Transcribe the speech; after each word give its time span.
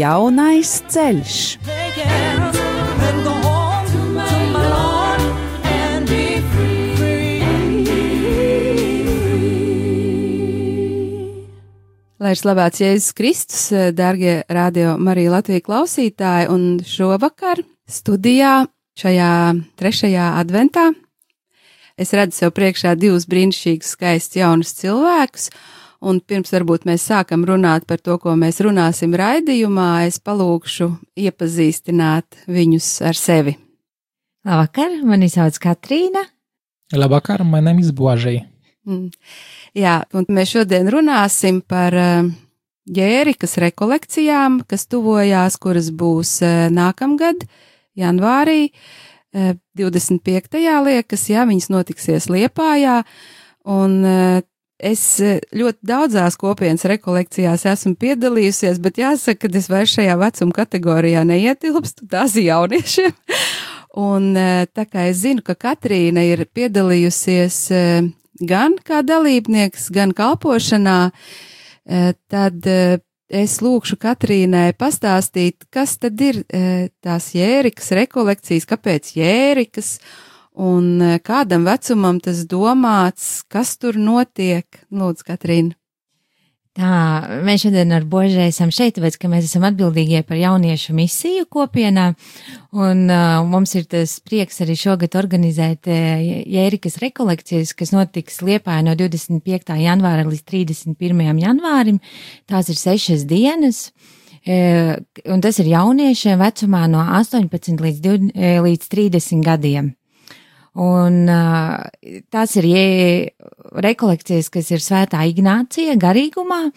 Jaunais 0.00 0.70
ceļš. 0.88 1.36
Lai 12.20 12.32
ir 12.32 12.38
slavēts 12.40 12.80
Jēzus 12.80 13.12
Kristus, 13.16 13.66
darbie 13.96 14.40
radio 14.48 14.96
Marija 14.96 15.34
Latvijas 15.34 15.66
klausītāji, 15.68 16.48
un 16.52 16.66
šovakar 16.84 17.60
studijā 17.90 18.64
šajā 19.00 19.30
trešajā 19.80 20.32
adventā 20.40 20.90
es 22.00 22.14
redzu 22.16 22.38
sev 22.40 22.54
priekšā 22.56 22.94
divus 22.98 23.28
brīnišķīgus, 23.30 23.94
skaistus 23.96 24.40
jaunus 24.40 24.72
cilvēkus, 24.78 25.50
Un 26.00 26.22
pirms 26.24 26.52
varbūt 26.54 26.86
mēs 26.88 27.04
sākam 27.10 27.42
runāt 27.44 27.84
par 27.88 28.00
to, 28.00 28.16
ko 28.22 28.32
mēs 28.40 28.62
runāsim 28.64 29.12
raidījumā, 29.20 30.06
es 30.08 30.16
palūkšu 30.24 30.88
iepazīstināt 31.20 32.46
viņus 32.48 32.88
ar 33.04 33.18
sevi. 33.18 33.58
Labvakar, 34.48 34.94
mani 35.04 35.28
sauc 35.28 35.58
Katrīna. 35.60 36.22
Labvakar, 36.96 37.44
man 37.44 37.68
name 37.68 37.84
ir 37.84 37.92
Božai. 37.92 38.38
Mm. 38.88 39.10
Jā, 39.76 39.98
un 40.16 40.24
mēs 40.32 40.54
šodien 40.54 40.88
runāsim 40.90 41.60
par 41.60 41.94
ģērikas 42.90 43.58
rekolekcijām, 43.60 44.62
kas 44.66 44.88
tuvojās, 44.90 45.60
kuras 45.60 45.92
būs 45.92 46.38
uh, 46.42 46.66
nākamgad, 46.72 47.44
janvārī, 48.00 48.70
uh, 48.72 49.52
25. 49.76 50.58
liekas, 50.88 51.28
jā, 51.30 51.44
viņas 51.46 51.68
notiksies 51.70 52.30
Liepājā, 52.32 53.02
un 53.68 54.00
Es 54.80 55.02
e, 55.20 55.34
ļoti 55.52 55.84
daudzās 55.84 56.38
kopienas 56.40 56.86
rekolekcijās 56.88 57.66
esmu 57.68 57.98
piedalījusies, 58.00 58.78
bet 58.80 59.00
jāsaka, 59.02 59.50
ka 59.50 59.58
es 59.60 59.68
vairs 59.68 59.92
šajā 59.98 60.14
vecuma 60.20 60.56
kategorijā 60.56 61.24
neietilpstu, 61.28 62.08
tās 62.08 62.36
ir 62.40 62.48
jauniešiem. 62.48 63.12
Un 64.08 64.30
e, 64.40 64.46
tā 64.72 64.86
kā 64.88 65.04
es 65.10 65.20
zinu, 65.20 65.44
ka 65.44 65.58
Katrīna 65.58 66.24
ir 66.24 66.46
piedalījusies 66.48 67.58
e, 67.76 67.82
gan 68.40 68.78
kā 68.86 69.02
dalībnieks, 69.04 69.90
gan 69.92 70.14
kalpošanā, 70.16 70.98
tad 72.30 72.66
es 73.28 73.56
lūkšu 73.60 73.96
Katrīnai 74.00 74.70
pastāstīt, 74.78 75.66
kas 75.74 75.96
tad 76.00 76.20
ir 76.22 76.38
tās 77.02 77.26
jērikas 77.34 77.90
rekolekcijas, 77.98 78.68
kāpēc 78.70 79.10
jērikas 79.18 79.90
Un 80.58 81.00
e, 81.00 81.18
kādam 81.22 81.66
vecumam 81.68 82.18
tas 82.22 82.42
domāts, 82.48 83.42
kas 83.48 83.76
tur 83.78 83.98
notiek? 84.00 84.66
Lūdzu, 84.90 85.26
Katrīna. 85.28 85.76
Tā, 86.78 86.90
mēs 87.42 87.64
šodien 87.64 87.90
ar 87.90 88.04
Božē 88.06 88.44
esam 88.46 88.70
šeit, 88.70 88.94
tāpēc, 88.94 89.16
ka 89.18 89.28
mēs 89.28 89.48
esam 89.48 89.64
atbildīgie 89.66 90.20
par 90.22 90.38
jauniešu 90.38 90.94
misiju 90.94 91.48
kopienā, 91.50 92.12
un 92.78 93.02
uh, 93.10 93.40
mums 93.42 93.74
ir 93.74 93.88
tas 93.90 94.14
prieks 94.22 94.62
arī 94.62 94.76
šogad 94.78 95.18
organizēt 95.18 95.90
uh, 95.90 96.22
Jērikas 96.46 97.00
rekolekcijas, 97.02 97.74
kas 97.74 97.90
notiks 97.90 98.38
Liepāja 98.46 98.86
no 98.86 98.94
25. 98.94 99.74
janvāra 99.82 100.24
līdz 100.30 100.46
31. 100.46 101.42
janvārim. 101.42 101.98
Tās 102.46 102.70
ir 102.70 102.78
sešas 102.78 103.26
dienas. 103.26 103.88
Uh, 104.46 104.94
un 105.26 105.42
tas 105.42 105.58
ir 105.58 105.74
jauniešiem 105.74 106.38
vecumā 106.40 106.86
no 106.88 107.02
18 107.18 107.82
līdz, 107.82 108.04
20, 108.06 108.60
līdz 108.70 108.94
30 108.94 109.42
gadiem. 109.44 109.96
Un 110.78 111.24
uh, 111.26 111.80
tās 112.30 112.54
ir 112.60 112.66
rekolekcijas, 113.82 114.50
kas 114.54 114.70
ir 114.70 114.82
svētā 114.82 115.24
Ignācija 115.26 115.96
garīgumā, 115.98 116.68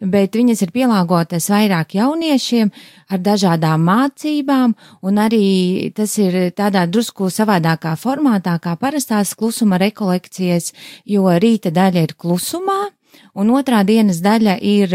bet 0.00 0.34
viņas 0.36 0.64
ir 0.66 0.72
pielāgotas 0.74 1.46
vairāk 1.52 1.94
jauniešiem 1.96 2.72
ar 3.14 3.22
dažādām 3.22 3.86
mācībām, 3.86 4.74
un 5.06 5.22
arī 5.22 5.92
tas 5.94 6.18
ir 6.18 6.50
tādā 6.58 6.84
drusku 6.90 7.30
savādākā 7.30 7.94
formātā 8.00 8.58
kā 8.62 8.74
parastās 8.80 9.36
klusuma 9.38 9.78
rekolekcijas, 9.78 10.72
jo 11.06 11.30
rīta 11.38 11.70
daļa 11.70 12.02
ir 12.02 12.16
klusumā, 12.18 12.90
un 13.38 13.54
otrā 13.54 13.82
dienas 13.86 14.20
daļa 14.24 14.58
ir, 14.60 14.92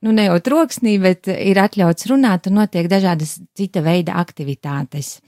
nu, 0.00 0.14
ne 0.14 0.30
jau 0.30 0.38
troksnī, 0.40 0.96
bet 1.02 1.28
ir 1.34 1.60
atļauts 1.60 2.08
runāt 2.08 2.48
un 2.48 2.62
notiek 2.62 2.88
dažādas 2.88 3.40
cita 3.58 3.82
veida 3.84 4.16
aktivitātes. 4.22 5.18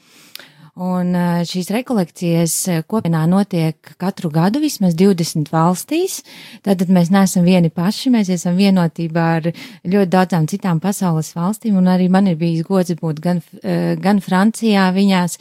Un 0.79 1.11
šīs 1.51 1.67
rekolekcijas 1.75 2.85
kopienā 2.89 3.25
notiek 3.29 3.75
katru 3.99 4.31
gadu 4.31 4.61
vismaz 4.63 4.95
20 4.95 5.51
valstīs. 5.51 6.21
Tātad 6.63 6.93
mēs 6.95 7.11
neesam 7.11 7.45
vieni 7.45 7.73
paši, 7.75 8.13
mēs 8.15 8.31
esam 8.31 8.55
vienotībā 8.61 9.25
ar 9.41 9.49
ļoti 9.51 10.11
daudzām 10.13 10.47
citām 10.51 10.79
pasaules 10.81 11.33
valstīm, 11.35 11.75
un 11.81 11.91
arī 11.91 12.07
man 12.13 12.31
ir 12.31 12.39
bijis 12.41 12.63
gods 12.69 12.95
būt 13.01 13.21
gan, 13.25 13.43
gan 14.01 14.23
Francijā 14.23 14.87
viņās 14.95 15.37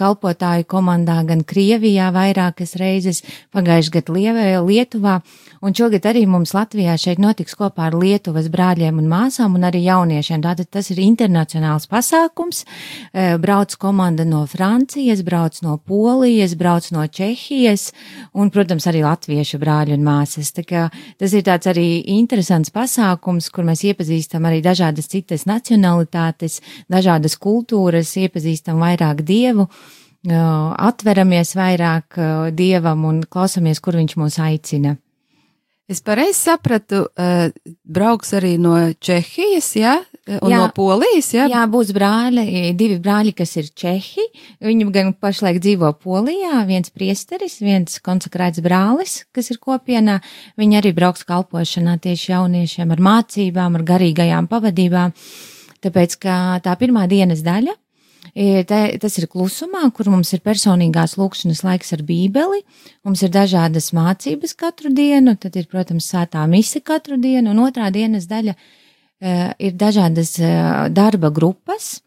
kalpotāju 0.00 0.64
komandā, 0.72 1.20
gan 1.28 1.44
Krievijā 1.44 2.08
vairākas 2.16 2.74
reizes, 2.80 3.22
pagājuši 3.52 3.94
gadu 3.98 4.16
Lietuvā, 4.16 5.20
un 5.60 5.74
šogad 5.76 6.06
arī 6.10 6.24
mums 6.28 6.52
Latvijā 6.56 6.96
šeit 7.00 7.20
notiks 7.22 7.56
kopā 7.58 7.88
ar 7.88 7.96
Lietuvas 7.98 8.48
brāļiem 8.52 9.00
un 9.00 9.08
māsām 9.10 9.56
un 9.58 9.66
arī 9.68 9.84
jauniešiem. 9.86 10.42
Tātad 10.44 10.70
tas 10.76 10.90
ir 10.92 11.00
internacionāls 11.04 11.88
pasākums, 11.90 12.64
brauc 13.42 13.76
komanda 13.80 14.26
no 14.28 14.44
Francijas, 14.50 15.22
brauc 15.26 15.58
no 15.64 15.76
Polijas, 15.78 16.56
brauc 16.58 16.90
no 16.94 17.06
Čehijas 17.06 17.90
un, 18.34 18.50
protams, 18.54 18.86
arī 18.90 19.04
latviešu 19.06 19.60
brāļi 19.62 19.96
un 19.96 20.06
māsas. 20.06 20.52
Tā 20.56 20.66
kā 20.66 20.86
tas 21.20 21.36
ir 21.36 21.46
tāds 21.46 21.70
arī 21.70 21.88
interesants 22.16 22.72
pasākums, 22.74 23.50
kur 23.54 23.68
mēs 23.68 23.84
iepazīstam 23.88 24.48
arī 24.48 24.62
dažādas 24.64 25.10
citas 25.12 25.46
nacionalitātes, 25.48 26.60
dažādas 26.92 27.38
kultūras, 27.40 28.16
iepazīstam 28.20 28.82
vairāk 28.82 29.24
dievu 29.26 29.70
atveramies 30.26 31.54
vairāk 31.54 32.18
dievam 32.56 33.04
un 33.06 33.22
klausamies, 33.30 33.80
kur 33.80 33.94
viņš 33.94 34.16
mūs 34.18 34.40
aicina. 34.42 34.96
Es 35.86 36.00
pareizi 36.02 36.34
sapratu, 36.34 37.04
uh, 37.14 37.46
brauks 37.86 38.32
arī 38.34 38.56
no 38.58 38.74
Čehijas, 38.98 39.68
jā, 39.78 39.92
un 40.40 40.50
jā, 40.50 40.58
no 40.58 40.72
Polijas, 40.74 41.28
jā? 41.30 41.44
Jā, 41.52 41.60
būs 41.70 41.92
brāļi, 41.94 42.72
divi 42.74 42.96
brāļi, 42.98 43.30
kas 43.38 43.54
ir 43.60 43.68
Čehi. 43.70 44.24
Viņi 44.66 44.88
gan 44.90 45.12
pašlaik 45.14 45.60
dzīvo 45.62 45.92
Polijā, 46.02 46.64
viens 46.66 46.90
priesteris, 46.90 47.60
viens 47.62 48.00
konsekrēts 48.02 48.64
brālis, 48.66 49.20
kas 49.30 49.52
ir 49.54 49.62
kopienā. 49.62 50.18
Viņi 50.58 50.80
arī 50.80 50.90
brauks 50.96 51.22
kalpošanā 51.28 52.00
tieši 52.02 52.32
jauniešiem 52.34 52.90
ar 52.90 53.06
mācībām, 53.06 53.78
ar 53.78 53.86
garīgajām 53.86 54.50
pavadībām. 54.50 55.14
Tāpēc, 55.86 56.18
ka 56.18 56.36
tā 56.66 56.74
pirmā 56.82 57.06
dienas 57.06 57.46
daļa 57.46 57.78
Te, 58.36 58.78
tas 59.00 59.14
ir 59.16 59.24
klusumā, 59.32 59.86
kur 59.96 60.10
mums 60.12 60.34
ir 60.36 60.42
personīgās 60.44 61.14
lūkšanas 61.16 61.62
laiks 61.64 61.94
ar 61.96 62.02
bībeli, 62.04 62.58
mums 63.08 63.22
ir 63.24 63.30
dažādas 63.32 63.94
mācības 63.96 64.52
katru 64.60 64.90
dienu, 64.92 65.38
tad 65.40 65.56
ir, 65.56 65.64
protams, 65.72 66.10
svētā 66.10 66.42
mise 66.50 66.82
katru 66.84 67.16
dienu, 67.16 67.54
un 67.54 67.62
otrā 67.64 67.88
dienas 67.94 68.28
daļa 68.28 68.52
uh, 68.52 69.54
ir 69.56 69.78
dažādas 69.80 70.34
uh, 70.42 70.84
darba 70.92 71.30
grupas, 71.32 72.02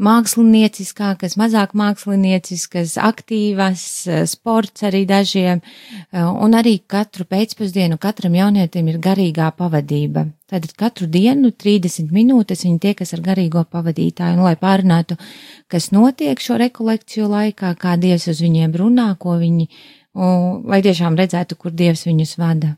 mākslinieckākas, 0.00 1.36
mazāk 1.40 1.72
mākslinieciskas, 1.78 2.96
aktīvas, 3.00 3.84
sports 4.30 4.84
arī 4.86 5.04
dažiem, 5.08 5.62
un 6.12 6.56
arī 6.56 6.78
katru 6.86 7.26
pēcpusdienu 7.28 7.98
katram 8.00 8.36
jaunietim 8.38 8.90
ir 8.92 9.00
garīgā 9.02 9.50
pavadība. 9.56 10.26
Tātad 10.50 10.74
katru 10.78 11.06
dienu 11.06 11.52
30 11.54 12.10
minūtes 12.14 12.64
viņi 12.66 12.80
tiekas 12.82 13.14
ar 13.14 13.22
garīgo 13.22 13.62
pavadītāju, 13.70 14.38
un 14.38 14.48
lai 14.48 14.56
pārunātu, 14.58 15.16
kas 15.70 15.92
notiek 15.94 16.42
šo 16.42 16.58
rekolekciju 16.60 17.30
laikā, 17.30 17.76
kā 17.78 17.96
Dievs 18.00 18.26
uz 18.32 18.42
viņiem 18.42 18.74
runā, 18.74 19.12
ko 19.20 19.38
viņi, 19.38 19.68
un, 20.18 20.64
lai 20.66 20.82
tiešām 20.82 21.18
redzētu, 21.20 21.58
kur 21.60 21.74
Dievs 21.76 22.06
viņus 22.08 22.34
vada. 22.40 22.74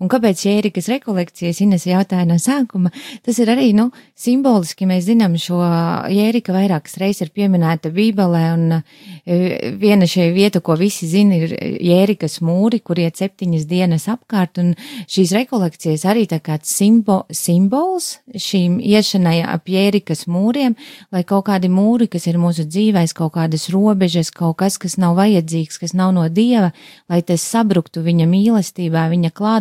Un 0.00 0.10
kāpēc 0.10 0.44
Jērikas 0.44 0.88
rekolekcijas 0.90 1.60
Ines 1.64 1.86
jautāja 1.88 2.26
no 2.28 2.36
sākuma? 2.42 2.90
Tas 3.24 3.38
ir 3.40 3.50
arī, 3.52 3.70
nu, 3.76 3.88
simboliski 4.18 4.88
mēs 4.88 5.06
zinām 5.06 5.36
šo 5.40 5.60
Jērika 6.10 6.54
vairākas 6.54 6.98
reizes 7.00 7.26
ir 7.26 7.32
pieminēta 7.36 7.92
Bībelē, 7.94 8.42
un 8.56 8.76
e, 8.76 9.72
viena 9.80 10.08
šī 10.08 10.30
vieta, 10.34 10.62
ko 10.64 10.76
visi 10.80 11.08
zina, 11.10 11.38
ir 11.38 11.54
Jērikas 11.84 12.40
mūri, 12.44 12.80
kur 12.84 13.00
iet 13.00 13.20
septiņas 13.20 13.66
dienas 13.70 14.06
apkārt, 14.10 14.60
un 14.62 14.72
šīs 15.10 15.34
rekolekcijas 15.36 16.06
arī 16.08 16.26
tā 16.30 16.40
kāds 16.44 16.72
simbo, 16.72 17.22
simbols 17.32 18.18
šīm 18.34 18.78
iešanai 18.80 19.40
ap 19.44 19.70
Jērikas 19.70 20.26
mūriem, 20.30 20.76
lai 21.14 21.24
kaut 21.28 21.46
kādi 21.50 21.70
mūri, 21.72 22.08
kas 22.10 22.28
ir 22.30 22.40
mūsu 22.40 22.66
dzīvēs, 22.68 23.14
kaut 23.16 23.34
kādas 23.36 23.68
robežas, 23.72 24.32
kaut 24.34 24.58
kas, 24.60 24.78
kas 24.80 24.98
nav 25.00 25.16
vajadzīgs, 25.20 25.80
kas 25.80 25.96
nav 25.96 26.14
no 26.16 26.26
Dieva, 26.30 26.72
lai 27.10 27.22
tas 27.26 27.44
sabruktu 27.44 28.04
viņa 28.04 28.28
mīlestībā, 28.30 29.06
viņa 29.12 29.32
klātbūtnē, 29.36 29.59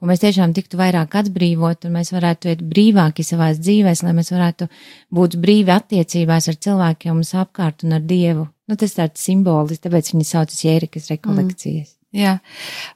un 0.00 0.10
mēs 0.10 0.22
tiešām 0.22 0.54
tiktu 0.54 0.78
vairāk 0.78 1.16
atbrīvot, 1.22 1.88
un 1.88 1.96
mēs 1.98 2.12
varētu 2.14 2.52
iet 2.52 2.62
brīvāki 2.62 3.26
savās 3.26 3.58
dzīvēs, 3.58 4.04
lai 4.06 4.14
mēs 4.16 4.30
varētu 4.34 4.68
būt 5.14 5.36
brīvi 5.42 5.74
attiecībās 5.74 6.48
ar 6.48 6.58
cilvēkiem 6.68 7.18
mums 7.18 7.34
apkārt 7.34 7.84
un 7.84 7.98
ar 7.98 8.04
Dievu. 8.06 8.48
Nu, 8.68 8.76
tas 8.76 8.94
tāds 8.96 9.22
simbolis, 9.24 9.80
tāpēc 9.80 10.12
viņi 10.12 10.26
saucas 10.28 10.64
Jērikas 10.64 11.08
rekolekcijas. 11.10 11.94
Mm. 11.94 11.98
Jā, 12.18 12.34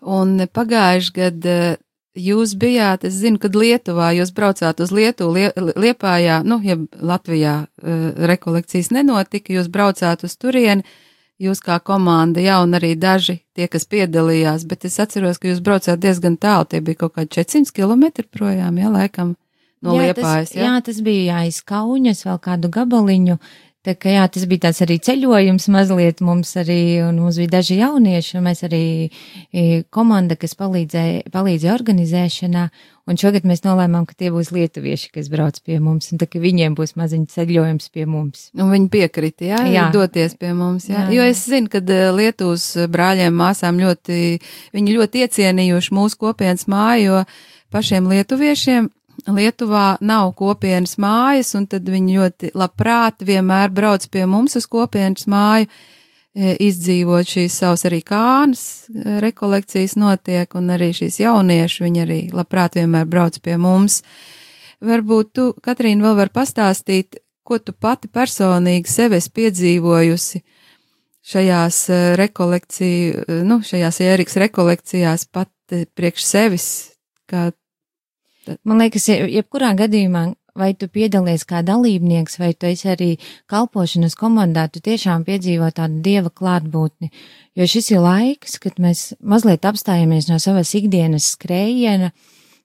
un 0.08 0.46
pagājuši 0.48 1.14
gadu 1.16 1.48
eh, 1.52 1.76
jūs 2.16 2.54
bijāt, 2.60 3.04
es 3.08 3.18
zinu, 3.20 3.40
kad 3.40 3.56
Lietuvā 3.56 4.12
jūs 4.16 4.32
braucāt 4.36 4.80
uz 4.84 4.92
Lietuvu, 4.92 5.32
lie, 5.36 5.50
Liepājā, 5.56 6.40
nu, 6.48 6.58
ja 6.64 6.76
Latvijā 7.00 7.54
uh, 7.64 8.02
rekolekcijas 8.32 8.92
nenotika, 8.92 9.52
jūs 9.52 9.68
braucāt 9.72 10.24
uz 10.28 10.36
turieni, 10.40 10.84
jūs 11.42 11.62
kā 11.64 11.78
komanda, 11.82 12.42
jā, 12.42 12.60
un 12.62 12.76
arī 12.78 12.94
daži 12.98 13.40
tie, 13.56 13.66
kas 13.70 13.88
piedalījās, 13.90 14.66
bet 14.70 14.86
es 14.88 15.00
atceros, 15.02 15.40
ka 15.42 15.50
jūs 15.50 15.62
braucāt 15.64 16.00
diezgan 16.02 16.38
tālu, 16.40 16.68
tie 16.70 16.82
bija 16.84 17.04
kaut 17.04 17.16
kādi 17.18 17.42
400 17.42 17.74
km 17.74 18.24
projām, 18.30 18.78
jā, 18.78 18.92
laikam 18.92 19.34
no 19.82 19.98
jā, 19.98 20.12
Liepājas. 20.12 20.52
Tas, 20.52 20.56
jā? 20.56 20.68
jā, 20.68 20.78
tas 20.86 21.02
bija 21.04 21.42
aiz 21.42 21.60
Kauņas 21.66 22.24
vēl 22.28 22.40
kādu 22.46 22.72
gabaliņu. 22.72 23.38
Tā 23.82 23.96
kā 23.98 24.12
jā, 24.14 24.26
tas 24.30 24.44
bija 24.46 24.68
tāds 24.68 24.78
arī 24.84 25.00
ceļojums 25.02 25.64
mazliet 25.74 26.20
mums 26.22 26.52
arī, 26.60 27.02
un 27.02 27.16
mums 27.18 27.40
bija 27.42 27.56
daži 27.56 27.80
jaunieši, 27.80 28.36
un 28.38 28.44
mēs 28.46 28.62
arī 28.68 28.84
komanda, 29.90 30.36
kas 30.38 30.54
palīdzēja, 30.60 31.24
palīdzēja 31.34 31.74
organizēšanā, 31.74 32.68
un 33.10 33.18
šogad 33.18 33.46
mēs 33.48 33.64
nolēmām, 33.64 34.06
ka 34.08 34.16
tie 34.18 34.30
būs 34.34 34.52
lietuvieši, 34.54 35.10
kas 35.16 35.30
brauc 35.32 35.58
pie 35.64 35.78
mums, 35.82 36.12
un 36.12 36.20
tā 36.22 36.28
ka 36.30 36.42
viņiem 36.42 36.76
būs 36.78 36.94
maziņš 36.98 37.34
ceļojums 37.34 37.90
pie 37.94 38.06
mums. 38.08 38.48
Un 38.58 38.72
viņi 38.72 38.88
piekrita, 38.92 39.46
jā, 39.48 39.60
jā. 39.72 39.88
doties 39.94 40.36
pie 40.38 40.52
mums, 40.56 40.88
jā. 40.90 41.06
jā. 41.06 41.16
Jo 41.16 41.28
es 41.30 41.44
zinu, 41.50 41.70
ka 41.72 41.82
Lietuvas 42.16 42.66
brāļiem, 42.92 43.34
māsām 43.36 43.80
ļoti, 43.82 44.18
viņi 44.76 44.98
ļoti 44.98 45.26
iecienījuši 45.26 45.94
mūsu 45.98 46.20
kopienas 46.22 46.68
māju, 46.70 47.08
jo 47.08 47.22
pašiem 47.74 48.10
lietuviešiem 48.12 48.90
Lietuvā 49.32 49.96
nav 50.02 50.32
kopienas 50.34 50.96
mājas, 50.98 51.52
un 51.58 51.68
tad 51.70 51.86
viņi 51.86 52.16
ļoti 52.18 52.52
labprāt 52.58 53.22
vienmēr 53.22 53.70
brauc 53.70 54.06
pie 54.10 54.24
mums 54.26 54.56
uz 54.58 54.66
kopienas 54.66 55.28
māju, 55.30 55.68
izdzīvot 56.34 57.28
šīs 57.28 57.58
savas 57.60 57.84
arī 57.88 58.00
kānas 58.06 58.62
e, 58.88 59.18
rekolekcijas 59.20 59.96
notiek, 60.00 60.54
un 60.56 60.72
arī 60.72 60.92
šīs 60.96 61.20
jaunieši, 61.20 61.84
viņi 61.84 62.04
arī 62.06 62.20
labprāt 62.32 62.78
vienmēr 62.80 63.08
brauc 63.08 63.36
pie 63.44 63.58
mums. 63.60 64.00
Varbūt 64.82 65.32
tu, 65.36 65.50
Katrīna, 65.62 66.08
vēl 66.08 66.18
var 66.22 66.32
pastāstīt, 66.34 67.20
ko 67.44 67.58
tu 67.58 67.74
pati 67.74 68.08
personīgi 68.08 68.90
sev 68.90 69.12
esi 69.18 69.32
piedzīvojusi 69.36 70.42
šajās 71.32 71.82
e, 71.92 72.00
rekolekciju, 72.18 73.42
nu, 73.46 73.60
šajās 73.66 74.00
Ēriks 74.02 74.40
rekolekcijās 74.42 75.28
pat 75.30 75.52
priekš 75.94 76.24
sevis, 76.26 76.70
kā 77.30 77.50
Man 78.66 78.80
liekas, 78.82 79.04
jebkurā 79.06 79.70
gadījumā, 79.78 80.32
vai 80.58 80.72
tu 80.76 80.88
piedalies 80.92 81.44
kā 81.48 81.62
dalībnieks, 81.64 82.38
vai 82.40 82.52
tu 82.54 82.68
esi 82.68 82.90
arī 82.92 83.10
kalpošanas 83.50 84.16
komandā, 84.18 84.66
tu 84.68 84.82
tiešām 84.84 85.24
piedzīvo 85.28 85.70
tādu 85.74 86.02
dieva 86.04 86.32
klātbūtni. 86.32 87.10
Jo 87.58 87.68
šis 87.68 87.92
ir 87.94 88.04
laiks, 88.04 88.58
kad 88.62 88.78
mēs 88.82 89.12
mazliet 89.20 89.64
apstājamies 89.68 90.28
no 90.30 90.38
savas 90.42 90.72
ikdienas 90.76 91.32
skrējiena, 91.36 92.12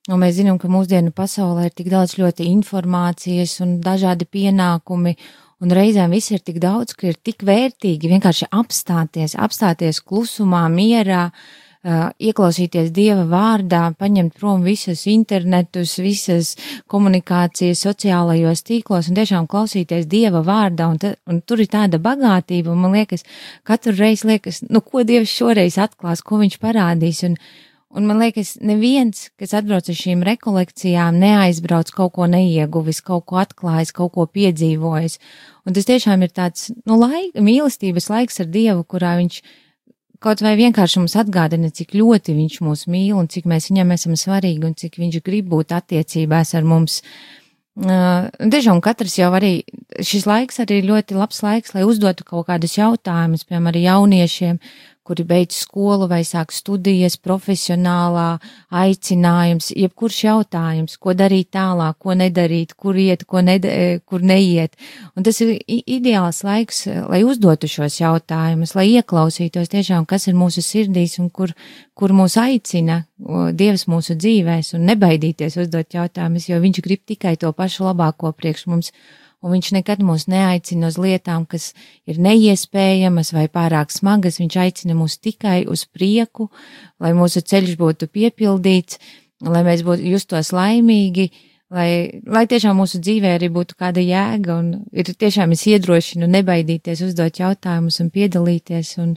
un 0.07 0.23
mēs 0.23 0.37
zinām, 0.39 0.59
ka 0.59 0.71
mūsdienu 0.71 1.11
pasaulē 1.15 1.67
ir 1.67 1.75
tik 1.75 1.91
daudz 1.91 2.17
ļoti 2.19 2.47
informācijas 2.53 3.59
un 3.65 3.77
dažādi 3.83 4.27
pienākumi, 4.27 5.15
un 5.63 5.73
reizēm 5.73 6.11
viss 6.13 6.31
ir 6.31 6.43
tik 6.45 6.59
daudz, 6.63 6.95
ka 6.95 7.09
ir 7.11 7.19
tik 7.19 7.43
vērtīgi 7.47 8.11
vienkārši 8.11 8.51
apstāties, 8.55 9.35
apstāties 9.39 10.03
klusumā, 10.05 10.67
mierā, 10.71 11.27
uh, 11.31 11.66
ieklausīties 11.87 12.89
Dieva 12.95 13.23
vārdā, 13.29 13.83
paņemt 13.99 14.35
prom 14.39 14.63
visus 14.65 15.05
internetus, 15.07 15.97
visas 16.01 16.55
komunikācijas 16.91 17.83
sociālajos 17.85 18.63
tīklos 18.67 19.09
un 19.09 19.19
tiešām 19.19 19.47
klausīties 19.47 20.07
Dieva 20.09 20.41
vārdā, 20.45 20.89
un, 20.91 20.99
ta, 21.01 21.13
un 21.29 21.39
tur 21.41 21.63
ir 21.63 21.69
tāda 21.71 21.99
bagātība, 22.03 22.73
un 22.73 22.83
man 22.83 22.97
liekas, 22.97 23.23
katru 23.67 23.95
reizi 23.95 24.27
liekas, 24.27 24.63
nu, 24.67 24.81
ko 24.81 25.05
Dievs 25.07 25.31
šoreiz 25.31 25.77
atklās, 25.81 26.23
ko 26.25 26.41
viņš 26.41 26.57
parādīs, 26.63 27.21
un, 27.27 27.37
un 27.95 28.09
man 28.09 28.19
liekas, 28.23 28.57
neviens, 28.59 29.29
kas 29.39 29.55
atbrauc 29.57 29.87
uz 29.87 29.99
šīm 30.01 30.25
rekolekcijām, 30.27 31.19
neaizbrauc 31.21 31.93
kaut 31.95 32.17
ko 32.17 32.27
neieguvis, 32.31 32.99
kaut 33.05 33.29
ko 33.29 33.39
atklājis, 33.43 33.93
kaut 33.95 34.15
ko 34.17 34.27
piedzīvojis, 34.27 35.21
un 35.63 35.77
tas 35.77 35.87
tiešām 35.87 36.27
ir 36.27 36.35
tāds, 36.35 36.67
nu, 36.83 36.99
laika, 36.99 37.39
mīlestības 37.43 38.11
laiks 38.11 38.43
ar 38.43 38.51
Dievu, 38.51 38.83
kurā 38.83 39.15
viņš 39.21 39.39
kaut 40.23 40.41
vai 40.45 40.55
vienkārši 40.59 41.01
mums 41.01 41.17
atgādina, 41.19 41.71
cik 41.73 41.95
ļoti 41.97 42.35
viņš 42.37 42.61
mūs 42.65 42.87
mīl 42.91 43.17
un 43.17 43.27
cik 43.31 43.49
mēs 43.49 43.71
viņam 43.71 43.91
esam 43.95 44.15
svarīgi 44.19 44.65
un 44.67 44.77
cik 44.77 44.97
viņš 45.01 45.19
grib 45.25 45.49
būt 45.53 45.75
attiecībās 45.77 46.55
ar 46.57 46.67
mums. 46.67 47.01
Uh, 47.01 47.37
Dažām 47.77 48.79
katrs 48.81 49.19
jau 49.19 49.29
arī 49.37 49.61
šis 50.01 50.23
laiks 50.25 50.57
arī 50.63 50.79
ļoti 50.81 51.13
labs 51.13 51.43
laiks, 51.45 51.75
lai 51.75 51.83
uzdotu 51.85 52.25
kaut 52.25 52.47
kādus 52.47 52.73
jautājumus, 52.79 53.45
piemēram, 53.45 53.83
jauniešiem, 53.83 54.57
kuri 55.07 55.23
beidz 55.27 55.61
skolu 55.63 56.09
vai 56.11 56.21
sāk 56.27 56.51
studijas, 56.55 57.15
profesionālā 57.23 58.27
aicinājums, 58.83 59.71
jebkurš 59.71 60.19
jautājums, 60.25 60.97
ko 60.99 61.15
darīt 61.17 61.53
tālāk, 61.55 61.97
ko 62.03 62.15
nedarīt, 62.19 62.75
kur 62.75 62.99
iet, 62.99 63.23
ko 63.23 63.43
ned 63.45 63.67
kur 64.05 64.23
neiet. 64.23 64.75
Un 65.15 65.25
tas 65.27 65.39
ir 65.43 65.55
ideāls 65.67 66.43
laiks, 66.47 66.85
lai 67.07 67.23
uzdotu 67.27 67.69
šos 67.71 67.99
jautājumus, 68.01 68.75
lai 68.77 68.89
ieklausītos 68.97 69.71
tiešām, 69.73 70.07
kas 70.09 70.27
ir 70.27 70.35
mūsu 70.37 70.63
sirdīs 70.65 71.17
un 71.23 71.31
kur, 71.31 71.55
kur 71.97 72.15
mūs 72.15 72.37
aicina 72.41 73.05
Dievs 73.17 73.87
mūsu 73.89 74.13
dzīvēs 74.13 74.75
un 74.77 74.83
nebaidīties 74.91 75.55
uzdot 75.63 75.95
jautājumus, 75.97 76.51
jo 76.51 76.59
viņš 76.61 76.81
grib 76.85 77.01
tikai 77.09 77.33
to 77.41 77.49
pašu 77.55 77.87
labāko 77.87 78.29
priekš 78.37 78.67
mums 78.69 78.91
un 79.47 79.55
viņš 79.55 79.71
nekad 79.77 80.03
mūs 80.03 80.27
neaicina 80.27 80.89
uz 80.91 80.97
lietām, 80.99 81.45
kas 81.47 81.71
ir 82.09 82.19
neiespējamas 82.19 83.31
vai 83.35 83.47
pārāk 83.47 83.93
smagas, 83.95 84.41
viņš 84.41 84.57
aicina 84.65 84.97
mūs 84.97 85.17
tikai 85.23 85.61
uz 85.71 85.85
prieku, 85.87 86.49
lai 86.99 87.13
mūsu 87.15 87.41
ceļš 87.47 87.77
būtu 87.79 88.09
piepildīts, 88.11 88.99
lai 89.47 89.63
mēs 89.63 89.85
būtu 89.87 90.03
justos 90.11 90.51
laimīgi, 90.55 91.29
lai, 91.71 92.19
lai 92.27 92.43
tiešām 92.49 92.75
mūsu 92.81 92.99
dzīvē 93.03 93.37
arī 93.37 93.49
būtu 93.53 93.79
kāda 93.79 94.03
jēga, 94.03 94.59
un 94.59 94.83
ir 94.91 95.13
tiešām 95.13 95.55
es 95.55 95.63
iedrošinu 95.71 96.27
nebaidīties, 96.35 97.05
uzdot 97.07 97.39
jautājumus 97.39 98.01
un 98.03 98.11
piedalīties, 98.11 98.93
un 99.03 99.15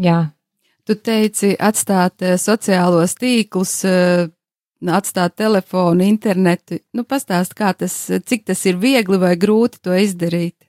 jā. 0.00 0.22
Tu 0.88 0.96
teici 1.04 1.52
atstāt 1.60 2.24
eh, 2.24 2.38
sociālos 2.40 3.12
tīklus, 3.20 3.74
eh, 3.84 4.28
atstāt 4.86 5.34
telefonu, 5.36 6.04
internetu. 6.06 6.78
Nu, 6.94 7.04
pastāst, 7.04 7.56
kā 7.58 7.72
tas, 7.74 7.96
cik 8.06 8.46
tas 8.46 8.64
ir 8.66 8.78
viegli 8.78 9.18
vai 9.18 9.34
grūti 9.36 9.82
to 9.82 9.96
izdarīt 9.98 10.67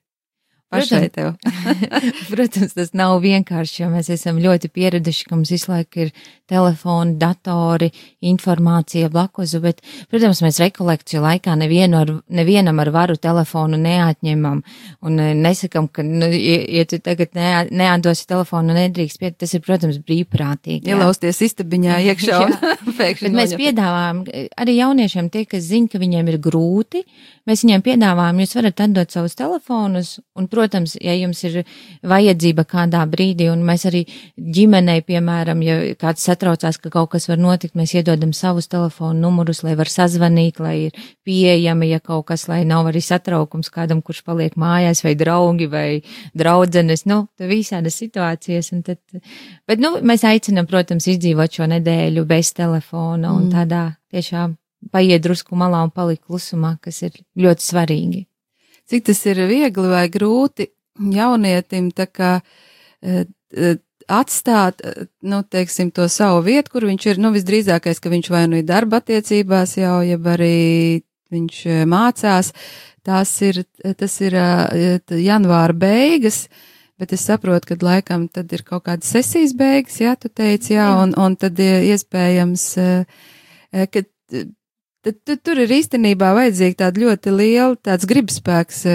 pašai 0.70 1.10
tev? 1.14 1.34
Protams, 2.32 2.76
tas 2.78 2.94
nav 2.98 3.18
vienkārši, 3.24 3.84
jo 3.84 3.90
mēs 3.94 4.12
esam 4.14 4.40
ļoti 4.42 4.70
pieraduši, 4.74 5.26
ka 5.30 5.38
mums 5.38 5.52
visu 5.54 5.72
laiku 5.72 6.06
ir 6.06 6.12
telefoni, 6.50 7.16
datori, 7.22 7.90
informācija 8.26 9.10
blakus, 9.14 9.54
bet, 9.62 9.82
protams, 10.10 10.42
mēs 10.46 10.60
rekolekciju 10.64 11.22
laikā 11.24 11.56
nevienu 11.60 12.00
ar, 12.00 12.14
nevienam 12.34 12.82
ar 12.82 12.92
varu 12.94 13.18
telefonu 13.22 13.78
neatņemam 13.82 14.62
un 15.06 15.20
e, 15.22 15.30
nesakam, 15.38 15.90
ka, 15.94 16.06
nu, 16.06 16.30
ja 16.34 16.86
tu 16.90 17.02
tagad 17.06 17.36
ne, 17.38 17.52
neatdosi 17.70 18.26
telefonu, 18.30 18.74
nedrīkst 18.78 19.22
piet, 19.22 19.38
tas 19.42 19.54
ir, 19.54 19.64
protams, 19.66 20.00
brīvprātīgi. 20.06 20.90
Ielausties 20.90 21.44
istabiņā 21.50 22.00
iekšā 22.14 22.42
un 22.46 22.58
pēkšņi. 23.00 23.28
Bet 23.28 23.38
mēs 23.38 23.56
piedāvājam 23.60 24.24
e, 24.30 24.48
arī 24.60 24.80
jauniešiem 24.80 25.30
tie, 25.34 25.46
kas 25.50 25.68
zina, 25.70 25.92
ka 25.92 26.02
viņiem 26.02 26.34
ir 26.34 26.40
grūti, 26.42 27.06
mēs 27.50 27.66
viņiem 27.66 27.86
piedāvājam, 27.86 28.42
jūs 28.44 28.58
varat 28.58 28.86
atdot 28.88 29.14
savus 29.14 29.38
telefonus 29.38 30.18
un, 30.38 30.50
protams, 30.50 30.59
protams, 30.60 30.96
ja 31.00 31.16
jums 31.16 31.42
ir 31.48 31.62
vajadzība 32.08 32.66
kādā 32.68 33.02
brīdī, 33.10 33.48
un 33.52 33.64
mēs 33.68 33.86
arī 33.90 34.04
ģimenei, 34.36 35.02
piemēram, 35.08 35.64
ja 35.64 35.78
kāds 36.00 36.26
satraucās, 36.28 36.80
ka 36.82 36.92
kaut 36.94 37.14
kas 37.16 37.30
var 37.32 37.40
notikt, 37.40 37.78
mēs 37.80 37.96
iedodam 37.96 38.34
savus 38.36 38.70
telefonu 38.72 39.20
numurus, 39.24 39.64
lai 39.64 39.76
var 39.80 39.92
sazvanīt, 39.92 40.60
lai 40.64 40.76
ir 40.90 41.04
pieejami, 41.28 41.92
ja 41.94 42.02
kaut 42.04 42.28
kas, 42.32 42.48
lai 42.52 42.62
nav 42.68 42.90
arī 42.92 43.02
satraukums 43.04 43.72
kādam, 43.74 44.04
kurš 44.06 44.24
paliek 44.28 44.58
mājās, 44.60 45.04
vai 45.06 45.16
draugi, 45.20 45.70
vai 45.72 45.88
draudzenes, 46.38 47.06
nu, 47.10 47.24
visādas 47.40 48.00
situācijas. 48.02 48.74
Tad, 48.86 49.00
bet, 49.68 49.82
nu, 49.82 49.96
mēs 50.06 50.26
aicinam, 50.28 50.68
protams, 50.70 51.08
izdzīvot 51.12 51.60
šo 51.60 51.70
nedēļu 51.72 52.26
bez 52.30 52.54
telefona 52.58 53.34
un 53.36 53.48
mm. 53.48 53.54
tādā 53.56 53.84
tiešām 54.14 54.58
paiet 54.94 55.24
drusku 55.24 55.58
malā 55.60 55.84
un 55.88 55.94
palikt 55.94 56.26
klusumā, 56.28 56.78
kas 56.84 57.04
ir 57.08 57.20
ļoti 57.40 57.66
svarīgi 57.66 58.29
cik 58.90 59.06
tas 59.10 59.22
ir 59.30 59.44
viegli 59.50 59.92
vai 59.92 60.08
grūti 60.12 60.70
jaunietim 61.00 61.92
tā 61.96 62.10
kā 62.12 62.40
uh, 62.42 63.78
atstāt, 64.10 64.82
nu, 65.22 65.44
teiksim, 65.46 65.92
to 65.94 66.08
savu 66.10 66.42
vietu, 66.48 66.74
kur 66.74 66.88
viņš 66.90 67.06
ir, 67.12 67.22
nu, 67.22 67.32
visdrīzākais, 67.36 68.02
ka 68.02 68.12
viņš 68.12 68.32
vai 68.34 68.48
nu 68.50 68.60
ir 68.60 68.66
darba 68.68 69.04
attiecībās 69.04 69.78
jau, 69.78 70.00
jeb 70.06 70.26
arī 70.34 70.56
viņš 71.34 71.62
mācās. 71.90 72.52
Tās 73.06 73.32
ir, 73.46 73.62
tas 73.98 74.18
ir 74.26 74.36
janvāra 74.36 75.78
beigas, 75.78 76.44
bet 77.00 77.14
es 77.16 77.24
saprotu, 77.30 77.70
ka 77.70 77.86
laikam 77.86 78.28
tad 78.28 78.52
ir 78.54 78.66
kaut 78.68 78.88
kāda 78.90 79.06
sesijas 79.06 79.54
beigas, 79.58 80.02
jā, 80.02 80.16
tu 80.20 80.30
teici, 80.30 80.74
jā, 80.76 80.90
un, 81.00 81.14
un 81.18 81.38
tad 81.40 81.62
iespējams, 81.62 82.66
ka 83.94 84.04
tad, 85.10 85.18
tad 85.26 85.42
tur 85.44 85.64
ir 85.66 85.74
īstenībā 85.80 86.30
vajadzīga 86.38 86.86
tāda 86.86 87.04
ļoti 87.04 87.34
liela 87.34 87.74
tāds 87.82 88.08
gribspēks 88.10 88.86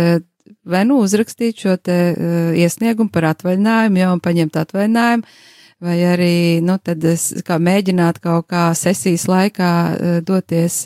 vai 0.65 0.85
nu 0.89 1.01
uzrakstīt 1.05 1.61
šo 1.65 1.77
te 1.77 1.99
uh, 2.13 2.55
iesniegumu 2.57 3.13
par 3.13 3.29
atvaļinājumu, 3.33 4.01
jau 4.01 4.15
paņemt 4.25 4.59
atvaļinājumu, 4.63 5.37
vai 5.85 5.99
arī, 6.09 6.35
nu, 6.65 6.79
tad 6.81 7.05
kā 7.45 7.61
mēģināt 7.61 8.21
kaut 8.25 8.49
kā 8.53 8.67
sesijas 8.79 9.29
laikā 9.31 9.71
uh, 9.93 10.19
doties. 10.25 10.85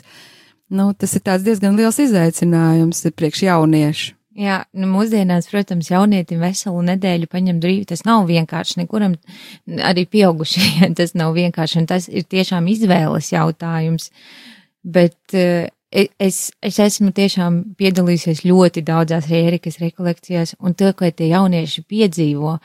Nu, 0.69 0.91
tas 0.93 1.15
ir 1.17 1.25
diezgan 1.41 1.77
liels 1.79 1.97
izaicinājums 2.03 3.07
priekš 3.17 3.47
jauniešu. 3.47 4.15
Jā, 4.39 4.61
nu, 4.77 4.87
mūsdienās, 4.87 5.49
protams, 5.51 5.89
jaunietim 5.91 6.39
veselu 6.43 6.83
nedēļu 6.91 7.27
paņemt 7.31 7.63
brīvi, 7.63 7.87
tas 7.89 8.05
nav 8.07 8.27
vienkārši 8.29 8.77
nekuram, 8.83 9.17
arī 9.83 10.05
pieaugušajiem 10.07 10.93
tas 10.99 11.15
nav 11.17 11.33
vienkārši, 11.35 11.81
un 11.81 11.89
tas 11.89 12.07
ir 12.07 12.27
tiešām 12.29 12.69
izvēles 12.71 13.33
jautājums. 13.33 14.11
Bet 14.89 15.37
uh, 15.37 15.67
es, 15.91 16.37
es 16.61 16.77
esmu 16.81 17.11
tiešām 17.15 17.59
piedalījusies 17.79 18.43
ļoti 18.45 18.83
daudzās 18.85 19.29
Ērikas 19.33 19.79
rekolekcijās, 19.81 20.55
un 20.61 20.75
to, 20.77 20.91
ko 20.97 21.09
tie 21.09 21.31
jaunieši 21.31 21.83
piedzīvo, 21.89 22.55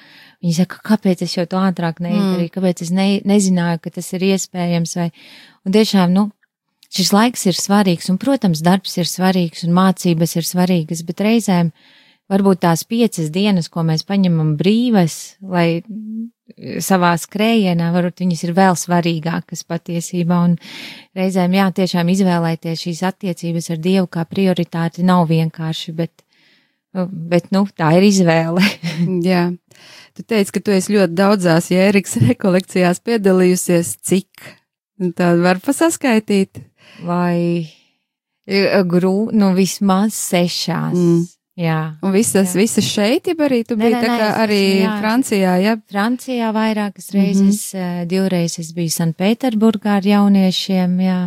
viņi 0.45 0.57
saka, 0.59 0.81
kāpēc 0.93 1.25
es 1.25 1.37
jau 1.38 1.47
to 1.49 1.61
ātrāk 1.61 2.02
neizdarīju, 2.04 2.50
mm. 2.50 2.54
kāpēc 2.54 2.85
es 2.85 2.93
ne, 2.95 3.09
nezināju, 3.25 3.81
ka 3.85 3.95
tas 3.97 4.12
ir 4.16 4.26
iespējams, 4.28 4.97
vai, 5.00 5.11
un 5.64 5.76
tiešām, 5.76 6.14
nu, 6.14 6.28
šis 6.95 7.12
laiks 7.16 7.49
ir 7.49 7.59
svarīgs, 7.59 8.11
un, 8.12 8.21
protams, 8.21 8.62
darbs 8.64 8.99
ir 9.00 9.09
svarīgs, 9.11 9.64
un 9.66 9.76
mācības 9.76 10.37
ir 10.38 10.49
svarīgas, 10.49 11.04
bet 11.09 11.25
reizēm 11.25 11.73
varbūt 12.33 12.62
tās 12.64 12.85
piecas 12.88 13.33
dienas, 13.33 13.71
ko 13.73 13.87
mēs 13.88 14.04
paņemam 14.09 14.54
brīvas, 14.61 15.37
lai 15.40 15.85
savā 16.85 17.15
skrējienā, 17.21 17.89
varbūt 17.95 18.21
viņas 18.25 18.45
ir 18.47 18.53
vēl 18.57 18.77
svarīgākas 18.79 19.65
patiesībā, 19.69 20.41
un 20.51 20.57
reizēm, 21.17 21.57
jā, 21.57 21.71
tiešām 21.81 22.11
izvēlēties 22.13 22.85
šīs 22.85 23.03
attiecības 23.09 23.71
ar 23.73 23.81
Dievu 23.85 24.11
kā 24.13 24.27
prioritāti 24.29 25.07
nav 25.07 25.27
vienkārši, 25.31 25.95
bet, 25.97 26.25
bet 26.93 27.49
nu, 27.55 27.65
tā 27.77 27.95
ir 27.99 28.09
izvēle. 28.11 28.65
jā. 29.31 29.47
Tu 30.15 30.23
teici, 30.23 30.53
ka 30.55 30.63
tu 30.63 30.75
esi 30.75 30.95
ļoti 30.95 31.17
daudzās 31.19 31.73
jēriks 31.73 32.21
rekolekcijās 32.29 33.01
piedalījusies, 33.03 33.97
cik? 34.05 34.53
Tā 35.19 35.33
var 35.41 35.59
pasaskaitīt. 35.65 36.61
Vai 37.03 37.67
grū, 38.47 39.33
nu 39.35 39.51
vismaz 39.57 40.15
sešās. 40.15 40.95
Mm. 40.95 41.25
Jā. 41.54 41.94
Un 42.02 42.11
visas, 42.11 42.50
jā. 42.50 42.58
visas 42.64 42.87
šeit, 42.90 43.28
ja 43.30 43.34
arī 43.46 43.61
tu 43.62 43.76
nē, 43.78 43.87
biji 43.87 43.94
nē, 43.94 44.08
nē, 44.11 44.30
arī 44.42 44.62
jā. 44.80 44.96
Francijā, 44.99 45.52
jā? 45.62 45.76
Francijā 45.90 46.50
vairākas 46.54 47.12
reizes, 47.14 47.70
mm 47.75 47.78
-hmm. 47.78 48.06
divreiz 48.11 48.58
es 48.58 48.73
biju 48.75 48.90
Sanpēterburgā 48.90 50.00
ar 50.00 50.06
jauniešiem, 50.06 50.99
jā. 51.00 51.20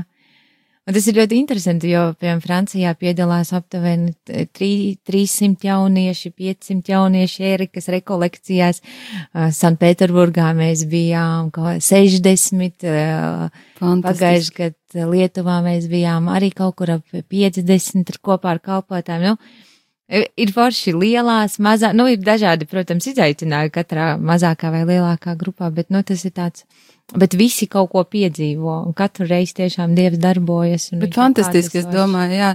Un 0.87 0.95
tas 0.95 1.07
ir 1.11 1.17
ļoti 1.17 1.35
interesanti, 1.35 1.89
jo, 1.91 2.13
piemēram, 2.15 2.39
Francijā 2.39 2.93
piedalās 2.95 3.49
aptuveni 3.51 4.13
300 4.25 5.67
jaunieši, 5.67 6.31
500 6.31 6.93
jaunieši 6.93 7.43
Ērikas 7.43 7.89
rekolekcijās. 7.91 8.79
Sanpēterburgā 9.33 10.53
mēs 10.55 10.85
bijām 10.87 11.51
60, 11.51 12.87
pagājuši 13.81 14.55
gadu 14.61 15.09
Lietuvā 15.11 15.59
mēs 15.65 15.89
bijām 15.91 16.31
arī 16.31 16.53
kaut 16.55 16.77
kur 16.79 16.93
ap 16.95 17.03
50 17.35 18.21
kopā 18.23 18.55
ar 18.55 18.63
kalpotājiem. 18.63 19.27
Nu, 19.33 19.66
Ir 20.07 20.51
forši 20.55 20.93
lielās, 20.95 21.57
mazā, 21.59 21.89
nu, 21.91 22.05
ir 22.07 22.21
dažādi, 22.23 22.63
protams, 22.71 23.09
izaicinājumi 23.11 23.73
katrā 23.75 24.13
mazākā 24.15 24.69
vai 24.71 24.85
lielākā 24.87 25.33
grupā, 25.35 25.67
bet, 25.75 25.89
nu, 25.91 25.99
tas 26.07 26.23
ir 26.23 26.31
tāds, 26.31 26.63
bet 27.11 27.35
visi 27.35 27.67
kaut 27.67 27.89
ko 27.91 28.05
piedzīvo, 28.07 28.77
un 28.87 28.95
katru 28.95 29.27
reizi 29.27 29.57
tiešām 29.59 29.97
Dievs 29.97 30.21
darbojas. 30.23 30.87
Bet 31.01 31.17
fantastiski, 31.19 31.81
es 31.81 31.89
domāju, 31.91 32.39
jā, 32.39 32.53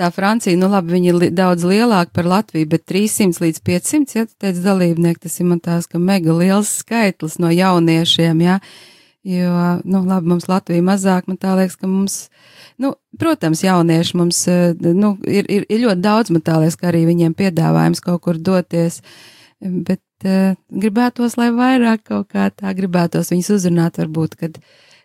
tā 0.00 0.08
Francija, 0.16 0.56
nu, 0.56 0.72
labi, 0.72 0.94
viņi 0.96 1.12
ir 1.12 1.20
li 1.20 1.30
daudz 1.36 1.68
lielāka 1.68 2.08
par 2.16 2.30
Latviju, 2.30 2.70
bet 2.72 2.86
300 2.88 3.44
līdz 3.44 3.60
500, 3.68 4.16
ja 4.16 4.24
tu 4.24 4.40
teici 4.40 4.64
dalībnieki, 4.64 5.26
tas 5.28 5.36
ir 5.40 5.52
man 5.52 5.60
tās, 5.60 5.84
ka 5.90 6.00
mega 6.00 6.32
liels 6.32 6.72
skaitlis 6.80 7.36
no 7.36 7.52
jauniešiem, 7.52 8.40
jā, 8.48 8.58
jo, 9.24 9.54
nu, 9.84 10.04
labi, 10.04 10.30
mums 10.34 10.48
Latvija 10.50 10.84
mazāk, 10.84 11.28
man 11.30 11.40
tā 11.40 11.56
liekas, 11.58 11.78
ka 11.80 11.88
mums 11.90 12.24
Nu, 12.76 12.94
protams, 13.18 13.62
jaunieši 13.62 14.16
mums 14.16 14.46
eh, 14.48 14.74
nu, 14.74 15.14
ir, 15.30 15.46
ir, 15.50 15.66
ir 15.70 15.84
ļoti 15.84 16.02
daudz, 16.02 16.32
man 16.34 16.42
tā 16.42 16.58
liekas, 16.58 16.76
ka 16.80 16.88
arī 16.90 17.04
viņiem 17.06 17.36
piedāvājums 17.38 18.02
kaut 18.02 18.24
kur 18.24 18.40
doties, 18.40 18.98
bet 19.60 20.26
uh, 20.26 20.56
gribētos, 20.74 21.38
lai 21.38 21.52
vairāk 21.54 22.02
kaut 22.10 22.32
kā 22.34 22.48
tā 22.50 22.74
gribētos 22.74 23.30
viņus 23.30 23.52
uzrunāt, 23.54 24.00
varbūt, 24.02 24.34
kad 24.40 24.58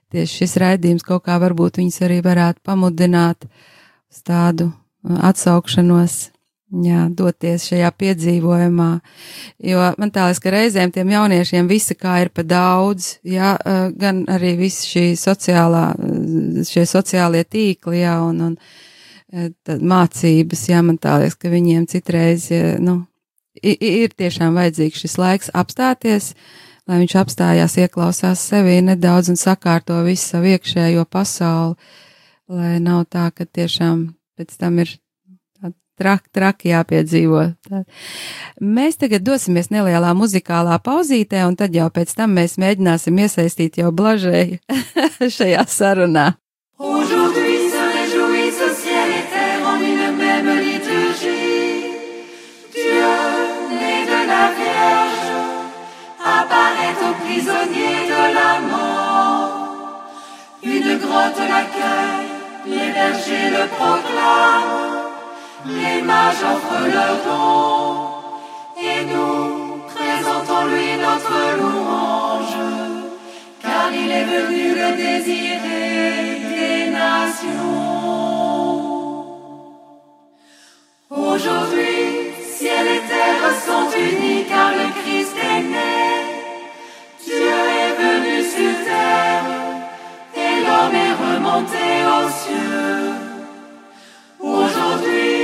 tieši 0.10 0.42
šis 0.42 0.58
raidījums 0.60 1.06
kaut 1.06 1.28
kā 1.28 1.38
varbūt 1.40 1.78
viņus 1.80 2.02
arī 2.08 2.20
varētu 2.26 2.66
pamudināt 2.66 3.46
uz 3.46 4.26
tādu 4.26 4.72
eh, 4.72 5.22
atsaukšanos 5.30 6.18
jā, 6.70 7.06
doties 7.16 7.66
šajā 7.70 7.90
piedzīvojumā. 7.98 8.90
Jo 9.66 9.90
man 10.02 10.14
tā 10.14 10.28
liekas, 10.28 10.42
ka 10.44 10.54
reizēm 10.54 10.94
tiem 10.94 11.14
jauniešiem 11.16 11.70
visa 11.70 11.98
kā 11.98 12.20
ir 12.24 12.32
pa 12.34 12.46
daudz, 12.46 13.16
jā, 13.26 13.56
gan 14.00 14.24
arī 14.30 14.56
visi 14.60 14.94
šī 14.94 15.06
sociālā, 15.20 15.90
šie 16.70 16.86
sociālie 16.90 17.44
tīkli, 17.46 18.04
jā, 18.04 18.16
un, 18.26 18.42
un 18.52 19.52
tad 19.66 19.84
mācības, 19.86 20.66
jā, 20.72 20.82
man 20.86 21.02
tā 21.02 21.20
liekas, 21.24 21.38
ka 21.40 21.52
viņiem 21.54 21.90
citreiz, 21.90 22.50
nu, 22.82 23.02
ir 23.62 24.14
tiešām 24.18 24.58
vajadzīgs 24.58 25.06
šis 25.06 25.18
laiks 25.20 25.54
apstāties, 25.58 26.34
lai 26.90 27.02
viņš 27.04 27.18
apstājās, 27.22 27.78
ieklausās 27.82 28.46
sevī 28.52 28.80
nedaudz 28.86 29.34
un 29.34 29.38
sakārto 29.38 30.00
visu 30.06 30.36
savu 30.36 30.54
iekšējo 30.56 31.06
pasauli, 31.10 31.78
lai 32.50 32.80
nav 32.82 33.06
tā, 33.14 33.30
ka 33.34 33.46
tiešām 33.46 34.08
pēc 34.40 34.58
tam 34.58 34.82
ir 34.82 34.96
traki, 36.00 36.30
traki 36.36 36.74
jāpiedzīvo. 36.74 37.46
Tā. 37.68 37.84
Mēs 38.64 39.00
tagad 39.02 39.26
dosimies 39.28 39.72
nelielā 39.74 40.16
muzikālā 40.18 40.80
pauzītē, 40.84 41.44
un 41.48 41.60
tad 41.60 41.76
jau 41.76 41.90
pēc 41.94 42.16
tam 42.18 42.38
mēs 42.40 42.58
mēģināsim 42.62 43.24
iesaistīt 43.26 43.82
jau 43.84 43.92
blažēju 43.96 44.62
šajā 45.38 45.66
sarunā. 45.70 46.30
Prisonniers 57.30 58.08
de 58.08 58.34
la 58.34 58.60
mort. 58.60 59.70
Une 60.64 60.98
grotte 60.98 61.38
l'accueille, 61.38 62.28
les 62.66 62.92
bergers 62.92 63.52
le 63.52 63.68
proclament 63.68 64.99
les 65.66 66.02
mages 66.02 66.44
offrent 66.44 66.88
leurs 66.94 67.20
dons, 67.26 67.96
et 68.82 69.04
nous 69.06 69.82
présentons-lui 69.94 70.98
notre 70.98 71.40
louange, 71.60 72.60
car 73.62 73.92
il 73.94 74.12
est 74.12 74.24
venu 74.24 74.76
le 74.76 74.90
désirer 74.96 76.40
des 76.56 76.92
nations. 76.92 77.60
Aujourd'hui, 81.10 82.32
ciel 82.58 82.88
et 82.88 83.04
terre 83.10 83.52
sont 83.66 83.90
unis, 83.98 84.46
car 84.48 84.72
le 84.72 84.88
Christ 85.02 85.36
est 85.36 85.62
né. 85.62 85.96
Dieu 87.24 87.54
est 87.84 87.96
venu 88.04 88.44
sur 88.44 88.74
terre, 88.86 89.50
et 90.36 90.54
l'homme 90.64 90.96
est 90.96 91.16
remonté 91.24 91.86
aux 92.16 92.30
cieux. 92.30 93.10
Aujourd'hui, 94.40 95.39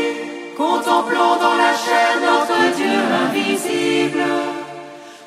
Contemplons 0.95 1.35
dans 1.41 1.57
la 1.57 1.73
chair 1.75 2.11
notre 2.21 2.59
Dieu 2.77 2.97
invisible. 3.25 4.23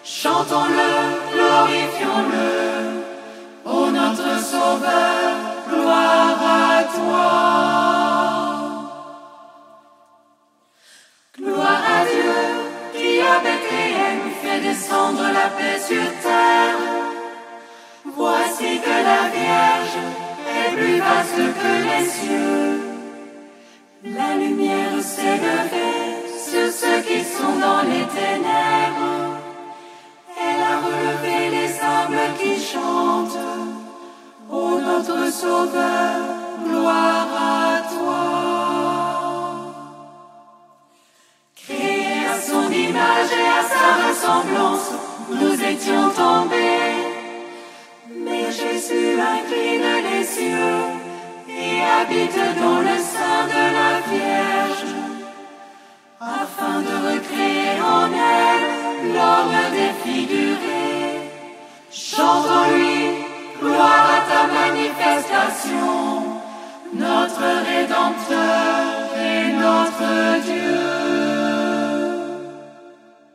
Chantons-le, 0.03 0.93
glorifions-le. 1.35 2.51
Ô 3.67 3.91
notre 3.91 4.33
Sauveur, 4.41 5.27
gloire 5.69 6.41
à 6.71 6.85
toi. 6.97 7.27
Gloire 11.37 11.83
à 11.97 12.05
Dieu 12.13 12.39
qui 12.95 13.21
à 13.21 13.39
Bethléem 13.45 14.21
fait 14.41 14.61
descendre 14.61 15.25
la 15.39 15.49
paix 15.51 15.79
sur 15.87 16.07
terre. 16.23 16.81
Voici 18.17 18.81
que 18.85 18.97
la 19.11 19.23
Vierge 19.37 19.99
est 20.61 20.71
plus 20.77 20.99
vaste 20.99 21.45
que 21.61 21.73
les 21.89 22.07
cieux. 22.09 22.89
La 24.05 24.37
lumière 24.37 24.78
tous 24.99 25.05
s'élever 25.05 25.95
sur 26.49 26.73
ceux 26.73 27.01
qui 27.03 27.21
sont 27.25 27.57
dans 27.67 27.83
les 27.83 28.05
ténèbres. 28.19 29.37
Elle 30.45 30.63
a 30.73 30.77
relevé 30.87 31.51
les 31.57 31.71
âmes 31.81 32.25
qui 32.39 32.55
chantent. 32.61 33.45
Ô 34.51 34.81
notre 34.81 35.31
Sauveur, 35.33 36.17
gloire 36.65 37.29
à 37.37 37.83
toi. 37.95 38.25
Créés 41.55 42.25
à 42.35 42.41
son 42.41 42.67
image 42.71 43.31
et 43.43 43.49
à 43.59 43.63
sa 43.75 43.89
ressemblance, 44.09 44.91
nous 45.41 45.57
étions 45.73 46.11
tombés. 46.11 46.97
Mais 48.25 48.47
Jésus 48.51 49.13
incline 49.35 49.91
les 50.11 50.25
cieux 50.25 51.09
et 51.49 51.81
habite 51.83 52.41
dans 52.61 52.81
le 52.81 52.97
sein 53.13 53.47
de 53.55 53.65
la 53.77 54.01
Vierge. 54.11 54.88
Afin 56.79 56.85
de 56.85 56.97
recréer 57.09 57.81
en 57.81 58.09
elle 58.13 59.13
l'homme 59.15 59.59
défiguré. 59.73 61.31
Chantons-lui, 61.91 63.25
gloire 63.61 64.07
à 64.17 64.21
ta 64.31 64.43
manifestation, 64.61 65.89
notre 66.95 67.47
Rédempteur 67.71 69.17
et 69.17 69.53
notre 69.53 70.45
Dieu. 70.45 70.79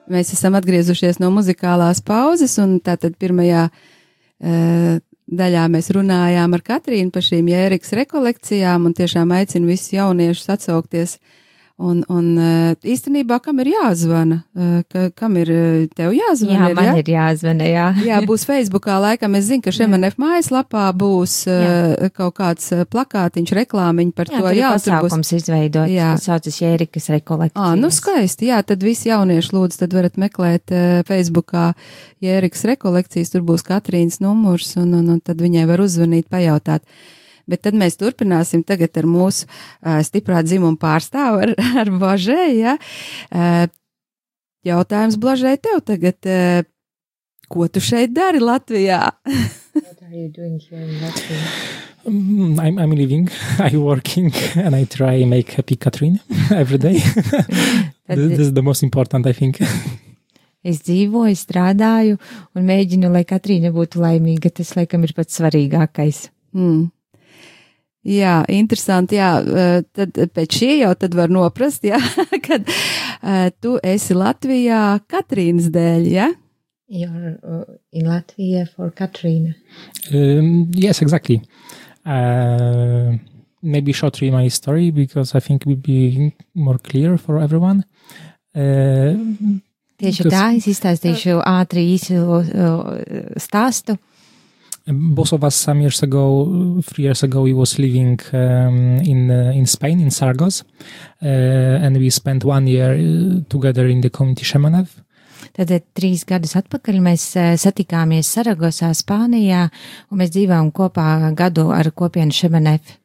Mēs 0.07 0.29
esam 0.35 0.53
atgriezušies 0.59 1.17
no 1.23 1.31
muzikālās 1.33 2.03
pauzes, 2.05 2.57
un 2.61 2.77
tātad 2.83 3.15
pirmajā 3.17 3.63
uh, 3.71 4.99
daļā 5.25 5.63
mēs 5.73 5.89
runājām 5.95 6.53
ar 6.53 6.61
Katrīnu 6.61 7.09
par 7.09 7.25
šīm 7.25 7.47
jēriks 7.49 7.95
rekolekcijām, 7.97 8.85
un 8.85 8.93
tiešām 8.93 9.31
aicinu 9.33 9.71
visus 9.71 9.95
jauniešus 9.95 10.51
atsaukties 10.53 11.17
Un, 11.83 11.99
un 12.07 12.27
eh, 12.39 12.75
īstenībā, 12.93 13.41
kam 13.43 13.57
ir 13.59 13.73
jāzvana? 13.73 14.37
Eh, 14.55 14.83
ka, 14.87 15.07
kam 15.17 15.35
ir 15.41 15.49
eh, 15.51 15.85
tev 15.91 16.13
jāzvana? 16.15 16.55
Jā, 16.55 16.67
ir, 16.71 16.75
man 16.77 16.87
ja? 16.87 16.93
ir 17.01 17.09
jāzvana, 17.11 17.67
jā. 17.67 17.87
Jā, 18.07 18.19
būs 18.27 18.45
Facebookā 18.47 18.95
laikam. 19.03 19.35
Es 19.35 19.49
zinu, 19.49 19.63
ka 19.65 19.73
šemanef 19.75 20.15
mājaslapā 20.21 20.85
būs 20.95 21.35
jā. 21.49 22.11
kaut 22.15 22.37
kāds 22.37 22.69
plakātiņš, 22.93 23.51
reklāmiņš 23.59 24.13
par 24.15 24.31
jā, 24.31 24.39
to. 24.39 24.53
Jā, 24.55 24.69
tur 24.85 25.07
būs 25.07 25.33
izveidot. 25.35 25.91
Jā, 25.91 26.13
tas 26.15 26.29
saucas 26.29 26.59
Jērikas 26.61 27.09
rekolekcijas. 27.17 27.59
Ā, 27.59 27.73
nu 27.79 27.91
skaisti, 27.91 28.51
jā, 28.53 28.61
tad 28.67 28.85
visi 28.85 29.11
jaunieši 29.11 29.55
lūdzu, 29.55 29.81
tad 29.83 29.97
varat 29.97 30.19
meklēt 30.21 30.71
Facebookā 31.09 31.71
Jērikas 32.23 32.63
rekolekcijas, 32.71 33.33
tur 33.33 33.43
būs 33.47 33.65
Katrīnas 33.67 34.21
numurs, 34.23 34.75
un, 34.79 34.93
un, 35.01 35.11
un 35.17 35.19
tad 35.19 35.43
viņai 35.43 35.67
var 35.67 35.83
uzzvanīt, 35.83 36.29
pajautāt. 36.31 36.87
Bet 37.49 37.65
tad 37.67 37.77
mēs 37.79 37.97
turpināsim 37.99 38.63
tagad 38.67 38.95
ar 38.99 39.07
mūsu 39.09 39.47
uh, 39.47 39.99
stiprā 40.05 40.43
dzimuma 40.45 40.79
pārstāvu, 40.79 41.41
ar, 41.43 41.55
ar 41.83 41.91
Božē. 42.01 42.45
Ja? 42.55 42.77
Uh, 43.29 43.65
jautājums 44.67 45.19
Blažai 45.19 45.57
tev 45.61 45.83
tagad. 45.87 46.19
Uh, 46.23 46.69
ko 47.53 47.67
tu 47.69 47.83
šeit 47.83 48.13
dari 48.15 48.39
Latvijā? 48.41 49.11
What 49.75 50.01
are 50.01 50.15
you 50.15 50.29
doing 50.29 50.59
here 50.59 50.81
in 50.81 51.01
Latvia? 51.03 51.41
Mm, 52.05 52.59
I'm, 52.59 52.79
I'm 52.79 52.91
living, 52.91 53.29
I'm 53.59 53.81
working, 53.81 54.33
and 54.55 54.75
I 54.75 54.83
try 54.85 55.23
make 55.25 55.51
happy 55.51 55.75
Katrina 55.75 56.19
every 56.51 56.77
day. 56.77 56.99
this, 56.99 58.29
this 58.29 58.39
is 58.39 58.53
the 58.53 58.61
most 58.61 58.83
important, 58.83 59.27
I 59.27 59.33
think. 59.33 59.59
Es 60.63 60.79
dzīvoju, 60.87 61.35
strādāju 61.35 62.17
un 62.55 62.67
mēģinu, 62.67 63.11
lai 63.11 63.23
Katrīna 63.27 63.71
būtu 63.75 63.99
laimīga. 63.99 64.51
Tas, 64.51 64.73
laikam, 64.77 65.03
ir 65.03 65.11
pats 65.15 65.39
svarīgākais. 65.39 66.29
Mm. 66.55 66.87
Jā, 68.03 68.41
interesanti. 68.51 69.15
Jā, 69.15 69.31
tad 69.95 70.17
pēc 70.35 70.57
šī 70.59 70.71
jau 70.81 70.91
tad 70.99 71.13
var 71.15 71.31
noprast, 71.31 71.85
jā, 71.87 71.99
kad 72.47 72.67
uh, 72.67 73.47
tu 73.63 73.77
esi 73.79 74.17
Latvijā 74.17 74.83
Katrīnas 75.07 75.69
dēļ, 75.71 76.09
jā? 76.11 76.31
You're 76.91 77.39
uh, 77.41 77.63
in 77.91 78.05
Latvia 78.11 78.67
for 78.67 78.91
Katrina. 78.91 79.55
Um, 80.11 80.69
yes, 80.75 81.01
exactly. 81.01 81.41
Uh, 82.05 83.15
maybe 83.61 83.93
shortly 83.93 84.29
my 84.29 84.49
story 84.49 84.91
because 84.91 85.33
I 85.33 85.39
think 85.39 85.61
it 85.61 85.67
would 85.67 85.81
be 85.81 86.35
more 86.53 86.77
clear 86.77 87.17
for 87.17 87.39
everyone. 87.39 87.85
Uh, 88.53 89.15
Tieši 90.03 90.27
tā, 90.27 90.49
es 90.57 90.67
izstāstīšu 90.67 91.39
ātri 91.47 91.85
īsu 91.95 92.19
uh, 92.19 92.43
stāstu. 93.39 93.95
Both 94.87 95.31
of 95.31 95.43
us 95.43 95.55
some 95.55 95.81
years 95.81 96.03
ago, 96.03 96.81
three 96.83 97.05
years 97.05 97.23
ago, 97.23 97.41
we 97.41 97.53
was 97.53 97.79
living 97.79 98.19
um, 98.33 98.97
in 98.97 99.31
uh, 99.31 99.51
in 99.55 99.65
Spain 99.65 99.99
in 99.99 100.09
Sargos, 100.09 100.63
uh, 101.21 101.25
and 101.25 101.97
we 101.97 102.09
spent 102.09 102.43
one 102.43 102.67
year 102.67 102.93
uh, 102.93 103.43
together 103.49 103.87
in 103.87 104.01
the 104.01 104.09
community 104.09 104.43
Shemanev. 104.43 104.89
Tad 105.53 105.69
trīs 105.93 106.23
gadus 106.25 106.55
atpakaļ 106.57 106.97
mēs 107.03 107.23
satikāmies 107.61 108.25
Saragosā, 108.25 108.89
Spānijā, 108.97 109.67
un 110.09 110.19
mēs 110.19 110.33
dzīvojām 110.33 110.71
kopā 110.73 111.31
gadu 111.37 111.69
ar 111.71 111.91
kopienu 111.91 112.33
Šemenef. 112.33 112.97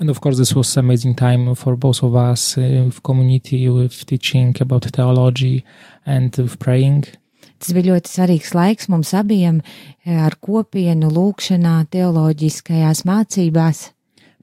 And 0.00 0.10
of 0.10 0.20
course, 0.20 0.38
this 0.38 0.54
was 0.54 0.76
amazing 0.76 1.14
time 1.14 1.54
for 1.54 1.76
both 1.76 2.02
of 2.02 2.16
us 2.16 2.56
uh, 2.56 2.84
with 2.86 3.02
community, 3.02 3.68
with 3.68 4.06
teaching 4.06 4.56
about 4.60 4.84
theology, 4.84 5.64
and 6.06 6.34
with 6.36 6.58
praying. 6.58 7.04
Tas 7.58 7.74
bija 7.74 7.92
ļoti 7.92 8.12
svarīgs 8.12 8.54
laiks 8.54 8.88
mums 8.92 9.12
abiem 9.18 9.60
ar 10.06 10.36
kopienu, 10.40 11.10
lūkšanā, 11.10 11.80
teoloģiskajās 11.92 13.04
mācībās. 13.08 13.88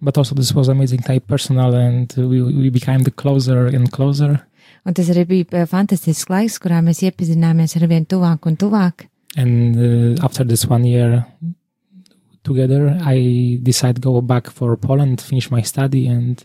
But 0.01 0.17
also, 0.17 0.36
this 0.36 0.54
was 0.54 0.67
amazing 0.67 1.01
time 1.01 1.21
personal, 1.21 1.73
and 1.73 2.12
we, 2.17 2.41
we 2.41 2.69
became 2.69 3.04
the 3.04 3.12
closer 3.12 3.67
and 3.67 3.91
closer. 3.91 4.41
Un 4.86 4.93
tas 4.93 5.08
arī 5.10 5.23
bija 5.25 5.65
fantastisks 5.65 6.30
laiks, 6.30 6.60
kurā 6.62 6.82
mēs 6.86 7.01
iepazināmies 7.08 7.73
ar 7.80 7.88
vien 7.89 8.06
tuvāk 8.06 8.45
un 8.45 8.58
tuvāk. 8.60 9.08
And 9.36 9.75
uh, 9.75 10.23
after 10.23 10.43
this 10.43 10.67
one 10.67 10.86
year 10.86 11.25
together, 12.43 12.99
I 13.01 13.60
decided 13.63 14.04
to 14.04 14.12
go 14.12 14.21
back 14.21 14.51
for 14.51 14.78
Poland, 14.78 15.21
finish 15.21 15.49
my 15.49 15.62
study, 15.62 16.08
and 16.08 16.43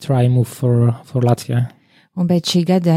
try 0.00 0.28
move 0.28 0.48
for 0.48 0.94
for 1.04 1.22
Latvia. 1.22 1.70
Un 2.12 2.26
pēc 2.28 2.50
šī 2.52 2.60
gada 2.68 2.94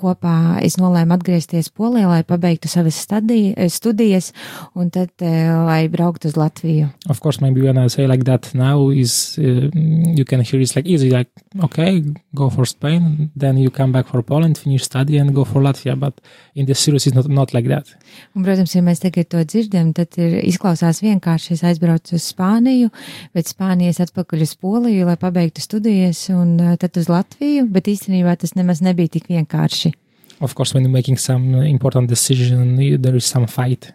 kopā 0.00 0.62
es 0.64 0.78
nolēmu 0.80 1.12
atgriezties 1.18 1.66
Polijā, 1.68 2.08
lai 2.08 2.22
pabeigtu 2.24 2.70
savas 2.72 2.96
stadija, 2.96 3.66
studijas, 3.68 4.30
un 4.72 4.88
tad, 4.88 5.10
lai 5.20 5.82
brauktu 5.92 6.30
uz 6.30 6.38
Latviju. 6.40 6.88
Of 7.12 7.20
course, 7.20 7.42
maybe 7.44 7.60
when 7.60 7.76
I 7.76 7.90
say 7.92 8.06
like 8.08 8.24
that 8.24 8.54
now, 8.54 8.88
is 8.88 9.36
uh, 9.36 9.68
you 10.16 10.24
can 10.24 10.40
hear 10.40 10.62
it's 10.62 10.76
like 10.76 10.88
easy, 10.88 11.10
like 11.10 11.28
okay, 11.62 12.00
go 12.34 12.48
for 12.48 12.64
Spain, 12.64 13.30
then 13.36 13.58
you 13.58 13.68
come 13.68 13.92
back 13.92 14.08
for 14.08 14.22
Poland, 14.22 14.56
finish 14.56 14.84
study, 14.88 15.18
and 15.18 15.34
go 15.34 15.44
for 15.44 15.60
Latvia. 15.60 15.98
But 16.00 16.22
in 16.54 16.64
the 16.64 16.74
series, 16.74 17.06
it's 17.06 17.14
not 17.14 17.28
not 17.28 17.52
like 17.52 17.68
that. 17.68 17.92
Un, 18.32 18.46
protams, 18.46 18.72
ja 18.72 18.80
mēs 18.86 19.04
tagad 19.04 19.28
to 19.28 19.44
dzirdam, 19.44 19.92
tad 19.92 20.16
ir 20.16 20.38
izklausās 20.40 21.02
vienkārši 21.04 21.58
es 21.58 21.66
aizbraucu 21.68 22.16
uz 22.16 22.30
Spāniju, 22.32 22.88
bet 23.36 23.52
Spānijas 23.52 24.00
atpakaļ 24.06 24.48
uz 24.48 24.56
Poliju, 24.56 25.04
lai 25.10 25.18
pabeigtu 25.20 25.60
studijas, 25.60 26.24
un 26.32 26.56
tad 26.80 26.96
uz 26.96 27.12
Latviju, 27.12 27.68
bet 27.68 27.92
īstenībā 27.92 28.38
tas 28.40 28.53
nemaz 28.58 28.82
nebija 28.84 29.16
tik 29.18 29.28
vienkārši. 29.30 29.92
Of 30.40 30.54
course, 30.54 30.74
when 30.74 30.84
you're 30.84 30.92
making 30.92 31.18
some 31.18 31.62
important 31.62 32.08
decision, 32.08 32.76
there 33.00 33.16
is 33.16 33.24
some 33.24 33.46
fight. 33.46 33.92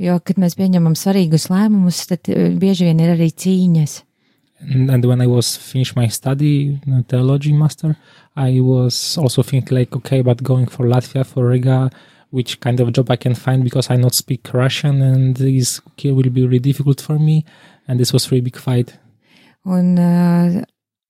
Jo, 0.00 0.18
kad 0.24 0.38
mēs 0.40 0.56
pieņemam 0.56 0.96
svarīgus 0.96 1.50
lēmumus, 1.52 2.06
tad 2.08 2.30
bieži 2.60 2.88
vien 2.88 3.00
ir 3.02 3.12
arī 3.16 3.28
cīņas. 3.28 4.02
And, 4.60 4.90
and 4.90 5.04
when 5.04 5.20
I 5.20 5.26
was 5.26 5.56
finished 5.56 5.96
my 5.96 6.08
study, 6.08 6.80
theology 7.08 7.52
master, 7.52 7.96
I 8.36 8.60
was 8.60 9.18
also 9.18 9.42
thinking 9.42 9.76
like, 9.76 9.94
okay, 9.94 10.22
but 10.22 10.42
going 10.42 10.66
for 10.66 10.86
Latvia, 10.86 11.26
for 11.26 11.46
Riga, 11.48 11.90
which 12.30 12.60
kind 12.60 12.80
of 12.80 12.92
job 12.92 13.10
I 13.10 13.16
can 13.16 13.34
find 13.34 13.62
because 13.62 13.90
I 13.90 13.96
not 13.96 14.14
speak 14.14 14.52
Russian 14.52 15.02
and 15.02 15.36
this 15.36 15.80
will 16.02 16.30
be 16.30 16.44
really 16.44 16.58
difficult 16.58 17.00
for 17.00 17.18
me. 17.18 17.44
And 17.86 18.00
this 18.00 18.12
was 18.12 18.26
a 18.26 18.30
really 18.30 18.42
big 18.42 18.56
fight. 18.56 18.98
Un 19.64 19.98
uh, 19.98 20.64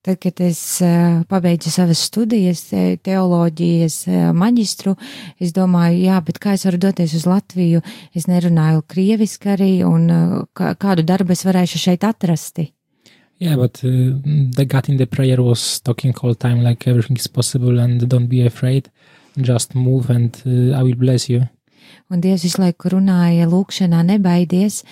tad, 0.07 0.21
kad 0.23 0.41
es 0.45 0.61
uh, 0.85 1.23
pabeidzu 1.29 1.73
savas 1.75 2.05
studijas, 2.07 2.63
teoloģijas 3.07 3.97
uh, 4.09 4.29
maģistru, 4.37 4.95
es 5.43 5.55
domāju, 5.57 6.05
jā, 6.07 6.21
bet 6.27 6.39
kā 6.43 6.55
es 6.57 6.67
varu 6.69 6.81
doties 6.87 7.17
uz 7.19 7.27
Latviju? 7.27 7.83
Es 8.17 8.29
nerunāju 8.31 8.85
krieviski 8.87 9.53
arī, 9.57 9.73
un 9.87 10.07
kā, 10.57 10.75
kādu 10.79 11.05
darbu 11.07 11.35
es 11.35 11.45
varēšu 11.47 11.83
šeit 11.89 12.07
atrast? 12.07 12.63
Yeah, 13.39 13.57
but 13.57 13.83
uh, 13.85 14.17
the 14.57 14.65
God 14.65 14.89
in 14.89 14.97
the 14.97 15.07
prayer 15.07 15.43
was 15.43 15.81
talking 15.81 16.15
all 16.23 16.35
time 16.35 16.63
like 16.63 16.89
everything 16.89 17.19
is 17.19 17.29
possible 17.29 17.81
and 17.81 18.09
don't 18.09 18.29
be 18.29 18.47
afraid, 18.47 18.89
just 19.37 19.75
move 19.75 20.09
and 20.09 20.41
uh, 20.47 20.79
I 20.79 20.83
will 20.83 20.97
bless 20.97 21.29
you. 21.29 21.43
Un 22.11 22.23
Dievs 22.23 22.45
visu 22.47 22.63
laiku 22.63 22.91
runāja, 22.93 23.49
lūkšanā 23.51 24.05
nebaidies, 24.07 24.83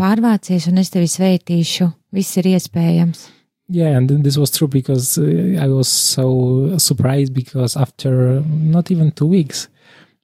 pārvācies 0.00 0.68
un 0.70 0.80
es 0.80 0.92
tevi 0.92 1.08
sveitīšu, 1.12 1.90
viss 2.16 2.38
ir 2.40 2.48
iespējams. 2.54 3.26
Yeah, 3.68 3.96
and 3.96 4.08
this 4.08 4.36
was 4.36 4.50
true 4.52 4.68
because 4.68 5.18
uh, 5.18 5.58
I 5.60 5.66
was 5.68 5.88
so 5.88 6.78
surprised 6.78 7.34
because 7.34 7.76
after 7.76 8.40
not 8.46 8.90
even 8.92 9.10
two 9.10 9.26
weeks, 9.26 9.68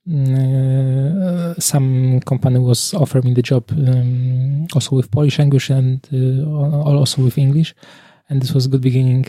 uh, 0.09 1.55
some 1.59 2.21
company 2.21 2.61
was 2.61 2.95
offering 2.95 3.25
me 3.25 3.35
the 3.35 3.43
job 3.43 3.71
um, 3.73 4.67
also 4.75 4.95
with 4.95 5.11
Polish 5.11 5.39
language 5.41 5.71
and 5.71 6.07
uh, 6.13 6.99
also 6.99 7.23
with 7.23 7.37
English, 7.37 7.75
and 8.29 8.41
this 8.41 8.55
was 8.55 8.67
a 8.67 8.69
good 8.69 8.83
beginning. 8.83 9.27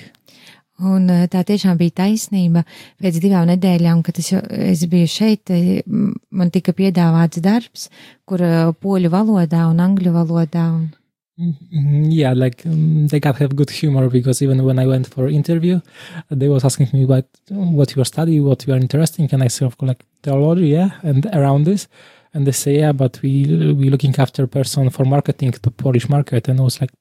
Un 0.82 1.06
tā 1.30 1.44
tiešām 1.46 1.78
bija 1.78 1.94
taisnība. 2.02 2.64
Pēc 3.02 3.20
divām 3.22 3.46
nedēļām, 3.48 4.02
kad 4.06 4.18
es, 4.18 4.32
es 4.34 4.82
biju 4.90 5.10
šeit, 5.10 5.52
man 5.86 6.50
tika 6.54 6.74
piedāvāts 6.74 7.42
darbs, 7.46 7.90
kur 8.26 8.42
poļu 8.82 9.14
valodā 9.14 9.68
un 9.70 9.82
angļu 9.82 10.14
valodā. 10.18 10.66
Un... 10.74 10.90
Mm, 11.40 12.10
Yeah, 12.12 12.34
like 12.34 12.64
um, 12.66 13.08
they 13.08 13.20
got 13.20 13.38
have 13.38 13.56
good 13.56 13.70
humor 13.72 14.08
because 14.10 14.42
even 14.44 14.64
when 14.64 14.78
I 14.78 14.86
went 14.86 15.08
for 15.08 15.28
interview, 15.28 15.82
they 16.30 16.48
was 16.48 16.64
asking 16.64 16.90
me 16.94 17.06
what 17.06 17.28
what 17.50 17.96
you 17.96 18.02
are 18.02 18.06
study, 18.06 18.40
what 18.40 18.68
you 18.68 18.74
are 18.74 18.78
interested 18.78 19.22
in, 19.24 19.30
and 19.34 19.44
I 19.44 19.48
said 19.48 19.66
of 19.68 19.76
like 19.82 20.06
theology, 20.22 20.68
yeah, 20.68 20.92
and 21.02 21.26
around 21.34 21.64
this, 21.66 21.88
and 22.34 22.46
they 22.46 22.52
say 22.52 22.78
yeah, 22.80 22.92
but 22.92 23.20
we 23.24 23.74
we 23.74 23.90
looking 23.90 24.16
after 24.20 24.46
person 24.48 24.90
for 24.92 25.06
marketing 25.06 25.52
to 25.54 25.72
Polish 25.72 26.08
market, 26.08 26.48
and 26.50 26.60
I 26.60 26.64
was 26.64 26.80
like, 26.80 26.92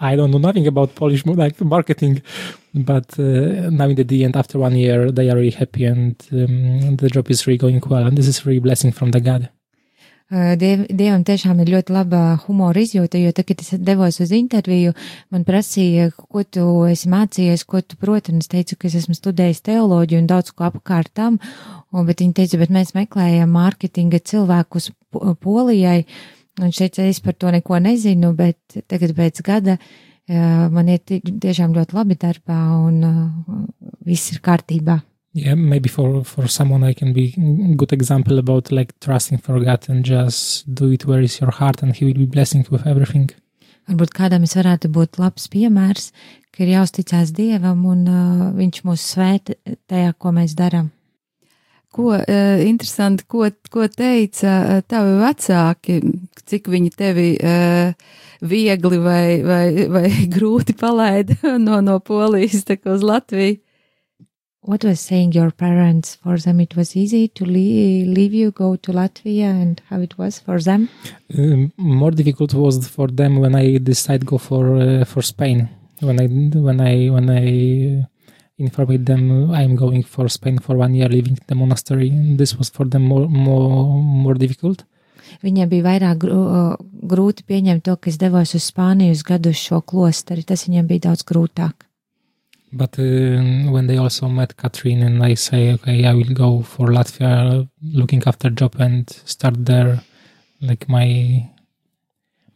I 0.00 0.14
don't 0.16 0.30
know 0.30 0.38
nothing 0.38 0.66
about 0.68 0.94
Polish 0.94 1.26
like 1.44 1.60
marketing, 1.60 2.22
but 2.74 3.18
uh, 3.18 3.70
now 3.78 3.88
in 3.88 3.96
the 3.96 4.24
end, 4.24 4.36
after 4.36 4.58
one 4.60 4.76
year, 4.76 5.10
they 5.10 5.28
are 5.30 5.36
really 5.36 5.50
happy 5.62 5.84
and 5.86 6.16
um, 6.32 6.96
the 6.96 7.08
job 7.10 7.30
is 7.30 7.46
really 7.48 7.58
going 7.58 7.80
well, 7.88 8.06
and 8.06 8.16
this 8.16 8.28
is 8.28 8.46
really 8.46 8.60
blessing 8.60 8.92
from 8.92 9.10
the 9.10 9.20
God. 9.20 9.50
Uh, 10.32 10.54
Diev, 10.56 10.86
dievam 10.88 11.26
tiešām 11.28 11.58
ir 11.60 11.68
ļoti 11.74 11.92
laba 11.92 12.20
humora 12.46 12.80
izjūta, 12.80 13.18
jo 13.20 13.34
tad, 13.36 13.44
kad 13.50 13.60
es 13.60 13.74
devos 13.84 14.16
uz 14.24 14.30
interviju, 14.32 14.94
man 15.28 15.42
prasīja, 15.44 16.06
ko 16.16 16.40
tu 16.48 16.64
esi 16.88 17.10
mācījies, 17.12 17.66
ko 17.68 17.82
tu 17.84 17.98
proti, 18.00 18.32
un 18.32 18.40
es 18.40 18.48
teicu, 18.48 18.78
ka 18.80 18.88
es 18.88 18.96
esmu 19.02 19.12
studējis 19.18 19.60
teoloģiju 19.68 20.22
un 20.22 20.30
daudz 20.30 20.54
ko 20.56 20.70
apkārt 20.70 21.12
tam, 21.20 21.36
un, 21.92 22.06
bet 22.08 22.24
viņi 22.24 22.32
teica, 22.38 22.62
bet 22.62 22.72
mēs 22.72 22.94
meklējam 22.96 23.52
mārketinga 23.52 24.22
cilvēkus 24.32 24.88
Po- 25.12 25.34
Polijai, 25.36 26.06
un 26.64 26.72
teica, 26.72 27.04
es 27.04 27.20
par 27.20 27.36
to 27.36 27.52
neko 27.52 27.82
nezinu, 27.84 28.32
bet 28.32 28.80
tagad 28.88 29.12
pēc 29.18 29.44
gada 29.44 29.76
uh, 29.76 30.68
man 30.72 30.88
ir 30.88 31.04
ti- 31.04 31.20
tiešām 31.20 31.76
ļoti 31.76 32.00
labi 32.00 32.16
darbā, 32.16 32.62
un 32.88 33.02
uh, 33.04 33.64
viss 34.08 34.32
ir 34.32 34.40
kārtībā. 34.40 35.02
Yeah 35.34 35.54
maybe 35.54 35.88
for 35.88 36.24
for 36.24 36.46
someone 36.48 36.84
i 36.84 36.92
can 36.92 37.12
be 37.12 37.34
a 37.72 37.74
good 37.74 37.92
example 37.92 38.38
about 38.38 38.70
like 38.70 38.92
trusting 39.00 39.38
for 39.38 39.58
god 39.60 39.88
and 39.88 40.04
just 40.04 40.72
do 40.74 40.90
it 40.90 41.06
where 41.06 41.22
is 41.22 41.40
your 41.40 41.50
heart 41.50 41.82
and 41.82 41.96
he 41.96 42.04
will 42.04 42.14
be 42.14 42.26
blessing 42.26 42.66
with 42.70 42.86
everything 42.86 43.30
Varbūt 43.90 44.12
kādam 44.14 44.44
es 44.46 44.54
varētu 44.54 44.92
būt 44.94 45.18
labs 45.18 45.48
piemērs, 45.50 46.12
ka 46.54 46.62
ir 46.62 46.76
jāuzticās 46.76 47.32
Dievam 47.34 47.80
un 47.90 48.04
uh, 48.06 48.42
Viņš 48.54 48.82
mūs 48.86 49.06
svēta 49.14 49.56
tajā, 49.90 50.12
ko 50.14 50.30
mēs 50.36 50.54
darām. 50.54 50.92
Ko 51.92 52.12
uh, 52.14 52.62
interesanti, 52.62 53.26
ko, 53.26 53.48
ko 53.72 53.88
teica 53.90 54.52
uh, 54.60 54.84
tavi 54.86 55.16
vecāki, 55.18 55.98
cik 56.46 56.70
viņi 56.70 56.92
tevi 56.94 57.26
uh, 57.42 57.90
viegli 58.46 59.02
vai, 59.02 59.26
vai, 59.42 59.66
vai 59.90 60.06
grūti 60.36 60.78
palaida 60.78 61.56
no, 61.58 61.82
no 61.82 61.98
Polijas 61.98 62.62
uz 62.70 63.02
Latviju? 63.02 63.58
What 64.64 64.84
was 64.84 65.00
saying 65.00 65.32
your 65.32 65.50
parents 65.50 66.14
for 66.14 66.38
them? 66.38 66.60
It 66.60 66.76
was 66.76 66.94
easy 66.96 67.26
to 67.28 67.44
leave, 67.44 68.06
leave 68.06 68.32
you, 68.32 68.52
go 68.52 68.76
to 68.76 68.92
Latvia, 68.92 69.50
and 69.62 69.82
how 69.90 70.00
it 70.00 70.16
was 70.16 70.38
for 70.38 70.60
them. 70.60 70.88
um, 71.36 71.72
more 71.76 72.10
difficult 72.12 72.54
was 72.54 72.86
for 72.88 73.08
them 73.08 73.40
when 73.40 73.54
i 73.54 73.78
decided 73.78 74.26
go 74.26 74.38
for 74.38 74.76
uh, 74.76 75.04
for 75.04 75.22
spain 75.22 75.68
when 76.00 76.20
i 76.20 76.26
when 76.68 76.80
i 76.80 77.08
when 77.08 77.30
i 77.30 77.46
uh, 78.00 78.06
informed 78.58 79.06
them 79.06 79.50
i'm 79.50 79.74
going 79.76 80.02
for 80.02 80.28
spain 80.28 80.58
for 80.58 80.76
one 80.76 80.94
year 80.94 81.08
living 81.08 81.36
in 81.40 81.46
the 81.46 81.54
monastery 81.54 82.10
this 82.36 82.54
was 82.56 82.68
for 82.68 82.84
them 82.84 83.02
more 83.02 83.26
more 83.28 84.00
more 84.24 84.34
difficult 84.34 84.84
Viņiem 85.42 85.68
bija 85.70 85.84
vairāk 85.86 86.18
grū, 86.20 86.38
uh, 86.38 86.76
grūti 87.08 87.46
pieņemt 87.48 87.82
to, 87.86 87.94
ka 87.96 88.10
es 88.10 88.18
devos 88.20 88.52
uz 88.58 88.66
Spāniju 88.68 89.14
uz 89.16 89.22
gadu 89.24 89.50
uz 89.54 89.56
šo 89.56 89.78
klosteri. 89.80 90.44
Tas 90.44 90.66
viņiem 90.68 90.86
bija 90.90 91.06
daudz 91.06 91.24
grūtāk. 91.24 91.86
But 92.72 92.98
um, 92.98 93.70
when 93.70 93.86
they 93.86 93.98
also 93.98 94.28
met 94.28 94.56
Catherine 94.56 95.02
and 95.02 95.22
I 95.22 95.34
say, 95.34 95.72
okay, 95.74 96.06
I 96.06 96.14
will 96.14 96.32
go 96.32 96.62
for 96.62 96.88
Latvia, 96.88 97.68
looking 97.82 98.22
after 98.26 98.48
job 98.48 98.76
and 98.78 99.08
start 99.10 99.64
there, 99.66 100.00
like 100.60 100.88
my 100.88 101.50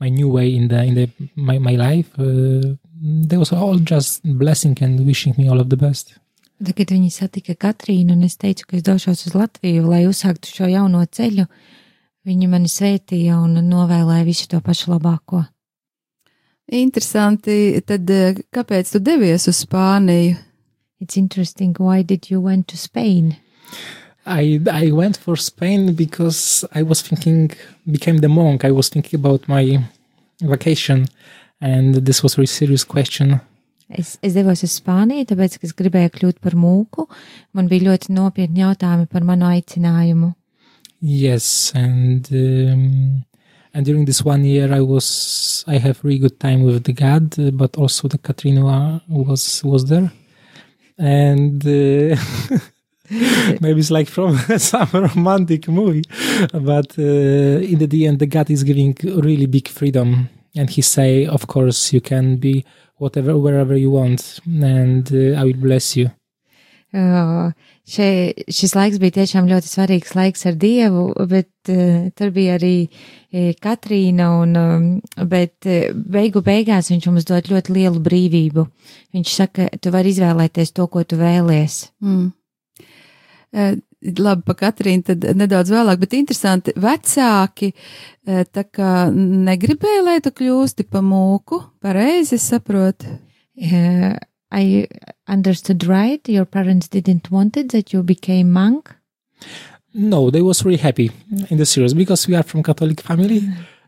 my 0.01 0.09
new 0.09 0.29
way 0.29 0.55
in 0.55 0.69
the 0.69 0.83
in 0.85 0.95
the 0.95 1.11
my 1.35 1.59
my 1.59 1.77
life. 1.77 2.11
Uh, 2.19 2.77
they 3.03 3.37
was 3.37 3.53
all 3.53 3.77
just 3.77 4.23
blessing 4.25 4.77
and 4.81 5.07
wishing 5.07 5.35
me 5.37 5.49
all 5.49 5.61
of 5.61 5.69
the 5.69 5.77
best. 5.77 6.17
Tad, 6.57 6.73
kad 6.73 6.89
viņi 6.89 7.11
satika 7.13 7.53
Katrīnu 7.53 8.15
un 8.17 8.25
es 8.25 8.39
teicu, 8.41 8.65
ka 8.65 8.79
es 8.79 8.85
došos 8.87 9.27
uz 9.29 9.35
Latviju, 9.37 9.85
lai 9.91 10.07
uzsāktu 10.09 10.49
šo 10.49 10.69
jauno 10.71 11.03
ceļu, 11.05 11.45
viņi 12.25 12.49
mani 12.49 12.71
svētīja 12.73 13.37
un 13.37 13.61
novēlēja 13.69 14.25
visu 14.25 14.49
to 14.49 14.63
pašu 14.65 14.95
labāko. 14.95 15.45
Interesanti, 16.67 17.79
tad 17.87 18.11
uh, 18.11 18.35
kāpēc 18.55 18.91
tu 18.91 18.99
devies 18.99 19.47
uz 19.47 19.63
Spāniju? 19.63 20.35
It's 20.99 21.17
interesting. 21.17 21.77
Why 21.79 22.03
did 22.03 22.31
you 22.31 22.41
went 22.41 22.67
to 22.69 22.77
Spain? 22.77 23.37
I 24.27 24.59
I 24.73 24.91
went 24.91 25.17
for 25.17 25.37
Spain 25.37 25.95
because 25.95 26.65
I 26.75 26.83
was 26.83 27.03
thinking 27.03 27.53
became 27.87 28.19
the 28.19 28.29
monk. 28.29 28.65
I 28.65 28.73
was 28.73 28.89
thinking 28.89 29.21
about 29.21 29.47
my 29.47 29.79
vacation, 30.41 31.07
and 31.61 31.95
this 31.95 32.23
was 32.23 32.35
a 32.35 32.39
really 32.39 32.47
serious 32.47 32.83
question. 32.83 33.41
Es, 33.89 34.19
es 34.21 34.35
devos 34.35 34.65
uz 34.67 34.81
Spāniju, 34.81 35.29
tāpēc, 35.31 35.61
ka 35.61 35.69
es 35.69 35.77
gribēju 35.79 36.11
kļūt 36.17 36.41
par 36.43 36.57
mūku. 36.59 37.07
Man 37.55 37.69
bija 37.71 37.93
ļoti 37.93 38.11
nopietni 38.17 38.65
jautājumi 38.65 39.07
par 39.07 39.23
manu 39.23 39.47
aicinājumu. 39.47 40.33
Yes, 41.01 41.71
and 41.77 42.27
um, 42.33 43.23
and 43.77 43.85
during 43.85 44.07
this 44.07 44.23
one 44.25 44.43
year, 44.43 44.73
I 44.73 44.81
was 44.81 45.63
I 45.67 45.77
have 45.77 46.03
really 46.03 46.19
good 46.19 46.41
time 46.41 46.63
with 46.63 46.85
the 46.85 46.95
God, 46.95 47.39
uh, 47.39 47.51
but 47.51 47.77
also 47.77 48.09
the 48.09 48.17
Katrina 48.17 49.03
was 49.07 49.63
was 49.63 49.85
there, 49.85 50.11
and 50.97 51.63
uh, 51.63 52.17
maybe 53.61 53.81
it's 53.81 53.91
like 53.91 54.09
from 54.09 54.39
some 54.59 54.89
romantic 54.95 55.69
movie, 55.69 56.05
but 56.55 56.99
uh, 56.99 57.73
in 57.73 57.79
the 57.79 58.07
end, 58.07 58.19
the 58.19 58.27
God 58.27 58.51
is 58.51 58.65
giving 58.65 58.97
really 59.03 59.45
big 59.45 59.69
freedom, 59.69 60.31
and 60.55 60.71
He 60.71 60.81
say, 60.81 61.27
of 61.27 61.47
course, 61.47 61.93
you 61.93 62.01
can 62.01 62.37
be 62.37 62.65
whatever 62.97 63.37
wherever 63.37 63.77
you 63.77 63.91
want, 63.91 64.41
and 64.47 65.07
uh, 65.13 65.39
I 65.39 65.45
will 65.45 65.61
bless 65.69 65.97
you. 65.99 66.11
Uh, 66.95 67.51
še, 67.87 68.09
šis 68.53 68.75
laiks 68.77 69.01
bija 69.03 69.21
tiešām 69.21 69.49
ļoti 69.51 69.71
svarīgs 69.71 70.15
laiks 70.19 70.47
ar 70.51 70.59
Dievu, 70.61 71.07
bet 71.31 71.71
uh, 71.73 72.09
tur 72.19 72.33
bija 72.35 72.57
arī 72.59 72.75
uh, 72.87 73.53
Katrīna, 73.63 74.31
un, 74.43 74.55
um, 74.61 74.89
bet 75.31 75.69
uh, 75.71 75.93
beigu 75.95 76.43
beigās 76.47 76.91
viņš 76.93 77.11
mums 77.11 77.29
dod 77.29 77.51
ļoti 77.53 77.77
lielu 77.79 78.03
brīvību. 78.03 78.67
Viņš 79.17 79.35
saka, 79.41 79.69
tu 79.81 79.95
vari 79.95 80.15
izvēlēties 80.15 80.75
to, 80.77 80.89
ko 80.91 81.05
tu 81.07 81.21
vēlies. 81.21 81.85
Mm. 82.05 82.31
Uh, 83.57 83.79
labi, 84.19 84.43
pa 84.47 84.59
Katrīnu 84.67 85.07
tad 85.07 85.27
nedaudz 85.39 85.73
vēlāk, 85.73 86.03
bet 86.03 86.19
interesanti, 86.19 86.75
vecāki 86.83 87.73
uh, 87.73 88.43
tā 88.51 88.67
kā 88.67 88.95
negribēja, 89.15 90.07
lai 90.11 90.21
tu 90.25 90.35
kļūsti 90.35 90.91
pa 90.91 91.05
mūku, 91.07 91.63
pareizi 91.83 92.41
saprotu. 92.43 93.15
Uh, 93.57 94.17
I 94.57 94.89
understood 95.29 95.85
right, 95.87 96.27
your 96.27 96.47
parents 96.47 96.89
didn't 96.89 97.31
want 97.31 97.59
it 97.59 97.73
that 97.73 97.93
you 97.93 98.03
became 98.03 98.51
monk. 98.53 98.91
No, 99.93 100.31
they 100.31 100.41
was 100.41 100.65
really 100.65 100.79
happy 100.79 101.11
in 101.51 101.59
the 101.59 101.67
series 101.67 101.93
because 101.93 102.27
we 102.27 102.35
are 102.35 102.43
from 102.43 102.63
Catholic 102.63 103.03
family, 103.03 103.43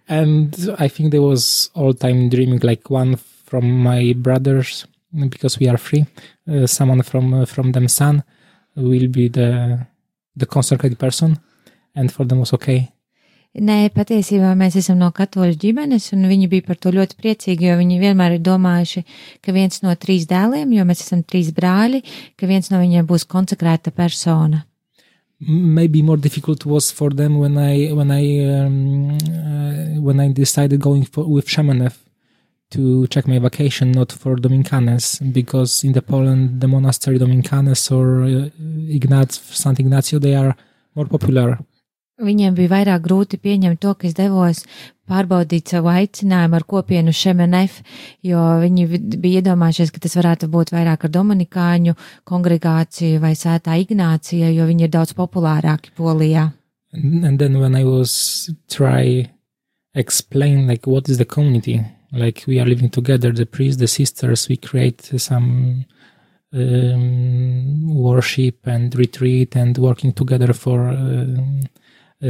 and 0.09 0.55
I 0.79 0.89
think 0.89 1.11
they 1.11 1.19
was 1.19 1.71
all 1.75 1.95
time 1.95 2.29
dreaming 2.29 2.61
like 2.61 2.91
one 2.91 3.17
from 3.17 3.83
my 3.83 4.13
brothers 4.13 4.87
because 5.29 5.59
we 5.59 5.69
are 5.69 5.79
free. 5.79 6.05
Uh, 6.47 6.67
someone 6.67 7.03
from 7.03 7.33
uh, 7.33 7.47
from 7.47 7.73
them 7.73 7.89
son 7.89 8.23
will 8.77 9.09
be 9.09 9.29
the 9.29 9.87
the 10.37 10.47
consecrated 10.47 10.99
person, 10.99 11.39
and 11.95 12.13
for 12.13 12.25
them 12.25 12.41
was 12.41 12.53
okay. 12.53 12.93
Nē, 13.57 13.89
patiesībā 13.91 14.51
mēs 14.61 14.77
esam 14.77 14.99
no 15.01 15.09
katoļu 15.15 15.57
ģimenes, 15.59 16.11
un 16.13 16.27
viņi 16.29 16.51
bija 16.53 16.67
par 16.67 16.77
to 16.79 16.93
ļoti 16.93 17.17
priecīgi, 17.19 17.71
jo 17.71 17.79
viņi 17.81 17.97
vienmēr 18.03 18.37
ir 18.37 18.43
domājuši, 18.45 19.03
ka 19.43 19.55
viens 19.57 19.81
no 19.83 19.95
trīs 19.97 20.29
dēliem, 20.29 20.75
jo 20.77 20.85
mēs 20.87 21.01
esam 21.07 21.25
trīs 21.25 21.49
brāļi, 21.57 22.03
ka 22.39 22.47
viens 22.47 22.69
no 22.71 22.79
viņiem 22.83 23.09
būs 23.09 23.25
konsekrēta 23.27 23.91
persona. 23.91 24.67
Maybe 25.41 26.03
more 26.03 26.19
difficult 26.19 26.67
was 26.67 26.91
for 26.91 27.11
them 27.11 27.39
when 27.39 27.57
I 27.57 27.93
when 27.93 28.11
I 28.11 28.25
um, 28.59 29.17
uh, 29.23 30.01
when 30.03 30.19
I 30.19 30.33
decided 30.33 30.81
going 30.81 31.05
for 31.05 31.25
with 31.25 31.47
Shamanev 31.47 31.95
to 32.73 33.07
check 33.07 33.29
my 33.29 33.39
vacation, 33.39 33.93
not 33.93 34.11
for 34.11 34.35
Dominicanes, 34.35 35.21
because 35.33 35.85
in 35.85 35.93
the 35.93 36.03
Poland 36.03 36.61
the 36.61 36.67
monastery 36.67 37.19
Dominicanes 37.19 37.91
or 37.93 38.25
uh, 38.25 38.51
Ignaz 38.91 39.41
Sant 39.55 39.79
Ignacio 39.79 40.19
they 40.19 40.35
are 40.35 40.57
more 40.95 41.07
popular. 41.07 41.59
Viņiem 42.19 42.55
bija 42.59 42.73
vairāk 42.73 43.03
grūti 43.05 43.39
pieņemt 43.39 43.79
to, 43.79 43.93
ka 43.95 44.09
es 44.09 44.15
devos 44.19 44.65
pārbaudīt 45.09 45.71
savu 45.71 45.89
aicinājumu 45.93 46.59
ar 46.59 46.65
kopienu 46.69 47.13
Šemenef, 47.15 47.79
jo 48.27 48.39
viņi 48.63 48.87
vi- 48.91 49.17
bija 49.23 49.41
iedomājušies, 49.41 49.93
ka 49.93 50.01
tas 50.01 50.17
varētu 50.19 50.49
būt 50.51 50.73
vairāk 50.75 51.05
ar 51.05 51.11
Dominikāņu 51.11 51.95
kongregāciju 52.27 53.21
vai 53.21 53.33
Sētā 53.39 53.79
Ignācija, 53.85 54.51
jo 54.53 54.67
viņi 54.67 54.83
ir 54.83 54.89
daudz 54.89 55.15
populārāki 55.15 55.95
Polijā. 55.97 56.53
And, 56.93 57.39
then 57.39 57.61
when 57.61 57.75
I 57.77 57.85
was 57.85 58.51
try 58.69 59.31
explain 59.95 60.67
like 60.67 60.87
what 60.87 61.09
is 61.09 61.19
the 61.19 61.25
community, 61.25 61.81
like 62.13 62.45
we 62.47 62.59
are 62.59 62.67
living 62.67 62.91
together, 62.91 63.31
the 63.33 63.47
priests, 63.47 63.79
the 63.79 63.87
sisters, 63.87 64.49
we 64.49 64.57
create 64.57 65.03
some 65.19 65.85
um, 66.53 67.95
worship 67.95 68.67
and 68.67 68.95
retreat 68.95 69.55
and 69.57 69.77
working 69.79 70.13
together 70.13 70.53
for 70.53 70.89
um, 70.89 71.61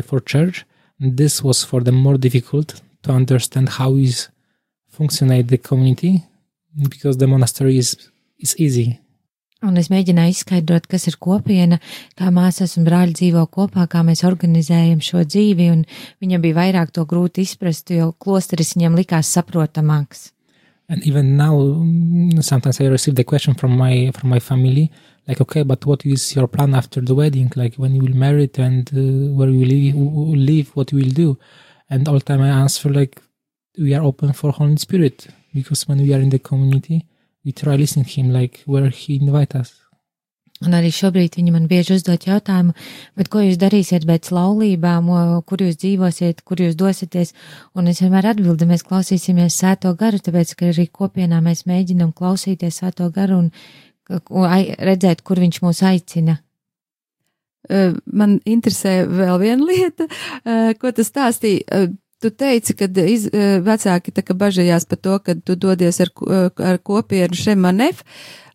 for 0.05 0.20
church. 0.20 0.64
This 1.01 1.42
was 1.42 1.64
for 1.64 1.81
them 1.81 1.96
more 1.96 2.18
difficult 2.18 2.81
to 3.03 3.12
understand 3.12 3.68
how 3.68 3.94
is 3.94 4.29
functionate 4.88 5.48
the 5.48 5.59
community 5.59 6.24
because 6.88 7.18
the 7.18 7.27
monastery 7.27 7.79
is 7.79 7.96
is 8.38 8.55
easy. 8.59 8.98
Un 9.59 9.74
es 9.74 9.88
mēģināju 9.90 10.37
izskaidrot, 10.37 10.85
kas 10.87 11.09
ir 11.11 11.16
kopiena, 11.18 11.81
kā 12.14 12.29
māsas 12.31 12.77
un 12.79 12.85
brāļi 12.87 13.16
dzīvo 13.18 13.42
kopā, 13.51 13.88
kā 13.90 14.05
mēs 14.07 14.22
organizējam 14.22 15.01
šo 15.03 15.24
dzīvi, 15.27 15.66
un 15.74 15.81
viņam 16.22 16.44
bija 16.44 16.59
vairāk 16.61 16.92
to 16.94 17.03
grūti 17.11 17.42
izprast, 17.42 17.90
jo 17.90 18.12
klosteris 18.22 18.77
viņam 18.77 18.94
likās 19.01 19.33
saprotamāks. 19.35 20.29
And 20.88 21.03
even 21.03 21.37
now, 21.37 21.59
sometimes 22.40 22.81
I 22.81 22.87
receive 22.87 23.16
the 23.16 23.24
question 23.24 23.55
from 23.55 23.77
my 23.77 24.12
from 24.14 24.31
my 24.31 24.38
family, 24.38 24.92
like, 25.28 25.40
okay, 25.42 25.62
but 25.62 25.84
what 25.84 26.04
is 26.06 26.34
your 26.34 26.48
plan 26.48 26.74
after 26.74 27.00
the 27.02 27.14
wedding? 27.14 27.52
Like, 27.54 27.74
when 27.76 27.94
you 27.94 28.02
will 28.02 28.16
marry 28.16 28.50
and 28.56 28.88
uh, 28.92 29.34
where 29.36 29.50
you 29.50 29.94
will 29.94 30.36
live, 30.36 30.74
what 30.74 30.90
you 30.90 30.98
will 30.98 31.10
do? 31.10 31.38
And 31.90 32.08
all 32.08 32.20
time 32.20 32.40
I 32.40 32.48
answer 32.48 32.88
like, 32.88 33.20
we 33.78 33.94
are 33.94 34.02
open 34.02 34.32
for 34.32 34.50
Holy 34.52 34.76
Spirit 34.76 35.28
because 35.54 35.86
when 35.86 35.98
we 35.98 36.12
are 36.14 36.20
in 36.20 36.30
the 36.30 36.38
community, 36.38 37.06
we 37.44 37.52
try 37.52 37.76
listening 37.76 38.06
him 38.06 38.32
like 38.32 38.62
where 38.66 38.88
he 38.88 39.16
invite 39.16 39.54
us. 39.54 39.80
Un 40.66 40.74
arī 40.74 40.88
šobrīd 40.90 41.36
viņi 41.38 41.52
man 41.54 41.68
bieži 41.70 41.94
uzdod 41.94 42.24
jautājumu, 42.26 42.72
bet 43.14 43.28
ko 43.30 43.44
jūs 43.44 43.60
darīsiet 43.62 44.02
pēc 44.08 44.32
laulībām, 44.34 45.06
kur 45.46 45.62
jūs 45.62 45.78
dzīvosiet, 45.78 46.42
kur 46.42 46.58
jūs 46.58 46.74
dosieties, 46.74 47.30
un 47.78 47.86
es 47.92 48.00
vienmēr 48.02 48.32
atbildu, 48.32 48.66
mēs 48.66 48.82
klausīsimies 48.88 49.54
sēto 49.54 49.92
garu, 50.00 50.18
tāpēc, 50.18 50.56
ka 50.58 50.72
arī 50.72 50.88
kopienā 50.90 51.38
mēs 51.44 51.62
mēģinam 51.70 52.10
klausīties 52.10 52.80
sēto 52.82 53.06
garu 53.14 53.38
un 53.44 53.52
redzēt, 54.08 55.22
kur 55.22 55.40
viņš 55.40 55.62
mūs 55.64 55.82
aicina. 55.84 56.38
Man 57.68 58.38
interesē 58.48 59.02
vēl 59.04 59.40
viena 59.42 59.66
lieta, 59.68 60.06
ko 60.80 60.92
tu 60.92 61.04
stāstīji. 61.04 61.64
Eh, 61.68 61.88
Tu 62.18 62.32
teici, 62.34 62.74
ka 62.74 62.88
iz, 63.06 63.28
vecāki 63.62 64.10
tā 64.10 64.24
kā 64.26 64.34
bažījās 64.34 64.88
par 64.90 64.98
to, 64.98 65.18
ka 65.22 65.36
tu 65.38 65.54
dodies 65.54 66.00
ar, 66.02 66.08
ar 66.66 66.80
kopienu 66.82 67.38
Šemanef. 67.38 68.00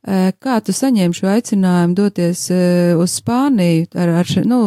Kā 0.04 0.58
tu 0.60 0.76
saņēmi 0.76 1.16
šo 1.16 1.30
aicinājumu 1.32 1.96
doties 1.96 2.42
uz 3.00 3.14
Spāniju 3.22 3.88
ar, 3.96 4.12
ar 4.20 4.34
nu, 4.44 4.60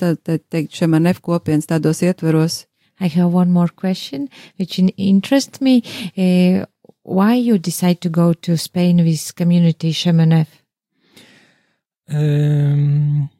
tā, 0.00 0.14
tā 0.16 0.38
teikt, 0.48 0.72
Šemanef 0.72 1.20
kopienas 1.20 1.68
tādos 1.68 2.00
ietveros? 2.00 2.62
I 3.04 3.08
have 3.12 3.34
one 3.36 3.52
more 3.52 3.68
question, 3.68 4.30
which 4.56 4.78
in- 4.78 4.94
interests 4.96 5.60
me. 5.60 5.82
Uh, 6.16 6.64
why 7.02 7.34
you 7.34 7.58
decide 7.58 8.00
to 8.02 8.08
go 8.08 8.32
to 8.32 8.56
Spain 8.56 9.04
with 9.04 9.34
community 9.34 9.92
Shemanef? 9.92 10.46
Um, 12.08 13.30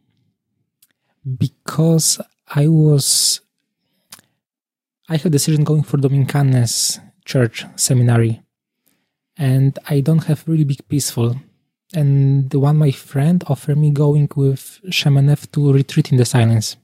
because 1.38 2.20
I 2.48 2.68
was, 2.68 3.40
I 5.08 5.16
had 5.16 5.32
decision 5.32 5.64
going 5.64 5.82
for 5.82 5.98
Dominicanes 5.98 7.00
church 7.24 7.64
seminary, 7.76 8.42
and 9.36 9.78
I 9.88 10.00
don't 10.00 10.24
have 10.24 10.46
really 10.46 10.64
big 10.64 10.86
peaceful. 10.88 11.36
And 11.94 12.48
the 12.50 12.58
one 12.58 12.76
my 12.76 12.90
friend 12.90 13.44
offered 13.48 13.76
me 13.76 13.90
going 13.90 14.28
with 14.34 14.80
Shamanef 14.88 15.50
to 15.52 15.72
retreat 15.72 16.10
in 16.10 16.16
the 16.16 16.24
silence. 16.24 16.76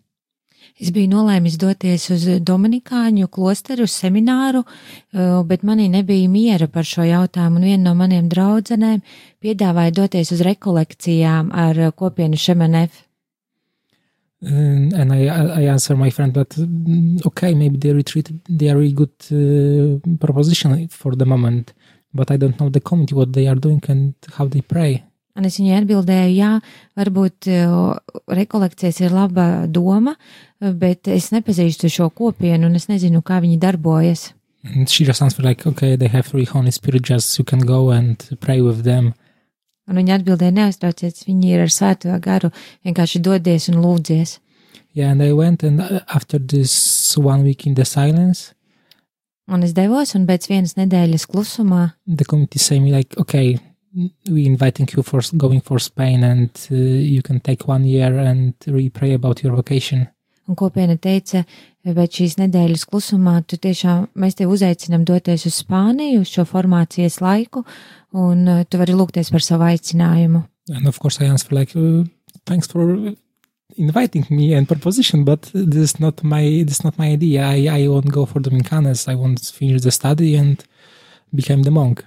Es 0.79 0.93
biju 0.95 1.11
nolēmis 1.11 1.57
doties 1.59 2.05
uz 2.14 2.25
Dominikāņu 2.47 3.27
klosteru 3.35 3.88
uz 3.88 3.97
semināru, 3.99 4.62
uh, 4.62 5.41
bet 5.49 5.64
manī 5.67 5.88
nebija 5.91 6.29
miera 6.31 6.69
par 6.71 6.87
šo 6.87 7.03
jautājumu, 7.03 7.59
un 7.59 7.67
viena 7.67 7.88
no 7.88 7.97
maniem 7.99 8.29
draudzenēm 8.31 9.03
piedāvāja 9.43 9.97
doties 9.97 10.31
uz 10.37 10.45
rekolekcijām 10.47 11.51
ar 11.51 11.83
kopienu 11.99 12.38
Shemanef. 12.38 13.05
And, 14.41 14.93
and 14.93 15.12
I, 15.12 15.27
I 15.27 15.62
answer 15.67 15.97
my 15.97 16.11
friend, 16.11 16.33
but 16.33 16.51
mm, 16.51 17.27
okay, 17.27 17.55
maybe 17.55 17.77
the 17.77 17.93
retreat, 17.93 18.31
they 18.49 18.71
are 18.71 18.77
really 18.77 18.93
good 18.93 19.11
uh, 19.33 19.99
proposition 20.21 20.87
for 20.88 21.17
the 21.17 21.27
moment, 21.27 21.73
but 22.14 22.31
I 22.31 22.37
don't 22.37 22.59
know 22.61 22.69
the 22.69 22.81
community, 22.81 23.17
what 23.17 23.33
they 23.33 23.49
are 23.49 23.57
doing 23.57 23.83
and 23.88 24.14
how 24.37 24.47
they 24.47 24.61
pray. 24.61 25.08
Un 25.38 25.46
es 25.46 25.61
viņai 25.61 25.77
atbildēju, 25.79 26.35
jā, 26.35 26.51
varbūt 26.98 27.46
uh, 27.53 27.94
rekolekcijas 28.35 28.98
ir 29.05 29.14
laba 29.14 29.68
doma, 29.70 30.16
bet 30.59 31.07
es 31.14 31.31
nepazīstu 31.31 31.90
šo 31.92 32.09
kopienu 32.11 32.66
un 32.66 32.74
es 32.74 32.88
nezinu, 32.90 33.22
kā 33.22 33.38
viņi 33.44 33.61
darbojas. 33.62 34.33
And 34.66 34.90
she 34.90 35.05
just 35.05 35.22
answered 35.22 35.46
like, 35.46 35.64
okay, 35.66 35.94
they 35.94 36.09
have 36.09 36.35
really 36.35 36.44
Holy 36.44 36.72
Spirit, 36.72 37.03
just 37.03 37.38
you 37.38 37.44
can 37.44 37.61
go 37.61 37.90
and 37.90 38.18
pray 38.40 38.61
with 38.61 38.83
them. 38.83 39.14
Un 39.88 39.96
viņa 39.96 40.18
atbildēja, 40.18 40.53
neuztraucieties, 40.57 41.24
viņi 41.31 41.55
ir 41.55 41.64
ar 41.64 41.72
svēto 41.72 42.18
garu, 42.20 42.51
vienkārši 42.85 43.22
dodies 43.22 43.70
un 43.70 43.79
lūdzies. 43.81 44.40
Yeah, 44.92 45.12
and 45.12 45.22
I 45.22 45.33
went, 45.33 45.62
and 45.62 45.81
uh, 45.81 46.01
after 46.12 46.38
this 46.38 47.16
one 47.16 47.44
week 47.44 47.64
in 47.64 47.74
the 47.79 47.87
silence, 47.87 48.53
Un 49.48 49.62
es 49.64 49.72
devos, 49.72 50.11
un 50.12 50.27
pēc 50.29 50.44
vienas 50.51 50.74
nedēļas 50.77 51.24
klusumā 51.33 51.94
the 52.05 52.27
community 52.29 52.61
say 52.61 52.81
me 52.85 52.92
like, 52.92 53.16
okay, 53.16 53.57
we 54.29 54.46
inviting 54.46 54.88
you 54.94 55.03
for 55.03 55.20
going 55.37 55.61
for 55.61 55.79
Spain, 55.79 56.24
and 56.24 56.51
uh, 56.70 56.74
you 56.74 57.22
can 57.22 57.40
take 57.40 57.66
one 57.66 57.85
year 57.85 58.18
and 58.18 58.55
really 58.66 58.90
pray 58.90 59.14
about 59.14 59.42
your 59.42 59.55
vocation. 59.55 60.09
Un 60.48 60.57
kopiena 60.57 60.96
teica, 60.96 61.42
pēc 61.85 62.20
šīs 62.20 62.38
nedēļas 62.40 62.87
klusumā, 62.88 63.35
tu 63.44 63.59
tiešām 63.61 64.07
mēs 64.16 64.38
tevi 64.38 64.55
uzaicinām 64.57 65.05
doties 65.05 65.44
uz 65.48 65.59
Spāniju 65.61 66.22
uz 66.24 66.33
šo 66.33 66.46
formācijas 66.48 67.20
laiku, 67.20 67.66
un 68.16 68.46
uh, 68.48 68.62
tu 68.64 68.81
vari 68.81 68.96
lūgties 68.96 69.29
par 69.35 69.44
savu 69.44 69.68
aicinājumu. 69.68 70.46
And 70.72 70.88
of 70.88 70.98
course, 71.01 71.20
I 71.20 71.29
answer 71.29 71.53
like, 71.53 71.77
uh, 71.77 72.05
thanks 72.46 72.68
for 72.68 73.12
inviting 73.77 74.27
me 74.31 74.55
and 74.55 74.68
proposition, 74.68 75.24
but 75.24 75.51
this 75.53 75.92
is 75.92 76.01
not 76.01 76.22
my 76.24 76.64
this 76.64 76.81
is 76.81 76.85
not 76.85 76.98
my 76.98 77.12
idea. 77.12 77.44
I 77.46 77.68
I 77.68 77.88
won't 77.88 78.11
go 78.11 78.24
for 78.24 78.40
Dominicanes. 78.40 79.09
I 79.09 79.14
want 79.14 79.44
to 79.44 79.53
finish 79.53 79.83
the 79.83 79.90
study 79.90 80.35
and 80.35 80.64
become 81.35 81.62
the 81.62 81.70
monk. 81.70 82.05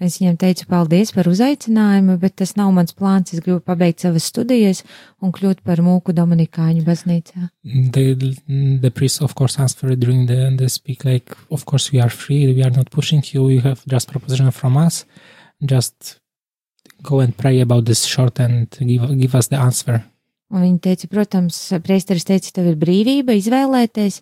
Es 0.00 0.16
viņam 0.16 0.38
teicu 0.40 0.64
paldies 0.70 1.10
par 1.12 1.28
uzaicinājumu, 1.28 2.14
bet 2.22 2.38
tas 2.40 2.54
nav 2.56 2.70
mans 2.72 2.94
plāns. 2.96 3.34
Es 3.34 3.42
gribu 3.44 3.60
pabeigt 3.60 4.00
savas 4.00 4.30
studijas 4.30 4.80
un 5.20 5.34
kļūt 5.36 5.60
par 5.60 5.82
mūku 5.84 6.14
Dominikāņu 6.16 6.84
baznīcā. 6.86 7.50
The 7.92 8.14
the 8.80 8.90
priest 8.90 9.20
of 9.20 9.34
course 9.36 9.60
answered 9.60 10.00
during 10.00 10.24
the 10.26 10.48
the 10.56 10.70
speak 10.72 11.04
like, 11.04 11.36
of 11.50 11.66
course 11.66 11.92
we 11.92 12.00
are 12.00 12.08
free. 12.08 12.46
We 12.48 12.64
are 12.64 12.72
not 12.72 12.90
pushing 12.90 13.20
you. 13.32 13.50
You 13.50 13.60
have 13.60 13.84
just 13.86 14.08
proposition 14.08 14.50
from 14.50 14.80
us. 14.80 15.04
Just 15.60 16.16
go 17.02 17.20
and 17.20 17.36
pray 17.36 17.60
about 17.60 17.84
this 17.84 18.06
short 18.06 18.40
and 18.40 18.72
give 18.80 19.04
give 19.20 19.34
us 19.34 19.48
the 19.52 19.60
answer. 19.60 20.00
Un 20.50 20.64
viņi 20.64 20.80
teica, 20.82 21.12
protams, 21.12 21.60
priesteris 21.84 22.24
teica, 22.26 22.50
tev 22.56 22.72
ir 22.72 22.80
brīvība 22.80 23.36
izvēlēties, 23.38 24.18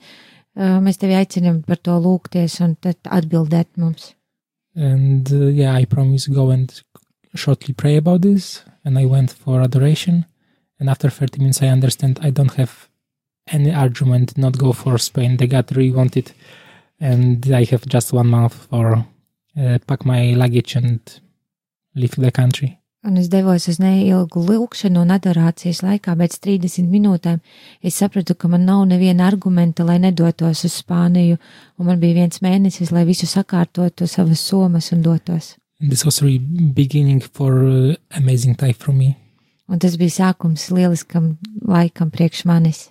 mēs 0.59 1.01
tevi 1.01 1.17
aicinām 1.17 1.63
par 1.65 1.79
to 1.81 1.95
lūgties 2.03 2.59
un 2.67 2.75
tad 2.83 2.99
atbildēt 3.07 3.79
mums. 3.81 4.13
And 4.79 5.31
uh, 5.33 5.47
yeah, 5.47 5.75
I 5.75 5.85
promised 5.85 6.33
go 6.33 6.51
and 6.51 6.83
shortly 7.35 7.75
pray 7.75 7.97
about 7.97 8.23
this. 8.23 8.63
And 8.85 8.99
I 8.99 9.07
went 9.07 9.33
for 9.33 9.61
adoration. 9.61 10.25
And 10.79 10.89
after 10.89 11.11
30 11.11 11.41
minutes, 11.41 11.63
I 11.63 11.67
understand 11.67 12.21
I 12.23 12.31
don't 12.31 12.55
have 12.55 12.89
any 13.53 13.73
argument 13.73 14.39
not 14.39 14.59
go 14.59 14.73
for 14.73 14.99
Spain. 14.99 15.37
The 15.37 15.47
God 15.47 15.75
really 15.77 15.93
wanted, 15.93 16.33
and 17.01 17.51
I 17.53 17.65
have 17.65 17.87
just 17.87 18.13
one 18.13 18.29
month 18.29 18.55
for 18.55 19.07
uh, 19.59 19.79
pack 19.87 20.05
my 20.05 20.35
luggage 20.35 20.77
and 20.77 21.01
leave 21.95 22.15
the 22.17 22.31
country. 22.31 22.78
Un 23.07 23.17
es 23.17 23.29
devos 23.31 23.69
uz 23.71 23.79
neilgu 23.79 24.41
lūkšanu 24.43 25.05
un 25.05 25.13
adorācijas 25.15 25.85
laikā, 25.87 26.17
pēc 26.19 26.35
30 26.43 26.89
minūtēm. 26.91 27.39
Es 27.81 28.01
sapratu, 28.03 28.35
ka 28.35 28.51
man 28.51 28.67
nav 28.67 28.83
neviena 28.91 29.29
argumenta, 29.31 29.87
lai 29.87 30.01
nedotos 30.03 30.65
uz 30.67 30.81
Spāniju, 30.81 31.39
un 31.79 31.87
man 31.87 32.03
bija 32.03 32.19
viens 32.25 32.43
mēnesis, 32.43 32.91
lai 32.91 33.07
visu 33.07 33.31
sakārtotu 33.31 34.09
savas 34.11 34.43
somas 34.43 34.91
un 34.93 35.07
dotos. 35.07 35.55
This 35.81 36.05
was 36.05 36.21
really 36.23 36.43
beginning 36.75 37.21
for 37.23 37.63
uh, 37.63 37.95
amazing 38.11 38.57
time 38.59 38.75
for 38.75 38.93
me. 38.93 39.15
Un 39.69 39.79
tas 39.79 39.95
bija 40.01 40.17
sākums 40.25 40.67
lieliskam 40.75 41.37
laikam 41.63 42.11
priekš 42.11 42.47
manis. 42.51 42.89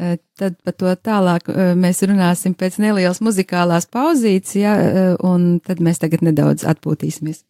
Eh, 0.00 0.16
Tad 0.38 0.56
par 0.64 0.72
to 0.80 0.94
tālāk 0.96 1.50
eh, 1.52 1.74
mēs 1.76 2.00
runāsim 2.08 2.54
pēc 2.56 2.78
nelielas 2.80 3.20
muzikālās 3.20 3.90
pauzītes, 3.90 4.56
ja, 4.56 4.78
eh, 4.80 5.12
un 5.20 5.58
tad 5.60 5.84
mēs 5.84 6.00
tagad 6.00 6.24
nedaudz 6.24 6.64
atpūtīsimies. 6.64 7.44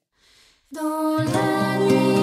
Dans 0.74 1.59
la 1.88 2.19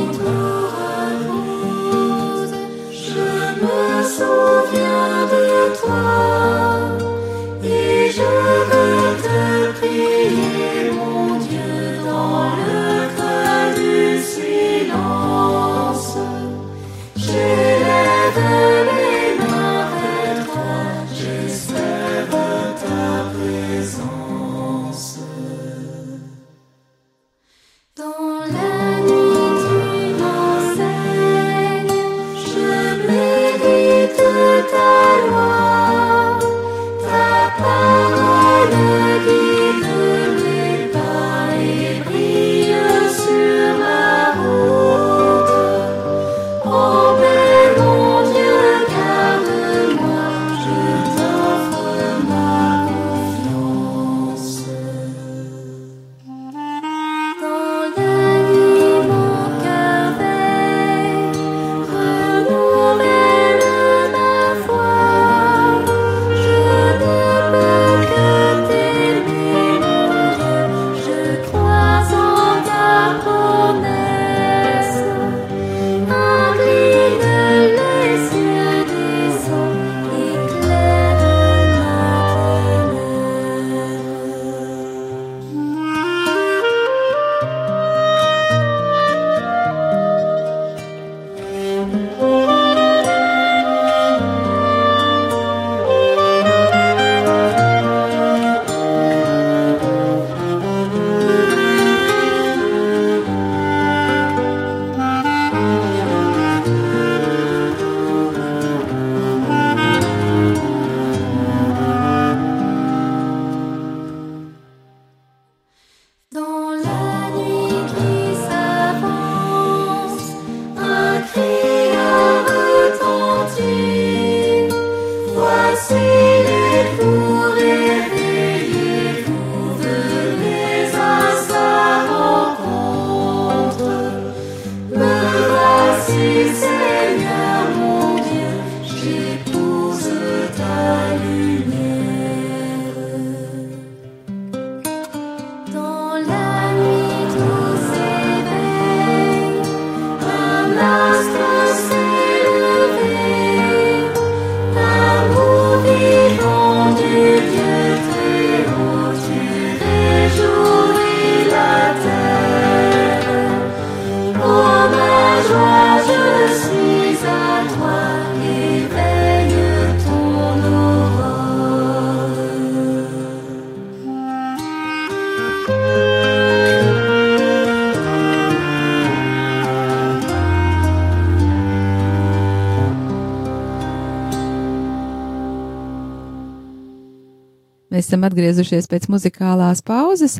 esam 188.07 188.25
atgriezušies 188.27 188.87
pēc 188.89 189.09
muzikālās 189.11 189.83
pauzes, 189.85 190.39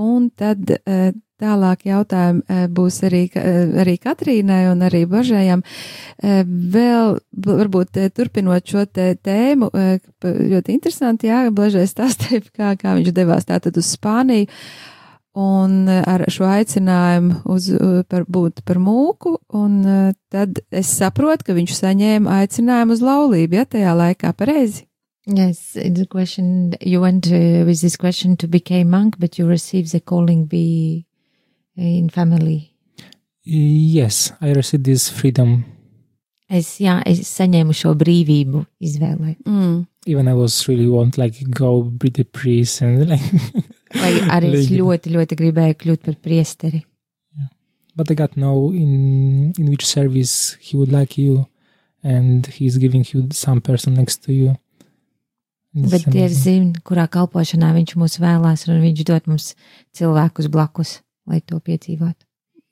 un 0.00 0.30
tad 0.34 0.70
eh, 0.70 1.10
tālāk 1.42 1.84
jautājumi 1.88 2.42
eh, 2.46 2.64
būs 2.70 3.00
arī, 3.08 3.24
eh, 3.38 3.74
arī 3.82 3.96
Katrīnai 4.02 4.64
un 4.70 4.86
arī 4.86 5.04
Bažējam. 5.10 5.64
Vēl 6.24 7.18
varbūt 7.46 8.00
turpinot 8.14 8.70
šo 8.70 8.86
te 8.86 9.12
tēmu, 9.18 9.70
ļoti 10.24 10.74
interesanti, 10.74 11.30
jā, 11.30 11.44
Bažējs 11.54 11.94
stāstīja, 11.96 12.42
kā, 12.58 12.74
kā 12.80 12.96
viņš 12.98 13.14
devās 13.14 13.50
tātad 13.50 13.76
uz 13.80 13.94
Spāniju. 13.96 14.50
Un 15.34 15.88
ar 15.90 16.22
šo 16.30 16.46
aicinājumu 16.46 17.40
uz, 17.50 17.66
par 18.06 18.22
būt 18.30 18.62
par 18.62 18.78
mūku, 18.78 19.32
un 19.50 19.80
tad 20.30 20.62
es 20.70 20.94
saprotu, 20.94 21.48
ka 21.48 21.58
viņš 21.58 21.74
saņēma 21.74 22.38
aicinājumu 22.44 22.94
uz 22.94 23.02
laulību, 23.02 23.58
ja 23.58 23.66
tajā 23.66 23.96
laikā 23.98 24.30
pareizi. 24.38 24.84
Yes, 25.26 25.72
the 25.72 26.06
question 26.06 26.74
you 26.82 27.00
went 27.00 27.26
uh, 27.32 27.64
with 27.64 27.80
this 27.80 27.96
question 27.96 28.36
to 28.36 28.46
become 28.46 28.90
monk, 28.90 29.16
but 29.18 29.38
you 29.38 29.46
received 29.46 29.92
the 29.92 30.00
calling 30.00 30.44
be 30.44 31.06
in 31.76 32.10
family. 32.10 32.74
Yes, 33.42 34.32
I 34.40 34.52
received 34.52 34.84
this 34.84 35.08
freedom. 35.08 35.64
Es, 36.48 36.76
jā, 36.78 36.98
es 37.08 37.22
saņēmu 37.38 37.72
šo 37.72 37.94
brīvību 37.96 38.66
izvēlēt. 38.84 39.38
Mm. 39.48 39.86
Even 40.06 40.28
I 40.28 40.34
was 40.36 40.68
really 40.68 40.86
want 40.86 41.16
like 41.16 41.40
go 41.50 41.82
be 41.82 42.10
the 42.10 42.24
priest 42.24 42.82
and 42.82 43.08
like. 43.10 43.24
Vai 43.96 44.12
arī 44.28 44.52
es 44.52 44.66
Like- 44.68 44.76
ļoti, 44.82 45.14
ļoti 45.16 45.38
gribēju 45.40 45.78
kļūt 45.80 46.04
par 46.04 46.18
priesteri. 46.20 46.84
but 47.96 48.10
I 48.10 48.14
got 48.14 48.32
know 48.36 48.72
in 48.72 49.52
in 49.56 49.70
which 49.70 49.86
service 49.86 50.56
he 50.60 50.76
would 50.76 50.90
like 50.92 51.16
you, 51.16 51.46
and 52.02 52.44
he's 52.46 52.76
giving 52.76 53.04
you 53.12 53.28
some 53.32 53.60
person 53.60 53.94
next 53.94 54.22
to 54.24 54.32
you. 54.32 54.56
Bet 55.74 56.06
amazing. 56.06 56.34
zina, 56.38 56.82
kurā 56.86 57.08
kalpošanā 57.10 57.72
viņš 57.74 57.96
mūs 57.98 58.20
vēlās, 58.22 58.68
un 58.70 58.78
viņš 58.78 59.00
dod 59.08 59.26
mums 59.26 59.48
cilvēkus 59.98 60.46
blakus, 60.46 61.00
lai 61.26 61.40
to 61.42 61.58
piedzīvotu. 61.58 62.22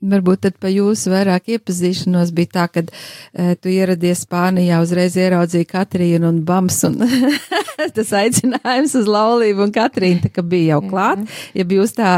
Varbūt 0.02 0.40
tad 0.42 0.56
pa 0.58 0.70
jūsu 0.70 1.12
vairāk 1.12 1.52
iepazīšanos 1.54 2.32
bija 2.34 2.50
tā, 2.56 2.64
ka 2.74 2.82
e, 2.82 3.54
tu 3.54 3.70
ieradies 3.70 4.24
Spānijā, 4.26 4.80
uzreiz 4.82 5.14
ieraudzīji 5.18 5.68
Katrīnu 5.70 6.26
un 6.26 6.40
Bams, 6.46 6.80
un 6.88 6.98
tas 7.96 8.10
aicinājums 8.18 8.96
uz 8.98 9.10
laulību, 9.10 9.68
un 9.68 9.74
Katrīna 9.74 10.26
tā 10.26 10.32
kā 10.34 10.42
bija 10.46 10.74
jau 10.74 10.82
klāt, 10.90 11.22
ja 11.54 11.66
jūs 11.78 11.94
tā 11.98 12.16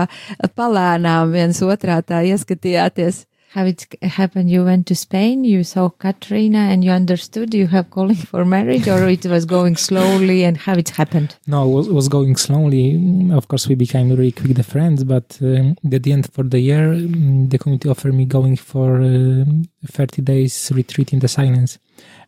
palēnām 0.56 1.32
viens 1.36 1.60
otrā 1.64 2.00
tā 2.04 2.24
ieskatījāties. 2.28 3.24
How 3.54 3.64
it 3.66 3.86
happened? 4.02 4.50
You 4.50 4.64
went 4.64 4.88
to 4.88 4.96
Spain, 4.96 5.44
you 5.44 5.62
saw 5.62 5.88
Katrina, 5.88 6.58
and 6.58 6.82
you 6.84 6.90
understood 6.90 7.54
you 7.54 7.68
have 7.68 7.88
calling 7.96 8.16
for 8.30 8.44
marriage, 8.44 8.88
or 8.88 9.08
it 9.08 9.24
was 9.26 9.44
going 9.44 9.76
slowly, 9.76 10.42
and 10.42 10.56
how 10.56 10.74
it 10.74 10.88
happened? 11.00 11.36
No, 11.46 11.58
it 11.78 11.92
was, 11.98 12.08
going 12.08 12.34
slowly. 12.34 12.94
Mm, 12.94 13.32
Of 13.38 13.46
course, 13.46 13.68
we 13.68 13.76
became 13.76 14.10
really 14.10 14.32
quick 14.32 14.54
the 14.56 14.64
friends, 14.64 15.04
but 15.04 15.38
um, 15.40 15.76
at 15.96 16.02
the 16.02 16.12
end 16.12 16.24
for 16.32 16.42
the 16.54 16.58
year, 16.58 16.86
mm, 16.94 17.48
the 17.48 17.58
community 17.58 17.88
offered 17.88 18.14
me 18.20 18.24
going 18.24 18.56
for 18.56 18.88
um 18.96 19.62
30 19.86 20.22
days 20.22 20.72
retreat 20.74 21.12
in 21.12 21.20
the 21.20 21.28
silence, 21.28 21.78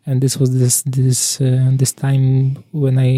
and 0.05 0.21
this 0.21 0.37
was 0.39 0.57
this 0.57 0.81
this 0.83 1.41
uh, 1.41 1.71
this 1.81 1.91
time 1.91 2.63
when 2.71 2.97
I 2.97 3.11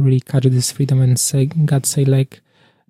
really 0.00 0.20
catch 0.20 0.44
this 0.44 0.72
freedom 0.72 0.98
and 1.02 1.18
say 1.20 1.42
God 1.70 1.84
say 1.84 2.04
like 2.06 2.40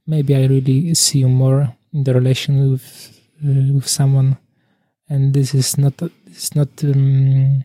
maybe 0.06 0.32
I 0.36 0.46
really 0.46 0.94
see 0.94 1.18
you 1.24 1.28
more 1.28 1.74
in 1.92 2.04
the 2.04 2.14
relation 2.14 2.70
with 2.70 2.86
uh, 3.44 3.72
with 3.74 3.88
someone, 3.88 4.36
and 5.10 5.34
this 5.34 5.54
is 5.54 5.76
not 5.76 5.94
it's 6.26 6.54
not 6.54 6.68
um, 6.84 7.64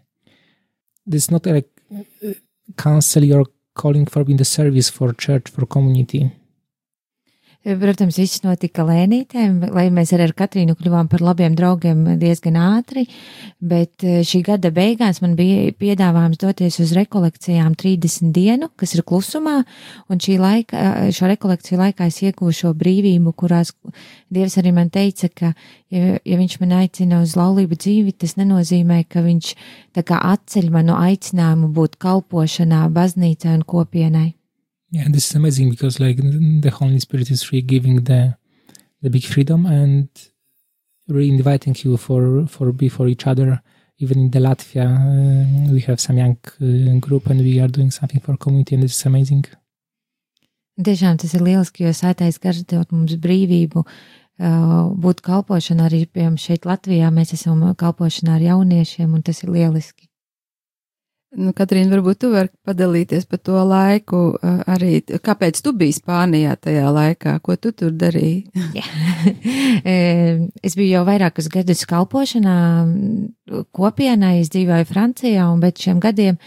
this 1.06 1.24
is 1.26 1.32
not 1.32 1.46
like 1.46 1.70
uh, 1.96 2.34
counsel 2.76 3.24
you're 3.24 3.46
calling 3.76 4.06
for 4.06 4.22
in 4.24 4.38
the 4.38 4.46
service 4.46 4.90
for 4.90 5.14
church 5.14 5.50
for 5.50 5.66
community 5.66 6.32
Protams, 7.66 8.20
viss 8.22 8.44
notika 8.44 8.84
lēnītēm, 8.86 9.72
lai 9.74 9.88
mēs 9.90 10.12
arī 10.14 10.28
ar 10.28 10.34
Katrīnu 10.38 10.76
kļuvām 10.78 11.08
par 11.10 11.24
labiem 11.26 11.56
draugiem 11.58 12.04
diezgan 12.22 12.60
ātri, 12.62 13.08
bet 13.58 14.06
eh, 14.06 14.20
šī 14.22 14.44
gada 14.46 14.70
beigās 14.70 15.18
man 15.24 15.34
bija 15.40 15.72
piedāvājums 15.74 16.38
doties 16.44 16.78
uz 16.84 16.94
rekolekcijām 16.94 17.74
30 17.74 18.30
dienu, 18.36 18.70
kas 18.78 18.94
ir 18.94 19.02
klusumā, 19.02 19.64
un 20.14 20.22
šī 20.22 20.38
laika, 20.38 20.78
eh, 20.78 21.10
šo 21.16 21.32
rekolekciju 21.34 21.82
laikā 21.82 22.12
es 22.12 22.22
iegūšu 22.22 22.68
šo 22.68 22.76
brīvību, 22.78 23.34
kurās 23.34 23.74
Dievs 24.36 24.60
arī 24.62 24.72
man 24.76 24.90
teica, 24.94 25.30
ka, 25.34 25.52
ja, 25.94 26.20
ja 26.22 26.38
viņš 26.38 26.60
man 26.62 26.78
aicina 26.84 27.22
uz 27.24 27.34
laulību 27.40 27.78
dzīvi, 27.82 28.16
tas 28.20 28.38
nenozīmē, 28.38 29.04
ka 29.10 29.26
viņš 29.26 29.52
tā 29.96 30.06
kā 30.06 30.22
atceļ 30.34 30.72
manu 30.74 30.98
aicinājumu 31.02 31.74
būt 31.74 31.98
kalpošanā, 32.02 32.86
baznīcai 32.94 33.58
un 33.58 33.64
kopienai. 33.66 34.34
Yeah 34.96 35.08
this 35.14 35.26
is 35.30 35.36
amazing 35.36 35.70
because 35.70 36.00
like 36.06 36.18
the 36.66 36.72
holy 36.80 37.00
spirit 37.00 37.30
is 37.36 37.52
really 37.52 37.68
giving 37.74 37.96
the 38.10 38.22
the 39.04 39.10
big 39.10 39.26
freedom 39.34 39.66
and 39.66 40.08
really 41.08 41.34
inviting 41.38 41.76
you 41.84 41.98
for 42.06 42.22
for 42.54 42.72
be 42.72 42.88
for 42.90 43.06
each 43.14 43.26
other 43.32 43.50
even 44.04 44.18
in 44.24 44.30
the 44.32 44.42
latvia 44.48 44.88
uh, 44.88 45.74
we 45.74 45.82
have 45.88 46.00
some 46.06 46.18
young 46.24 46.38
uh, 46.62 47.00
group 47.06 47.24
and 47.30 47.40
we 47.42 47.60
are 47.64 47.72
doing 47.78 47.92
something 47.92 48.22
for 48.26 48.38
community 48.38 48.76
and 48.76 48.84
this 48.84 48.96
is 48.98 49.06
amazing 49.06 49.46
Tiešām 50.76 51.16
tas 51.16 51.32
ir 51.32 51.40
lieliski, 51.40 51.86
jo 51.86 51.94
sētais 51.96 52.36
gars 52.44 52.58
dod 52.68 52.90
mums 52.92 53.14
brīvību 53.24 53.80
uh, 53.80 54.90
būt 55.04 55.22
kalpošanā 55.24 55.86
arī, 55.88 56.02
piemēram, 56.12 56.36
šeit 56.36 56.68
Latvijā. 56.68 57.08
Mēs 57.16 57.32
esam 57.38 57.62
kalpošanā 57.80 58.36
ar 58.36 58.44
jauniešiem, 58.44 59.14
un 59.16 59.24
tas 59.24 59.40
ir 59.46 59.54
lieliski. 59.56 60.10
Nu, 61.36 61.52
Katrīna, 61.56 61.90
varbūt 61.92 62.20
tu 62.24 62.30
vari 62.32 62.48
padalīties 62.64 63.26
par 63.28 63.40
to 63.44 63.60
laiku 63.68 64.20
uh, 64.36 64.62
arī, 64.72 65.02
kāpēc 65.04 65.60
tu 65.64 65.74
biji 65.76 65.98
Spānijā 65.98 66.54
tajā 66.56 66.88
laikā, 66.96 67.36
ko 67.44 67.58
tu 67.60 67.74
tur 67.76 67.92
darīji? 67.92 68.46
Es 70.66 70.76
biju 70.78 70.90
jau 70.90 71.04
vairākus 71.08 71.48
gadus 71.52 71.84
kalpošanā 71.90 72.56
kopienai, 73.76 74.40
es 74.42 74.50
dzīvoju 74.54 74.88
Francijā, 74.90 75.46
un 75.52 75.62
pēc 75.64 75.84
šiem 75.86 76.00
gadiem 76.04 76.40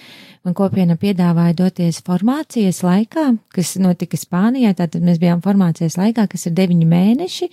man 0.46 0.56
kopiena 0.56 0.96
piedāvāja 0.98 1.56
doties 1.58 2.00
formācijas 2.06 2.80
laikā, 2.86 3.26
kas 3.54 3.74
notika 3.82 4.18
Spānijā. 4.18 4.72
Tātad 4.78 5.04
mēs 5.04 5.20
bijām 5.22 5.42
formācijas 5.44 5.98
laikā, 6.00 6.26
kas 6.32 6.48
ir 6.48 6.56
deviņi 6.58 6.88
mēneši, 6.88 7.50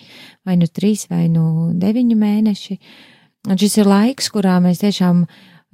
vai 0.48 0.58
nu 0.62 0.70
trīs, 0.72 1.08
vai 1.12 1.28
nu 1.32 1.74
deviņi 1.82 2.18
mēneši. 2.22 2.80
Un 3.50 3.60
šis 3.62 3.82
ir 3.82 3.90
laiks, 3.90 4.32
kurā 4.34 4.58
mēs 4.64 4.82
tiešām 4.82 5.26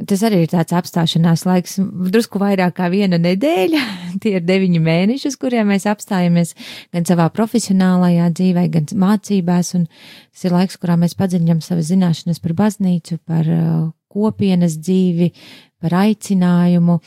Tas 0.08 0.22
arī 0.26 0.43
ir 0.45 0.52
tāds 0.52 0.74
apstāšanās 0.76 1.43
laiks, 1.45 1.78
drusku 1.82 2.39
vairāk 2.41 2.78
kā 2.78 2.88
viena 2.93 3.20
nedēļa. 3.22 3.82
Tie 4.24 4.36
ir 4.38 4.45
deviņi 4.45 4.82
mēneši, 4.84 5.32
uz 5.32 5.38
kuriem 5.41 5.72
mēs 5.72 5.88
apstājamies 5.89 6.56
gan 6.93 7.08
savā 7.08 7.28
profesionālajā 7.34 8.30
dzīvē, 8.38 8.68
gan 8.74 8.88
mācībās. 9.04 9.74
Un 9.78 9.88
tas 9.89 10.45
ir 10.47 10.56
laiks, 10.56 10.80
kurā 10.82 10.97
mēs 11.02 11.18
padziļinām 11.20 11.62
savas 11.66 11.91
zināšanas 11.91 12.41
par 12.43 12.56
baznīcu, 12.64 13.20
par 13.28 13.52
uh, 13.52 13.84
kopienas 14.12 14.80
dzīvi, 14.80 15.32
par 15.82 15.97
aicinājumu. 16.06 16.97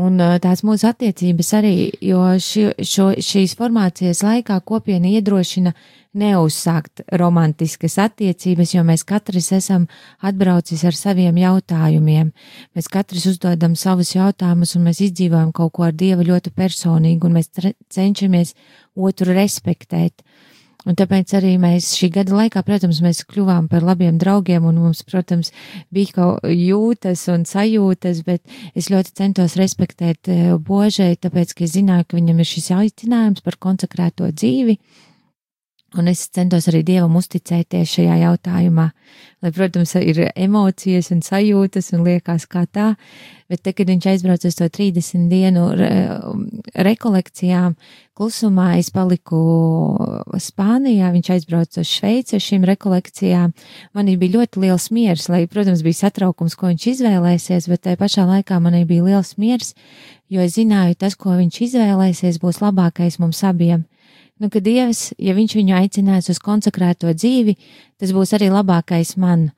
Un 0.00 0.20
uh, 0.22 0.36
tās 0.42 0.64
mūsu 0.66 0.90
attiecības 0.90 1.54
arī, 1.58 1.74
jo 2.04 2.26
ši, 2.38 2.68
šo, 2.86 3.10
šīs 3.18 3.56
formācijas 3.58 4.22
laikā 4.26 4.60
kopiena 4.66 5.10
iedrošina 5.10 5.74
neuzsākt 6.16 7.04
romantiskas 7.20 7.96
attiecības, 8.02 8.74
jo 8.74 8.84
mēs 8.86 9.04
katrs 9.06 9.50
esam 9.54 9.86
atbraucis 10.26 10.82
ar 10.88 10.96
saviem 10.96 11.38
jautājumiem. 11.38 12.32
Mēs 12.74 12.90
katrs 12.90 13.28
uzdodam 13.30 13.76
savus 13.78 14.14
jautājumus, 14.16 14.74
un 14.76 14.88
mēs 14.88 15.02
izdzīvojam 15.06 15.52
kaut 15.54 15.74
ko 15.76 15.86
ar 15.86 15.94
Dievu 15.94 16.26
ļoti 16.32 16.54
personīgi, 16.56 17.22
un 17.26 17.38
mēs 17.38 17.52
cenšamies 17.94 18.54
otru 18.98 19.36
respektēt. 19.36 20.24
Un 20.88 20.96
tāpēc 20.96 21.34
arī 21.36 21.58
mēs 21.60 21.90
šī 21.98 22.08
gada 22.14 22.32
laikā, 22.38 22.62
protams, 22.64 23.02
mēs 23.04 23.20
kļuvām 23.28 23.66
par 23.68 23.84
labiem 23.84 24.16
draugiem, 24.20 24.64
un 24.64 24.78
mums, 24.80 25.02
protams, 25.04 25.52
bija 25.92 26.14
kaut 26.16 26.46
jūtas 26.48 27.26
un 27.28 27.44
sajūtas, 27.44 28.22
bet 28.24 28.40
es 28.72 28.88
ļoti 28.88 29.12
centos 29.20 29.58
respektēt 29.60 30.32
eh, 30.32 30.54
Božai, 30.56 31.12
tāpēc, 31.20 31.52
ka 31.52 31.66
es 31.66 31.76
zināju, 31.76 32.08
ka 32.08 32.16
viņam 32.16 32.40
ir 32.40 32.48
šis 32.48 32.70
aicinājums 32.78 33.44
par 33.44 33.60
konsekrēto 33.60 34.32
dzīvi. 34.32 34.78
Un 35.98 36.06
es 36.06 36.20
centos 36.30 36.68
arī 36.70 36.84
Dievam 36.86 37.16
uzticēties 37.18 37.96
šajā 37.96 38.20
jautājumā, 38.20 38.84
lai, 39.42 39.50
protams, 39.50 39.96
ir 39.98 40.20
emocijas 40.38 41.10
un 41.10 41.18
sajūtas 41.26 41.90
un 41.96 42.04
liekas 42.06 42.46
kā 42.46 42.62
tā, 42.70 42.92
bet 43.50 43.64
te, 43.66 43.72
kad 43.74 43.90
viņš 43.90 44.06
aizbrauca 44.12 44.52
uz 44.52 44.58
to 44.60 44.68
30 44.70 45.26
dienu 45.32 45.64
re, 45.74 45.90
rekolekcijām, 46.86 47.74
klusumā 48.14 48.68
es 48.78 48.92
paliku 48.94 49.42
Spānijā, 50.38 51.10
viņš 51.10 51.34
aizbrauca 51.34 51.82
uz 51.82 51.90
Šveici 51.90 52.38
uz 52.38 52.46
šīm 52.46 52.70
rekolekcijām. 52.70 53.50
Man 53.90 54.14
bija 54.14 54.38
ļoti 54.38 54.62
liels 54.62 54.92
miers, 54.94 55.26
lai, 55.26 55.48
protams, 55.50 55.82
bija 55.82 56.04
satraukums, 56.04 56.54
ko 56.54 56.70
viņš 56.70 56.90
izvēlēsies, 56.94 57.66
bet 57.72 57.88
tajā 57.88 57.98
pašā 57.98 58.30
laikā 58.30 58.62
man 58.62 58.78
bija 58.86 59.10
liels 59.10 59.34
miers, 59.42 59.74
jo 60.30 60.38
es 60.46 60.54
zināju, 60.54 61.02
tas, 61.02 61.18
ko 61.18 61.34
viņš 61.34 61.64
izvēlēsies, 61.66 62.38
būs 62.38 62.62
labākais 62.62 63.18
mums 63.18 63.42
abiem. 63.42 63.89
Nu, 64.40 64.48
ka 64.48 64.62
Dievs, 64.64 65.10
ja 65.20 65.34
viņš 65.36 65.56
viņu 65.58 65.76
aicinās 65.76 66.30
uz 66.32 66.40
konsekrēto 66.40 67.12
dzīvi, 67.12 67.58
tas 68.00 68.14
būs 68.16 68.32
arī 68.38 68.48
labākais 68.52 69.16
man. 69.20 69.50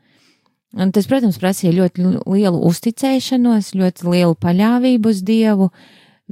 Un 0.73 0.91
tas, 0.91 1.07
protams, 1.07 1.39
prasīja 1.39 1.75
ļoti 1.77 2.07
lielu 2.27 2.63
uzticēšanos, 2.67 3.75
ļoti 3.79 4.09
lielu 4.09 4.39
paļāvību 4.43 5.13
uz 5.13 5.21
Dievu, 5.23 5.69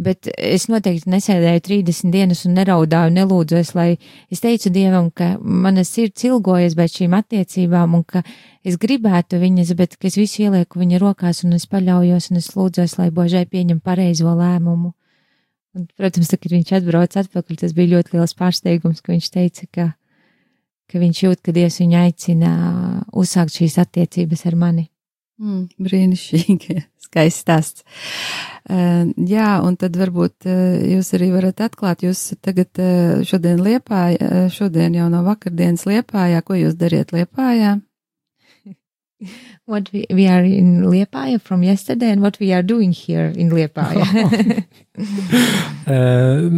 Bet 0.00 0.30
es 0.32 0.64
noteikti 0.70 1.10
nesēdēju 1.12 1.60
30 1.66 2.12
dienas 2.14 2.44
un 2.48 2.54
neraudāju, 2.56 3.12
nelūdzos, 3.12 3.74
lai 3.76 3.88
es 4.32 4.40
teicu 4.40 4.70
Dievam, 4.72 5.10
ka 5.10 5.34
mana 5.42 5.82
sirds 5.84 6.24
ilgojas 6.24 6.76
pēc 6.78 7.00
šīm 7.00 7.16
attiecībām 7.18 7.98
un 7.98 8.04
ka 8.06 8.22
es 8.64 8.78
gribētu 8.80 9.42
viņas, 9.42 9.74
bet 9.76 9.98
ka 9.98 10.08
es 10.08 10.16
visu 10.16 10.46
ielieku 10.46 10.80
viņa 10.80 11.02
rokās 11.02 11.42
un 11.44 11.58
es 11.58 11.66
paļaujos 11.68 12.30
un 12.30 12.40
es 12.40 12.48
lūdzos, 12.54 12.96
lai 12.96 13.10
Božai 13.12 13.44
pieņem 13.50 13.82
pareizo 13.84 14.32
lēmumu. 14.38 14.94
Un, 15.76 15.86
protams, 15.94 16.30
tad, 16.32 16.40
kad 16.42 16.50
viņš 16.50 16.72
atbrauc 16.80 17.16
atpakaļ, 17.20 17.58
tas 17.60 17.74
bija 17.76 17.94
ļoti 17.94 18.16
liels 18.16 18.34
pārsteigums, 18.38 19.02
ka 19.04 19.12
viņš 19.14 19.28
teica, 19.36 19.66
ka, 19.70 19.84
ka 20.90 21.02
viņš 21.02 21.20
jūt, 21.22 21.42
ka 21.46 21.54
Dievs 21.54 21.78
viņu 21.82 22.00
aicina 22.00 22.54
uzsākt 23.14 23.54
šīs 23.54 23.78
attiecības 23.82 24.48
ar 24.50 24.58
mani. 24.58 24.88
Mm, 25.40 25.68
brīnišķīgi, 25.80 26.74
skaists 27.06 27.44
stāsts. 27.46 27.84
Uh, 28.70 29.08
jā, 29.30 29.52
un 29.64 29.78
tad 29.80 29.94
varbūt 29.96 30.48
uh, 30.50 30.74
jūs 30.96 31.14
arī 31.16 31.30
varat 31.32 31.62
atklāt, 31.64 32.02
jūs 32.04 32.34
tagad 32.44 32.82
uh, 32.82 33.22
šodien 33.26 33.62
liepājā, 33.64 34.18
uh, 34.20 34.50
šodien 34.52 34.98
jau 34.98 35.06
no 35.12 35.22
vakardienas 35.24 35.86
liepājā, 35.88 36.42
ko 36.44 36.58
jūs 36.58 36.76
dariet 36.80 37.14
liepājā? 37.16 37.78
What 39.70 39.92
we, 39.92 40.04
we 40.10 40.26
are 40.26 40.42
in 40.42 40.82
Liepāja 40.82 41.40
from 41.40 41.62
yesterday 41.62 42.10
and 42.10 42.20
what 42.20 42.40
we 42.40 42.52
are 42.52 42.62
doing 42.62 42.90
here 42.90 43.26
in 43.26 43.50
Liepāja. 43.50 44.64
Uh, 45.90 46.48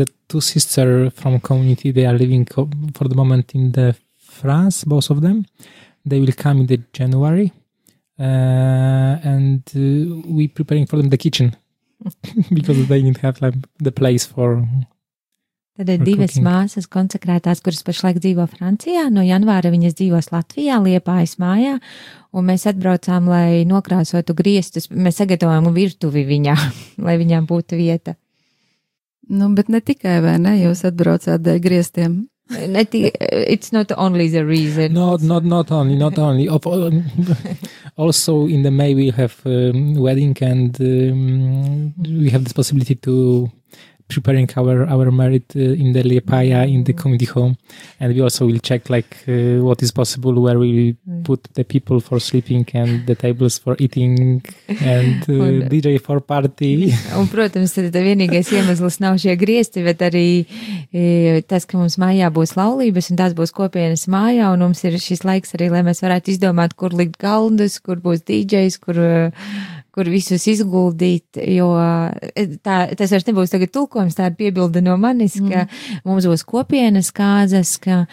the 0.00 0.06
two 0.28 0.40
sisters 0.40 1.12
from 1.14 1.40
community 1.40 1.92
they 1.92 2.04
are 2.04 2.12
living 2.12 2.44
for 2.46 3.08
the 3.08 3.14
moment 3.14 3.54
in 3.54 3.72
the 3.72 3.94
France 4.18 4.84
both 4.84 5.08
of 5.10 5.20
them. 5.20 5.46
They 6.04 6.18
will 6.20 6.32
come 6.32 6.60
in 6.60 6.66
the 6.66 6.78
January. 6.92 7.52
Uh, 8.18 9.18
and 9.34 9.62
uh, 9.76 10.30
we 10.36 10.48
preparing 10.48 10.86
for 10.86 10.96
them 10.96 11.10
the 11.10 11.18
kitchen. 11.18 11.56
Because 12.52 12.88
they 12.88 13.02
need 13.02 13.16
to 13.16 13.20
have 13.22 13.40
like 13.42 13.54
the 13.78 13.92
place 13.92 14.24
for 14.26 14.66
Tad 15.74 15.88
ir 15.90 16.02
divas 16.06 16.36
cooking. 16.36 16.44
māsas 16.46 16.86
konsekrētās, 16.86 17.58
kuras 17.64 17.82
pašlaik 17.82 18.20
dzīvo 18.22 18.44
Francijā. 18.46 19.08
No 19.10 19.24
janvāra 19.26 19.72
viņas 19.74 19.96
dzīvos 19.98 20.30
Latvijā, 20.30 20.76
Liepājas 20.78 21.34
mājā, 21.42 21.80
un 22.30 22.46
mēs 22.46 22.68
atbraucām, 22.70 23.26
lai 23.26 23.64
nokrāsotu 23.66 24.36
griestus. 24.38 24.86
Mēs 24.90 25.18
sagatavojam 25.18 25.72
virtuvi 25.74 26.22
viņā, 26.28 26.54
lai 27.06 27.16
viņām 27.18 27.48
būtu 27.50 27.80
vieta. 27.80 28.14
Nu, 29.34 29.50
bet 29.56 29.72
ne 29.72 29.80
tikai, 29.80 30.20
vai 30.22 30.36
ne, 30.38 30.54
jūs 30.60 30.84
atbraucāt 30.86 31.42
dēļ 31.42 31.60
griestiem. 31.64 32.22
It's 32.52 33.72
not 33.72 33.90
only 33.96 34.28
the 34.28 34.44
reason. 34.44 34.92
not 34.92 35.22
not 35.22 35.44
not 35.44 35.72
only 35.72 35.96
not 35.96 36.18
only 36.18 36.46
of 36.46 36.66
also 37.96 38.46
in 38.46 38.62
the 38.62 38.70
May 38.70 38.94
we 38.94 39.10
have 39.10 39.40
um, 39.46 39.94
wedding 39.94 40.36
and 40.42 40.78
um, 40.78 41.94
we 41.96 42.28
have 42.28 42.44
this 42.44 42.52
possibility 42.52 42.96
to 42.96 43.50
preparing 44.08 44.48
our 44.56 44.86
our 44.86 45.10
married 45.10 45.44
uh, 45.56 45.60
in 45.60 45.92
the 45.92 46.02
Liepaya 46.02 46.68
in 46.68 46.84
the 46.84 46.92
community 46.92 47.26
home. 47.26 47.56
And 48.00 48.14
we 48.14 48.20
also 48.20 48.46
will 48.46 48.58
check 48.58 48.90
like 48.90 49.16
uh, 49.28 49.64
what 49.64 49.82
is 49.82 49.92
possible 49.92 50.34
where 50.40 50.58
we 50.58 50.96
put 51.24 51.44
the 51.54 51.64
people 51.64 52.00
for 52.00 52.20
sleeping 52.20 52.66
and 52.74 53.06
the 53.06 53.14
tables 53.14 53.58
for 53.58 53.76
eating 53.78 54.42
and 54.68 55.22
uh, 55.28 55.44
Un- 55.44 55.68
DJ 55.68 56.00
for 56.00 56.20
party. 56.20 56.92
Un, 57.18 57.28
protams, 57.32 57.74
tad 57.74 57.94
vienīgais 57.94 58.52
iemesls 58.52 59.00
nav 59.02 59.18
šie 59.22 59.36
griezti, 59.40 59.84
bet 59.86 60.02
arī 60.04 60.44
e, 60.92 61.40
tas, 61.48 61.64
ka 61.68 61.78
mums 61.80 61.96
mājā 62.00 62.30
būs 62.34 62.54
laulības 62.58 63.10
un 63.12 63.20
tās 63.20 63.36
būs 63.36 63.54
kopienas 63.56 64.06
mājā, 64.10 64.50
un 64.52 64.66
mums 64.66 64.84
ir 64.84 64.98
šis 65.00 65.24
laiks 65.26 65.56
arī, 65.56 65.70
lai 65.72 65.84
mēs 65.86 66.02
varētu 66.04 66.34
izdomāt, 66.34 66.76
kur 66.78 66.94
likt 66.96 67.16
galdus, 67.22 67.78
kur 67.84 68.02
būs 68.04 68.24
DJs, 68.28 68.78
kur, 68.84 69.00
e, 69.00 69.32
kur 69.94 70.08
visus 70.10 70.46
izguldīt, 70.50 71.38
jo 71.54 71.70
e, 71.78 72.46
tā, 72.64 72.78
tas 72.98 73.12
vairs 73.14 73.28
nebūs 73.28 73.52
tagad 73.52 73.70
tulkojums, 73.74 74.16
tā 74.18 74.30
ir 74.30 74.38
piebilde 74.38 74.82
no 74.84 74.96
manis, 75.00 75.36
ka 75.38 75.68
mums 76.06 76.26
būs 76.30 76.42
kopienas 76.48 77.12
kāzas, 77.14 77.76
ka 77.82 78.04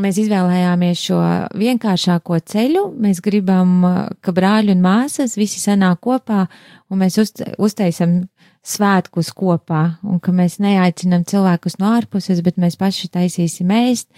mēs 0.00 0.18
izvēlējāmies 0.24 1.02
šo 1.08 1.18
vienkāršāko 1.60 2.40
ceļu. 2.50 2.86
Mēs 3.04 3.20
gribam, 3.24 3.76
ka 4.24 4.34
brāļi 4.34 4.74
un 4.74 4.82
māsas 4.84 5.36
visi 5.38 5.60
sanāk 5.62 6.00
kopā 6.04 6.46
un 6.90 7.02
mēs 7.04 7.20
uz, 7.22 7.34
uztaisam 7.62 8.24
svētkus 8.64 9.28
kopā, 9.36 9.82
un 10.08 10.18
ka 10.24 10.32
mēs 10.32 10.56
neaicinām 10.64 11.26
cilvēkus 11.28 11.76
no 11.82 11.92
ārpuses, 11.98 12.40
bet 12.44 12.56
mēs 12.60 12.78
paši 12.80 13.10
taisīsim 13.12 13.70
ēst, 13.76 14.08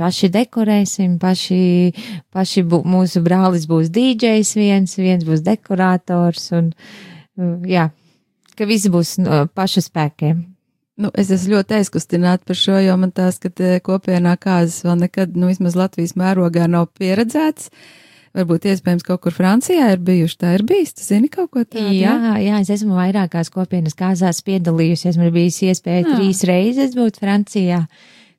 paši 0.00 0.28
dekorēsim, 0.34 1.16
paši, 1.22 1.60
paši 2.34 2.64
bū, 2.68 2.82
mūsu 2.84 3.24
brālis 3.24 3.64
būs 3.70 3.88
DJs 3.94 4.54
viens, 4.60 4.96
viens 5.00 5.24
būs 5.24 5.44
dekorators, 5.46 6.50
un 6.56 6.72
uh, 6.74 7.54
jā, 7.68 7.88
ka 8.58 8.68
visi 8.68 8.92
būs 8.92 9.16
no 9.24 9.46
pašu 9.56 9.86
spēkiem. 9.88 10.44
Nu, 11.00 11.10
es 11.18 11.32
esmu 11.34 11.56
ļoti 11.56 11.80
aizkustināta 11.80 12.46
par 12.46 12.58
šo, 12.58 12.76
jo 12.78 12.94
man 13.00 13.10
tās, 13.10 13.40
ka 13.42 13.50
kopienā 13.82 14.36
kāzas 14.38 14.84
vēl 14.86 15.00
nekad, 15.00 15.32
nu, 15.34 15.48
vismaz 15.50 15.74
Latvijas 15.78 16.14
mērogā 16.20 16.68
nav 16.70 16.92
pieredzēts. 16.94 17.72
Varbūt 18.34 18.64
iespējams 18.66 19.04
kaut 19.06 19.20
kur 19.22 19.34
Francijā 19.34 19.92
ir 19.94 20.00
bijuši, 20.02 20.36
tā 20.40 20.56
ir 20.56 20.64
bijis, 20.66 20.90
tu 20.98 21.04
zini 21.06 21.28
kaut 21.30 21.52
ko 21.54 21.62
tādu? 21.62 21.92
Jā, 21.94 22.34
jā, 22.42 22.58
es 22.64 22.72
esmu 22.74 22.96
vairākās 22.98 23.52
kopienas 23.54 23.94
kāzās 23.94 24.42
piedalījusies. 24.42 25.18
Man 25.20 25.30
bijis 25.36 25.60
iespēja 25.68 26.02
Jā. 26.02 26.16
trīs 26.16 26.42
reizes 26.50 26.96
būt 26.98 27.20
Francijā, 27.22 27.84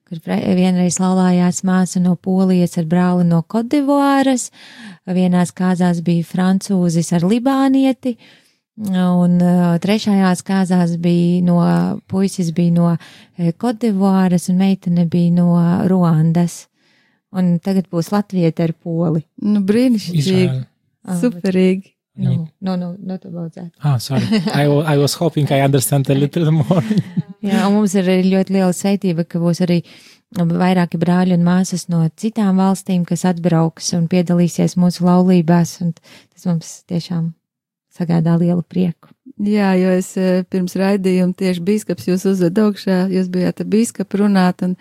kur 0.04 0.20
vienreiz 0.28 1.00
laulājās 1.00 1.64
māsa 1.64 2.04
no 2.04 2.18
Polijas 2.20 2.76
ar 2.82 2.89
brāli 2.91 3.24
no 3.30 3.39
Kodivāras, 3.48 4.50
vienās 5.08 5.56
kāzās 5.56 6.04
bija 6.04 6.28
francūzis 6.28 7.14
ar 7.16 7.24
libānieti, 7.32 8.18
un 8.91 9.39
uh, 9.39 9.66
trešajās 9.80 10.43
kāzās 10.43 11.00
bija 11.00 11.39
no, 11.48 11.62
puisis 12.12 12.52
bija 12.52 12.76
no 12.76 12.93
eh, 12.98 13.54
Kodivāras 13.56 14.52
un 14.52 14.60
meitene 14.60 15.08
bija 15.08 15.32
no 15.39 15.52
Ruandas. 15.88 16.66
Un 17.36 17.58
tagad 17.64 17.90
būs 17.92 18.14
Latvieta 18.14 18.64
ar 18.68 18.74
poli. 18.80 19.26
Nu, 19.44 19.62
brīnišķīgi. 19.68 20.64
Ah, 21.06 21.20
superīgi. 21.20 21.92
Nu, 22.16 22.48
nu, 22.64 22.78
nu, 22.80 22.94
nu, 22.96 23.18
tu 23.20 23.28
baudzētu. 23.28 23.74
ah 23.84 23.98
sorry 24.00 24.24
I, 24.56 24.64
I 24.64 24.96
was 24.96 25.18
hoping 25.20 25.50
I 25.52 25.60
understand 25.66 26.08
a 26.10 26.16
little 26.16 26.48
more 26.52 26.80
Jā, 27.44 27.66
un 27.68 27.76
mums 27.76 27.92
ir 28.00 28.08
ļoti 28.08 28.56
liela 28.56 28.72
sveitība, 28.72 29.26
ka 29.28 29.42
būs 29.44 29.60
arī 29.66 29.82
vairāki 30.40 30.98
brāļi 30.98 31.36
un 31.36 31.44
māsas 31.44 31.90
no 31.92 32.00
citām 32.16 32.58
valstīm, 32.58 33.04
kas 33.06 33.26
atbrauks 33.28 33.92
un 34.00 34.08
piedalīsies 34.08 34.78
mūsu 34.80 35.04
laulībās, 35.06 35.76
un 35.84 35.92
tas 36.00 36.48
mums 36.48 36.72
tiešām 36.90 37.34
sagādā 37.94 38.40
lielu 38.40 38.64
prieku. 38.64 39.12
Jā, 39.36 39.74
jo 39.76 39.90
es 39.92 40.14
eh, 40.16 40.46
pirms 40.48 40.78
raidījuma 40.80 41.36
tieši 41.36 41.60
bīskaps 41.68 42.06
jūs 42.08 42.24
uzved 42.30 42.56
augšā, 42.56 43.02
jūs 43.12 43.28
bijāt 43.28 43.60
ar 43.60 43.68
bīskapu 43.68 44.22
runāt, 44.22 44.64
un 44.64 44.78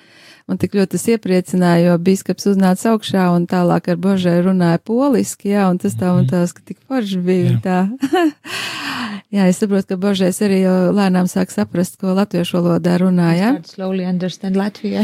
man 0.46 0.60
tik 0.62 0.76
ļoti 0.78 0.92
tas 0.94 1.06
iepriecināja, 1.10 1.88
jo 1.88 1.96
bīskaps 1.98 2.46
uznāca 2.52 2.92
augšā 2.92 3.24
un 3.34 3.48
tālāk 3.50 3.90
ar 3.90 3.98
Božai 3.98 4.36
runāja 4.46 4.78
poliski, 4.78 5.50
jā, 5.56 5.66
un 5.72 5.80
tas 5.82 5.98
tā 5.98 6.12
un 6.14 6.28
tās, 6.30 6.54
ka 6.54 6.62
tik 6.70 6.78
forši 6.86 7.18
bija 7.26 7.48
un 7.50 7.58
tā. 7.64 7.80
jā, 9.34 9.48
es 9.50 9.58
saprotu, 9.58 9.88
ka 9.90 9.98
Božais 10.06 10.38
arī 10.46 10.60
jau 10.62 10.76
lēnām 10.94 11.26
sāk 11.26 11.50
saprast, 11.50 11.98
ko 11.98 12.14
latviešu 12.14 12.60
valodā 12.60 12.94
runā, 13.02 13.32
jā. 13.34 13.50
Start 13.56 13.74
slowly 13.74 14.06
understand 14.06 14.54
Latviju. 14.60 15.02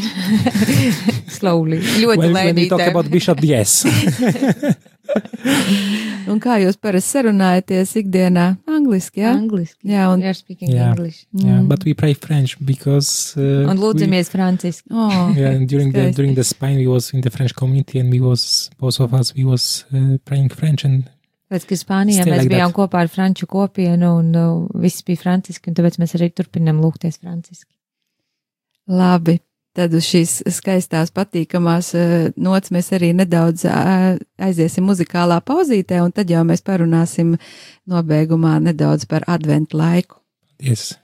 slowly. 1.41 1.83
Ļoti 2.05 2.23
when, 2.23 2.39
when 2.39 2.55
we 2.55 2.69
talk 2.71 2.87
lēnītēm. 2.87 2.95
about 2.95 3.11
bishop 3.11 3.43
yes 3.43 3.81
Un 6.31 6.39
kā 6.43 6.59
jūs 6.63 6.77
parasti 6.81 7.17
sarunājaties 7.17 7.93
ikdienā? 8.03 8.45
Angliski, 8.71 9.23
jā? 9.25 9.33
Angliski. 9.35 9.89
Jā, 9.91 10.09
un, 10.13 10.21
We 10.23 10.29
are 10.31 10.35
speaking 10.39 10.71
Yeah. 10.71 10.91
English. 10.93 11.25
yeah 11.33 11.63
but 11.63 11.85
we 11.85 11.95
pray 11.95 12.15
French 12.15 12.57
because 12.65 13.35
uh, 13.37 13.69
Un 13.71 13.77
we- 13.77 13.83
lūdzamies 13.85 14.31
franciski. 14.31 14.87
oh, 14.93 15.33
yeah 15.41 15.59
during 15.67 15.93
the 15.93 16.11
during 16.13 16.35
the 16.35 16.45
Spain 16.45 16.79
we 16.79 16.87
was 16.87 17.13
in 17.15 17.21
the 17.23 17.31
French 17.31 17.55
community 17.55 17.99
and 17.99 18.11
we 18.13 18.21
was 18.21 18.71
both 18.79 19.01
of 19.01 19.13
us 19.15 19.35
we 19.35 19.45
was 19.45 19.85
uh, 19.95 20.19
praying 20.25 20.49
French 20.51 20.85
and 20.85 21.09
Pēc, 21.51 21.65
ka 21.67 21.75
Spānijā 21.75 22.23
Still 22.23 22.31
mēs 22.37 22.45
like 22.45 22.53
bijām 22.53 22.71
that. 22.71 22.77
kopā 22.77 23.01
ar 23.03 23.09
franču 23.11 23.47
kopienu 23.51 24.13
un 24.21 24.29
uh, 24.39 24.69
viss 24.79 25.03
bija 25.03 25.19
franciski, 25.19 25.67
un 25.73 25.75
tāpēc 25.75 25.97
mēs 25.99 26.15
arī 26.15 26.29
turpinam 26.31 26.79
lūgties 26.79 27.19
franciski. 27.19 27.73
Labi, 28.87 29.41
tad 29.77 29.95
uz 29.95 30.07
šīs 30.07 30.37
skaistās, 30.53 31.12
patīkamās 31.14 31.93
uh, 31.99 32.31
nots 32.37 32.73
mēs 32.75 32.93
arī 32.97 33.12
nedaudz 33.16 33.66
uh, 33.68 34.16
aiziesim 34.39 34.89
muzikālā 34.91 35.41
pauzītē, 35.47 36.03
un 36.05 36.14
tad 36.16 36.31
jau 36.31 36.43
mēs 36.47 36.64
parunāsim 36.66 37.37
nobeigumā 37.91 38.59
nedaudz 38.71 39.07
par 39.11 39.27
adventu 39.29 39.81
laiku. 39.81 40.21
yes 40.61 41.00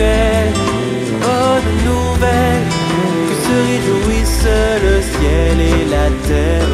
es. 0.00 0.70
Nouvelle, 1.84 2.68
que 3.28 3.34
se 3.44 3.56
réjouissent 3.68 4.56
le 4.82 4.96
ciel 5.02 5.60
et 5.60 5.84
la 5.90 6.08
terre. 6.26 6.69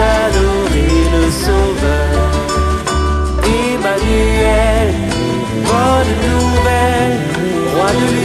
Adorer 0.00 1.04
le 1.14 1.30
Sauveur. 1.30 2.30
Emmanuel, 3.44 4.94
bonne 5.68 6.14
nouvelle, 6.28 7.18
roi 7.74 7.90
de 8.00 8.17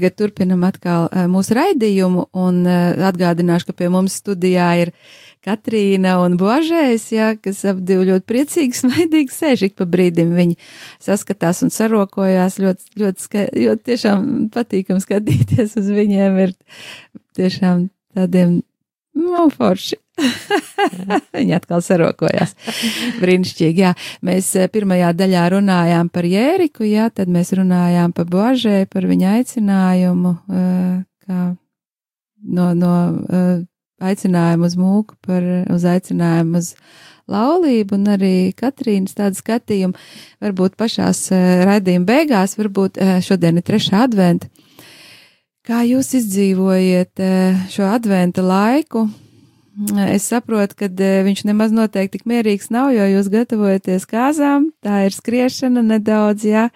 tagad 0.00 0.16
turpinam 0.16 0.62
atkal 0.64 1.08
uh, 1.10 1.26
mūsu 1.28 1.52
raidījumu 1.58 2.30
un 2.32 2.62
uh, 2.64 2.96
atgādināšu, 3.10 3.68
ka 3.68 3.76
pie 3.76 3.90
mums 3.92 4.16
studijā 4.22 4.70
ir 4.80 4.92
Katrīna 5.44 6.18
un 6.24 6.38
Božēs, 6.40 7.06
jā, 7.12 7.34
kas 7.40 7.62
ap 7.68 7.82
divi 7.84 8.08
ļoti 8.08 8.24
priecīgi, 8.28 8.78
smaidīgi 8.82 9.34
sēž 9.34 9.66
ik 9.68 9.76
pa 9.76 9.84
brīdim. 9.88 10.32
Viņi 10.36 10.56
saskatās 11.04 11.60
un 11.66 11.72
sarokojās 11.74 12.56
ļoti, 12.60 12.88
ļoti, 13.00 13.26
ska, 13.26 13.46
ļoti 13.52 13.88
tiešām 13.92 14.26
patīkam 14.54 15.00
skatīties 15.04 15.76
uz 15.80 15.92
viņiem 15.92 16.40
ir 16.46 16.56
tiešām 17.36 17.90
tādiem, 18.16 18.60
nu, 19.20 19.48
forši. 19.52 20.00
Viņi 21.36 21.56
atkal 21.56 21.82
sarokojās. 21.84 22.54
Brīnišķīgi, 23.20 23.84
jā. 23.84 23.92
Mēs 24.26 24.52
eh, 24.58 24.68
pirmajā 24.72 25.12
daļā 25.16 25.46
runājām 25.56 26.10
par 26.12 26.28
Jēriku, 26.28 26.86
jā, 26.88 27.08
tad 27.14 27.32
mēs 27.32 27.52
runājām 27.58 28.14
par 28.16 28.28
Božē, 28.30 28.84
par 28.90 29.06
viņa 29.10 29.36
aicinājumu, 29.38 30.34
eh, 30.54 30.96
kā 31.26 31.40
no, 32.40 32.72
no 32.76 32.94
eh, 33.28 33.54
aicinājumu 34.10 34.68
uz 34.68 34.76
mūku, 34.80 35.16
par, 35.26 35.46
uz 35.72 35.86
aicinājumu 35.88 36.60
uz 36.60 36.74
laulību 37.30 37.94
un 37.94 38.08
arī 38.16 38.34
Katrīnas 38.58 39.14
tādu 39.18 39.38
skatījumu. 39.38 39.98
Varbūt 40.42 40.74
pašās 40.80 41.28
raidījuma 41.68 42.08
beigās, 42.08 42.56
varbūt 42.58 42.98
šodien 43.22 43.60
ir 43.60 43.66
trešā 43.68 44.02
adventa. 44.08 44.50
Kā 45.68 45.84
jūs 45.86 46.10
izdzīvojiet 46.18 47.22
šo 47.70 47.86
adventa 47.92 48.42
laiku? 48.42 49.04
Es 50.10 50.28
saprotu, 50.28 50.76
ka 50.76 50.88
viņš 51.24 51.44
nemaz 51.48 51.72
noteikti 51.72 52.18
tik 52.18 52.28
mierīgs 52.28 52.70
nav, 52.74 52.90
jo 52.92 53.06
jūs 53.08 53.30
gatavojaties 53.32 54.06
kāzām, 54.10 54.70
tā 54.84 55.06
ir 55.06 55.16
skriešana 55.16 55.84
nedaudz, 55.86 56.44
jā. 56.48 56.68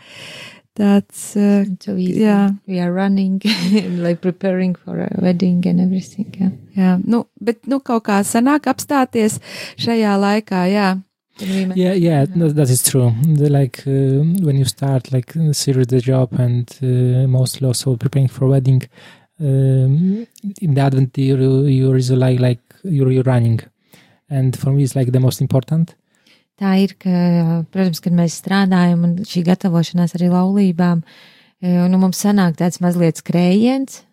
Tāds, 0.74 1.36
uh, 1.38 1.62
So 1.84 1.94
we, 1.94 2.08
jā, 2.18 2.50
we 2.66 2.80
are 2.82 2.90
running, 2.90 3.40
like 4.04 4.20
preparing 4.20 4.74
for 4.74 4.98
a 5.04 5.10
wedding 5.22 5.62
and 5.66 5.80
everything. 5.80 6.34
Yeah. 6.34 6.50
jā, 6.74 6.94
nu, 7.06 7.26
bet, 7.38 7.60
nu, 7.70 7.78
kaut 7.78 8.08
kā 8.08 8.22
sanāk 8.26 8.66
apstāties 8.72 9.38
šajā 9.78 10.16
laikā, 10.18 10.64
jā. 10.72 10.88
Yeah, 11.38 11.94
yeah, 11.94 12.24
that, 12.26 12.54
that 12.54 12.70
is 12.70 12.82
true. 12.82 13.12
The, 13.22 13.50
like 13.50 13.82
uh, 13.86 14.22
when 14.46 14.56
you 14.56 14.64
start 14.64 15.12
like 15.12 15.34
serious 15.52 15.88
the 15.88 16.00
job 16.00 16.32
and 16.38 16.70
uh, 16.80 17.26
mostly 17.26 17.66
also 17.66 17.96
preparing 17.96 18.28
for 18.28 18.46
wedding, 18.46 18.82
um, 19.40 20.26
in 20.60 20.74
the 20.74 20.80
Advent 20.80 21.18
year 21.18 21.40
you, 21.40 21.66
you 21.66 21.92
really 21.92 22.16
like 22.16 22.40
like 22.40 22.73
you're, 22.84 23.10
you're 23.10 23.26
running, 23.26 23.60
and 24.30 24.56
for 24.56 24.72
me 24.72 24.84
it's 24.84 24.94
like 24.94 25.12
the 25.12 25.20
most 25.20 25.40
important. 25.40 25.94
Tā 26.60 26.76
ir, 26.78 26.94
ka, 27.02 27.64
protams, 27.74 27.98
kad 28.00 28.14
mēs 28.14 28.38
strādājam 28.38 29.02
un 29.08 29.14
šī 29.26 29.42
gatavošanās 29.48 30.14
arī 30.14 30.30
laulībām, 30.30 31.02
eh, 31.64 31.80
nu, 31.90 31.98
mums 31.98 32.20
sanāk 32.22 32.60
tāds 32.60 32.78
mazliet 32.84 33.18
skrējiens, 33.18 34.04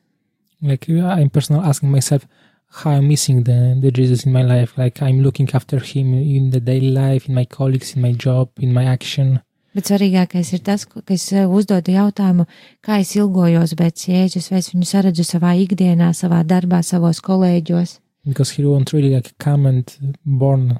Like 0.61 0.87
I'm 0.89 1.29
personally 1.29 1.65
asking 1.67 1.89
myself 1.89 2.27
how 2.69 2.91
I'm 2.91 3.07
missing 3.07 3.43
the 3.43 3.77
the 3.81 3.91
Jesus 3.91 4.25
in 4.25 4.31
my 4.31 4.43
life. 4.43 4.77
Like 4.77 5.01
I'm 5.01 5.21
looking 5.21 5.49
after 5.53 5.79
him 5.79 6.13
in 6.13 6.51
the 6.51 6.59
daily 6.59 6.91
life, 6.91 7.27
in 7.27 7.33
my 7.33 7.45
colleagues, 7.45 7.95
in 7.95 8.01
my 8.01 8.11
job, 8.13 8.49
in 8.59 8.73
my 8.73 8.85
action. 8.85 9.39
bet 9.73 9.87
svarīgākais 9.87 10.49
ir 10.51 10.59
tas, 10.67 10.83
ka 10.83 10.99
es 11.15 11.23
sev 11.29 11.53
uzdodu 11.55 11.93
jautājumu, 11.95 12.43
kā 12.83 12.97
es 12.99 13.13
ilgojos 13.15 13.71
pēc 13.79 14.01
Jēzus, 14.09 14.49
vai 14.51 14.59
es 14.59 14.67
viņu 14.73 14.87
saredzu 14.89 15.23
savā 15.23 15.53
ikdienā, 15.63 16.09
savā 16.11 16.41
darbā, 16.43 16.81
savos 16.83 17.21
kolēģos. 17.23 17.93
Because 18.25 18.51
he 18.51 18.65
won't 18.65 18.93
really 18.93 19.13
like 19.15 19.33
come 19.37 19.65
and 19.65 20.17
born 20.23 20.79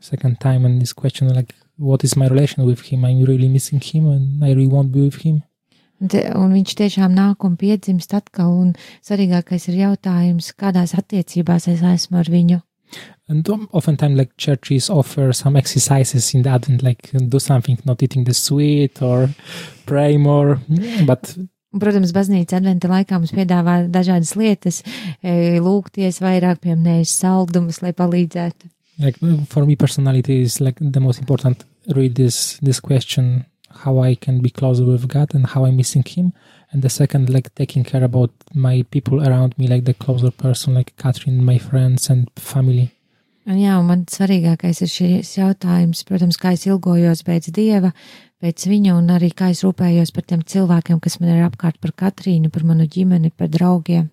second 0.00 0.40
time 0.40 0.64
and 0.64 0.80
this 0.80 0.92
question 0.92 1.28
like 1.34 1.54
what 1.76 2.04
is 2.04 2.16
my 2.16 2.26
relation 2.28 2.64
with 2.64 2.80
him? 2.80 3.04
I'm 3.04 3.24
really 3.24 3.48
missing 3.48 3.80
him 3.80 4.08
and 4.08 4.44
i 4.44 4.48
really 4.48 4.66
won't 4.66 4.92
be 4.92 5.02
with 5.02 5.22
him. 5.22 5.42
Te, 5.96 6.26
un 6.36 6.52
viņš 6.52 6.74
tiešām 6.76 7.14
nāk 7.16 7.44
un 7.48 7.54
piedzimst 7.56 8.12
atkal, 8.12 8.50
un 8.52 8.74
svarīgākais 9.00 9.70
ir 9.70 9.78
jautājums, 9.80 10.50
kādās 10.52 10.92
attiecībās 10.92 11.70
es 11.72 11.80
esmu 11.80 12.20
ar 12.20 12.28
viņu. 12.28 12.60
and 13.28 13.48
oftentimes 13.72 14.16
like 14.16 14.36
churches 14.36 14.88
offer 14.88 15.32
some 15.32 15.56
exercises 15.56 16.34
in 16.34 16.42
the 16.42 16.50
advent 16.50 16.82
like 16.82 17.10
do 17.28 17.38
something 17.40 17.76
not 17.84 18.00
eating 18.02 18.24
the 18.24 18.34
sweet 18.34 19.02
or 19.02 19.28
pray 19.86 20.16
more. 20.16 20.60
But 21.06 21.36
protams, 21.82 22.14
baznīca 22.16 22.60
adventa 22.60 22.90
laikā 22.90 23.18
mums 23.18 23.34
piedāvā 23.36 23.82
dažādas 23.92 24.36
lietas, 24.38 24.82
e, 25.22 25.58
lūgties 25.62 26.22
vairāk, 26.24 26.62
pieminējuši 26.64 27.14
saldumus, 27.14 27.82
lai 27.84 27.92
palīdzētu. 27.96 28.72
like 28.98 29.18
for 29.46 29.66
me 29.66 29.76
personality 29.76 30.42
is 30.42 30.60
like 30.60 30.76
the 30.80 31.00
most 31.00 31.18
important 31.18 31.64
read 31.94 32.14
this 32.14 32.58
this 32.62 32.80
question 32.80 33.44
how 33.84 33.98
i 33.98 34.14
can 34.14 34.40
be 34.40 34.50
closer 34.50 34.84
with 34.84 35.08
god 35.08 35.34
and 35.34 35.46
how 35.48 35.64
i'm 35.64 35.76
missing 35.76 36.04
him 36.04 36.32
and 36.72 36.82
the 36.82 36.88
second 36.88 37.28
like 37.28 37.54
taking 37.54 37.84
care 37.84 38.04
about 38.04 38.30
my 38.54 38.82
people 38.90 39.26
around 39.26 39.56
me 39.58 39.66
like 39.68 39.84
the 39.84 39.94
closer 39.94 40.30
person 40.30 40.74
like 40.74 40.96
catherine 40.96 41.44
my 41.44 41.58
friends 41.58 42.10
and 42.10 42.30
family 42.36 42.90
Un, 43.46 43.60
jā, 43.62 43.76
un 43.78 43.86
man 43.86 44.00
svarīgākais 44.10 44.80
ir 44.82 44.88
šis 44.90 45.28
jautājums, 45.36 46.00
protams, 46.02 46.34
kā 46.34 46.50
es 46.56 46.64
ilgojos 46.66 47.20
pēc 47.22 47.52
dieva, 47.54 47.92
pēc 48.42 48.66
viņa, 48.68 48.96
un 48.98 49.08
arī 49.14 49.30
kā 49.36 49.50
es 49.54 49.62
rūpējos 49.64 50.12
par 50.16 50.26
tiem 50.28 50.42
cilvēkiem, 50.46 51.00
kas 51.02 51.18
man 51.20 51.32
ir 51.32 51.46
apkārt, 51.46 51.78
par 51.82 51.94
Katrīnu, 52.04 52.50
par 52.52 52.66
manu 52.68 52.86
ģimeni, 52.90 53.32
par 53.32 53.50
draugiem. 53.52 54.10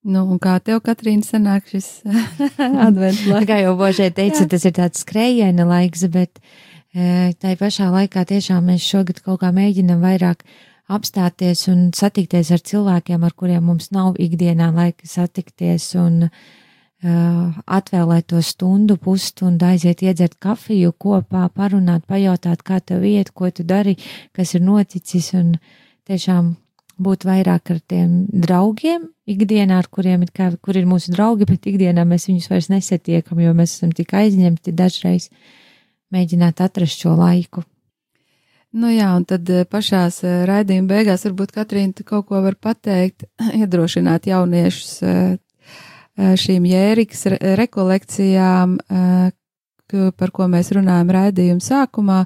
Nu, 0.00 0.24
un 0.24 0.40
kā 0.40 0.56
tev, 0.64 0.80
Katrīna, 0.84 1.26
sanāk 1.26 1.68
šis 1.68 1.90
advents 2.86 3.26
laiks? 3.28 3.48
Kā 3.50 3.60
jau 3.60 3.76
Božē 3.80 4.08
teica, 4.16 4.46
tas 4.48 4.64
ir 4.64 4.74
tāds 4.78 5.04
skrējiena 5.04 5.66
laiks, 5.68 6.06
bet 6.12 6.40
e, 6.40 7.34
tai 7.36 7.56
pašā 7.60 7.90
laikā 7.92 8.24
tiešām 8.30 8.72
mēs 8.72 8.86
šogad 8.86 9.20
kaut 9.26 9.42
kā 9.44 9.52
mēģinam 9.52 10.00
vairāk 10.00 10.46
apstāties 10.90 11.68
un 11.70 11.90
satikties 11.94 12.48
ar 12.56 12.64
cilvēkiem, 12.64 13.20
ar 13.22 13.36
kuriem 13.36 13.68
mums 13.68 13.92
nav 13.94 14.16
ikdienā 14.18 14.72
laika 14.74 15.06
satikties 15.06 15.92
un 16.00 16.24
uh, 16.26 16.40
atvēlēt 17.00 18.26
to 18.28 18.42
stundu, 18.44 18.98
pusstundu, 19.00 19.64
aiziet 19.64 20.02
iedzert 20.04 20.34
kafiju 20.42 20.92
kopā, 20.92 21.46
parunāt, 21.48 22.04
pajautāt, 22.04 22.60
kā 22.62 22.80
tev 22.84 23.06
iet, 23.08 23.30
ko 23.32 23.48
tu 23.50 23.64
dari, 23.64 23.96
kas 24.36 24.52
ir 24.54 24.60
noticis 24.66 25.32
un 25.38 25.54
tiešām 26.04 26.52
būt 27.00 27.24
vairāk 27.24 27.72
ar 27.72 27.80
tiem 27.88 28.26
draugiem 28.28 29.08
ikdienā, 29.30 29.80
ar 29.80 29.88
kuriem 29.88 30.26
ir, 30.26 30.32
kā, 30.36 30.50
kur 30.60 30.76
ir 30.76 30.88
mūsu 30.88 31.14
draugi, 31.14 31.48
bet 31.48 31.68
ikdienā 31.70 32.04
mēs 32.08 32.28
viņus 32.28 32.50
vairs 32.52 32.70
nesatiekam, 32.72 33.40
jo 33.40 33.54
mēs 33.56 33.78
esam 33.78 33.92
tik 33.96 34.12
aizņemti 34.20 34.74
dažreiz 34.76 35.30
mēģināt 36.12 36.60
atrast 36.60 37.00
šo 37.00 37.14
laiku. 37.16 37.64
Nu 38.70 38.90
jā, 38.92 39.08
un 39.18 39.24
tad 39.26 39.48
eh, 39.50 39.64
pašās 39.66 40.20
eh, 40.22 40.42
raidījuma 40.46 40.92
beigās 40.92 41.24
varbūt 41.26 41.54
Katrīna 41.56 42.04
kaut 42.06 42.28
ko 42.28 42.42
var 42.44 42.54
pateikt, 42.54 43.24
iedrošināt 43.60 44.28
jauniešus 44.30 44.92
eh, 45.02 45.38
šīm 46.18 46.66
jērikas 46.68 47.26
rekolekcijām, 47.60 48.78
par 49.90 50.32
ko 50.34 50.48
mēs 50.50 50.72
runājam 50.76 51.12
raidījuma 51.16 51.64
sākumā. 51.64 52.20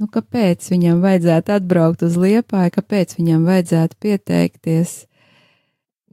Nu, 0.00 0.08
kāpēc 0.08 0.64
viņam 0.72 1.02
vajadzētu 1.04 1.52
atbraukt 1.58 2.02
uz 2.06 2.16
Liepāju, 2.16 2.72
kāpēc 2.78 3.18
viņam 3.18 3.44
vajadzētu 3.44 3.98
pieteikties? 4.00 4.94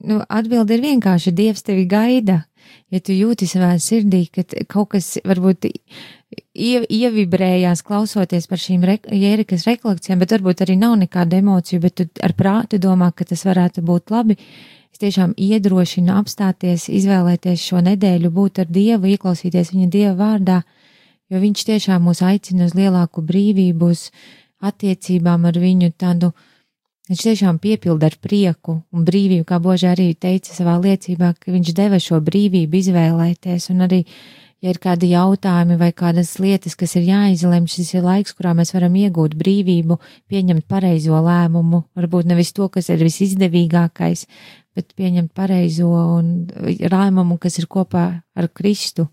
Nu, 0.06 0.20
atbildi 0.30 0.76
ir 0.76 0.84
vienkārši 0.84 1.34
Dievs 1.34 1.64
tevi 1.66 1.88
gaida. 1.90 2.44
Ja 2.92 3.00
tu 3.00 3.16
jūti 3.16 3.48
savā 3.48 3.72
sirdī, 3.82 4.26
ka 4.30 4.44
kaut 4.70 4.92
kas 4.92 5.16
varbūt 5.26 5.70
ie, 5.70 6.82
ievibrējās 6.84 7.82
klausoties 7.88 8.48
par 8.52 8.62
šīm 8.62 8.84
re, 8.88 8.98
jērikas 9.08 9.66
rekolekcijām, 9.70 10.20
bet 10.22 10.36
varbūt 10.36 10.66
arī 10.66 10.76
nav 10.80 10.98
nekāda 11.00 11.40
emocija, 11.40 11.82
bet 11.84 11.96
tu 11.98 12.08
ar 12.24 12.36
prātu 12.38 12.80
domā, 12.84 13.14
ka 13.16 13.26
tas 13.28 13.46
varētu 13.48 13.84
būt 13.88 14.14
labi. 14.14 14.38
Es 14.98 15.04
tiešām 15.04 15.36
iedrošinu 15.38 16.10
apstāties, 16.18 16.88
izvēlēties 16.90 17.62
šo 17.62 17.84
nedēļu, 17.86 18.32
būt 18.34 18.64
ar 18.64 18.70
Dievu, 18.74 19.12
ieklausīties 19.14 19.70
viņa 19.70 19.90
Dieva 19.94 20.14
vārdā, 20.18 20.56
jo 21.30 21.42
viņš 21.44 21.66
tiešām 21.68 22.02
mūs 22.10 22.24
aicina 22.26 22.66
uz 22.66 22.74
lielāku 22.74 23.22
brīvību, 23.28 23.92
uz 23.94 24.08
attiecībām 24.58 25.46
ar 25.46 25.60
viņu 25.62 25.92
tādu. 26.02 26.32
Viņš 27.12 27.28
tiešām 27.28 27.62
piepilda 27.62 28.10
ar 28.10 28.18
prieku 28.18 28.80
un 28.90 29.06
brīvību, 29.06 29.46
kā 29.46 29.62
Božā 29.62 29.94
arī 29.94 30.16
teica 30.18 30.58
savā 30.58 30.80
liecībā, 30.82 31.36
ka 31.38 31.54
viņš 31.54 31.72
deva 31.78 32.02
šo 32.02 32.18
brīvību 32.18 32.82
izvēlēties 32.82 33.70
un 33.76 33.86
arī 33.86 34.02
ja 34.66 34.74
ir 34.74 34.80
kādi 34.82 35.12
jautājumi 35.14 35.78
vai 35.78 35.92
kādas 35.94 36.40
lietas, 36.42 36.74
kas 36.74 36.98
ir 36.98 37.06
jāizlemj, 37.06 37.70
šis 37.70 37.94
ir 38.00 38.06
laiks, 38.06 38.34
kurā 38.34 38.56
mēs 38.58 38.74
varam 38.74 38.98
iegūt 38.98 39.38
brīvību, 39.38 40.00
pieņemt 40.26 40.66
pareizo 40.66 41.22
lēmumu, 41.22 41.86
varbūt 41.98 42.34
nevis 42.34 42.50
to, 42.58 42.66
kas 42.74 42.90
ir 42.90 43.06
visizdevīgākais, 43.06 44.26
bet 44.78 44.94
pieņemt 44.98 45.34
pareizo 45.34 45.90
un 45.90 46.28
lēmumu, 46.62 47.40
kas 47.42 47.58
ir 47.58 47.66
kopā 47.72 48.06
ar 48.38 48.50
Kristu. 48.54 49.08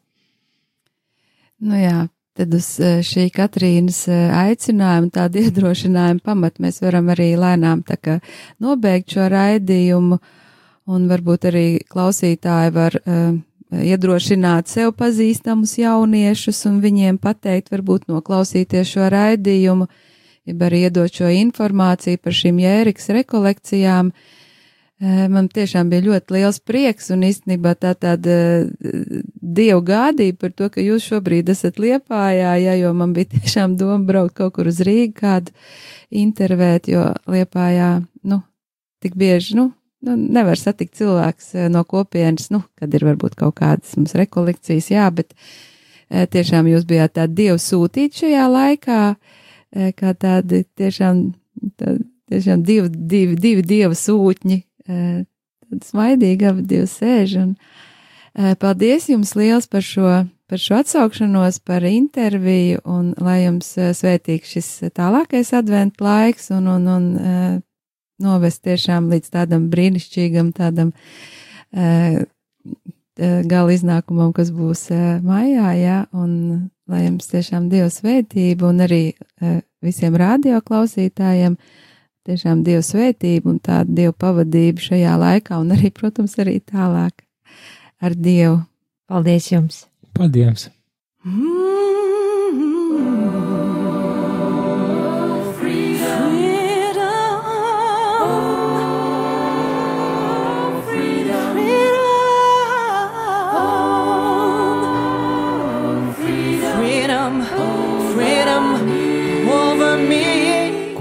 Nu 1.64 1.78
jā, 1.78 2.02
tad 2.36 2.52
uz 2.56 2.68
eh, 2.82 2.98
šī 3.06 3.30
Katrīnas 3.32 4.02
eh, 4.12 4.26
aicinājuma, 4.44 5.08
tāda 5.14 5.40
iedrošinājuma 5.46 6.20
pamat 6.24 6.60
mēs 6.60 6.82
varam 6.84 7.08
arī 7.14 7.32
lēnām 7.40 7.84
tā 7.88 7.96
kā 7.96 8.18
nobeigt 8.60 9.16
šo 9.16 9.30
raidījumu, 9.32 10.20
un 10.92 11.08
varbūt 11.08 11.48
arī 11.48 11.66
klausītāji 11.88 12.72
var 12.74 12.98
uh, 13.00 13.38
iedrošināt 13.72 14.68
sev 14.68 14.90
pazīstamus 14.98 15.78
jauniešus 15.80 16.66
un 16.68 16.82
viņiem 16.82 17.16
pateikt, 17.22 17.72
varbūt 17.72 18.10
noklausīties 18.12 18.92
šo 18.92 19.08
raidījumu, 19.14 19.88
jeb 20.44 20.68
arī 20.68 20.84
iedot 20.90 21.22
šo 21.22 21.32
informāciju 21.32 22.20
par 22.20 22.36
šīm 22.36 22.60
jēriks 22.60 23.08
rekolekcijām. 23.16 24.12
Eh, 24.12 24.43
man 25.02 25.48
tiešām 25.50 25.90
bija 25.90 26.04
ļoti 26.06 26.36
liels 26.36 26.60
prieks 26.62 27.10
un 27.10 27.24
īstenībā 27.26 27.74
tā 27.80 27.94
tāda 27.98 28.34
eh, 28.62 29.22
dievu 29.34 29.82
gādība 29.82 30.44
par 30.44 30.52
to, 30.54 30.68
ka 30.70 30.82
jūs 30.84 31.08
šobrīd 31.10 31.50
esat 31.50 31.80
Liepājā, 31.82 32.54
ja, 32.62 32.74
jo 32.78 32.92
man 32.94 33.12
bija 33.16 33.32
tiešām 33.36 33.76
doma 33.80 33.98
braukt 34.06 34.36
kaut 34.38 34.54
kur 34.54 34.70
uz 34.70 34.80
Rīgu 34.84 35.16
kādu 35.18 35.54
intervēt, 36.14 36.88
jo 36.88 37.08
Liepājā, 37.26 38.04
nu, 38.22 38.40
tik 39.02 39.16
bieži, 39.18 39.56
nu, 39.58 39.72
nu, 40.06 40.16
nevar 40.16 40.60
satikt 40.60 40.94
cilvēks 41.00 41.54
eh, 41.58 41.68
no 41.72 41.84
kopienas, 41.84 42.50
nu, 42.54 42.62
kad 42.78 42.94
ir 42.94 43.06
varbūt 43.10 43.34
kaut 43.40 43.58
kādas 43.60 43.96
mums 43.98 44.14
rekolekcijas, 44.18 44.92
jā, 44.94 45.08
bet 45.10 45.34
eh, 45.34 46.28
tiešām 46.30 46.70
jūs 46.70 46.86
bijāt 46.86 47.16
tādi 47.18 47.42
dievu 47.44 47.58
sūtīti 47.58 48.24
šajā 48.24 48.46
laikā, 48.52 49.00
eh, 49.74 49.90
kā 49.98 50.14
tādi 50.14 50.62
tiešām, 50.78 51.26
tā, 51.82 51.96
tiešām 52.30 52.62
divi, 52.62 52.94
divi, 52.94 53.40
divi 53.42 53.66
dievu 53.74 53.98
sūtņi, 53.98 54.60
tādi 54.86 55.82
smaidīgi 55.88 56.48
abi 56.50 56.64
divi 56.70 56.88
sēž, 56.90 57.36
un 57.42 58.56
paldies 58.60 59.08
jums 59.10 59.34
liels 59.38 59.68
par 59.70 59.84
šo, 59.86 60.24
par 60.50 60.60
šo 60.60 60.80
atsaukšanos, 60.82 61.60
par 61.64 61.86
interviju, 61.88 62.82
un 62.84 63.12
lai 63.22 63.44
jums 63.44 63.70
svētīgs 64.00 64.56
šis 64.56 64.70
tālākais 64.96 65.54
advent 65.56 66.00
laiks, 66.04 66.50
un, 66.54 66.68
un, 66.76 66.88
un 66.88 67.62
novest 68.22 68.64
tiešām 68.66 69.10
līdz 69.12 69.32
tādam 69.34 69.68
brīnišķīgam, 69.72 70.52
tādam 70.56 70.92
gala 73.46 73.74
iznākumam, 73.74 74.32
kas 74.34 74.50
būs 74.54 74.88
maijā, 75.22 75.70
jā, 75.78 75.98
un 76.12 76.70
lai 76.90 77.06
jums 77.06 77.30
tiešām 77.30 77.68
Dieva 77.72 77.88
svētība 77.92 78.68
un 78.68 78.84
arī 78.84 79.02
visiem 79.84 80.16
radio 80.18 80.60
klausītājiem 80.64 81.56
tiešām 82.28 82.62
Dieva 82.66 82.82
svētība 82.84 83.52
un 83.52 83.58
tāda 83.62 83.88
Dieva 84.00 84.14
pavadība 84.16 84.84
šajā 84.84 85.16
laikā 85.20 85.60
un 85.60 85.74
arī, 85.76 85.92
protams, 85.94 86.36
arī 86.42 86.58
tālāk 86.60 87.24
ar 88.04 88.16
Dievu. 88.16 88.62
Paldies 89.10 89.50
jums! 89.52 89.84
Paldies! 90.16 90.70
Mm. 91.24 91.93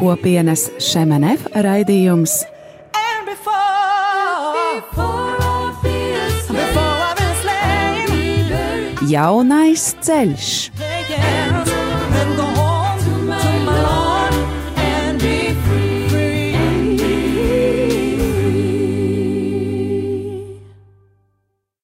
Kopienas 0.04 0.66
Šemenev 0.84 1.46
raidījums. 1.64 2.42
Jaunais 9.14 9.86
ceļš. 10.04 10.83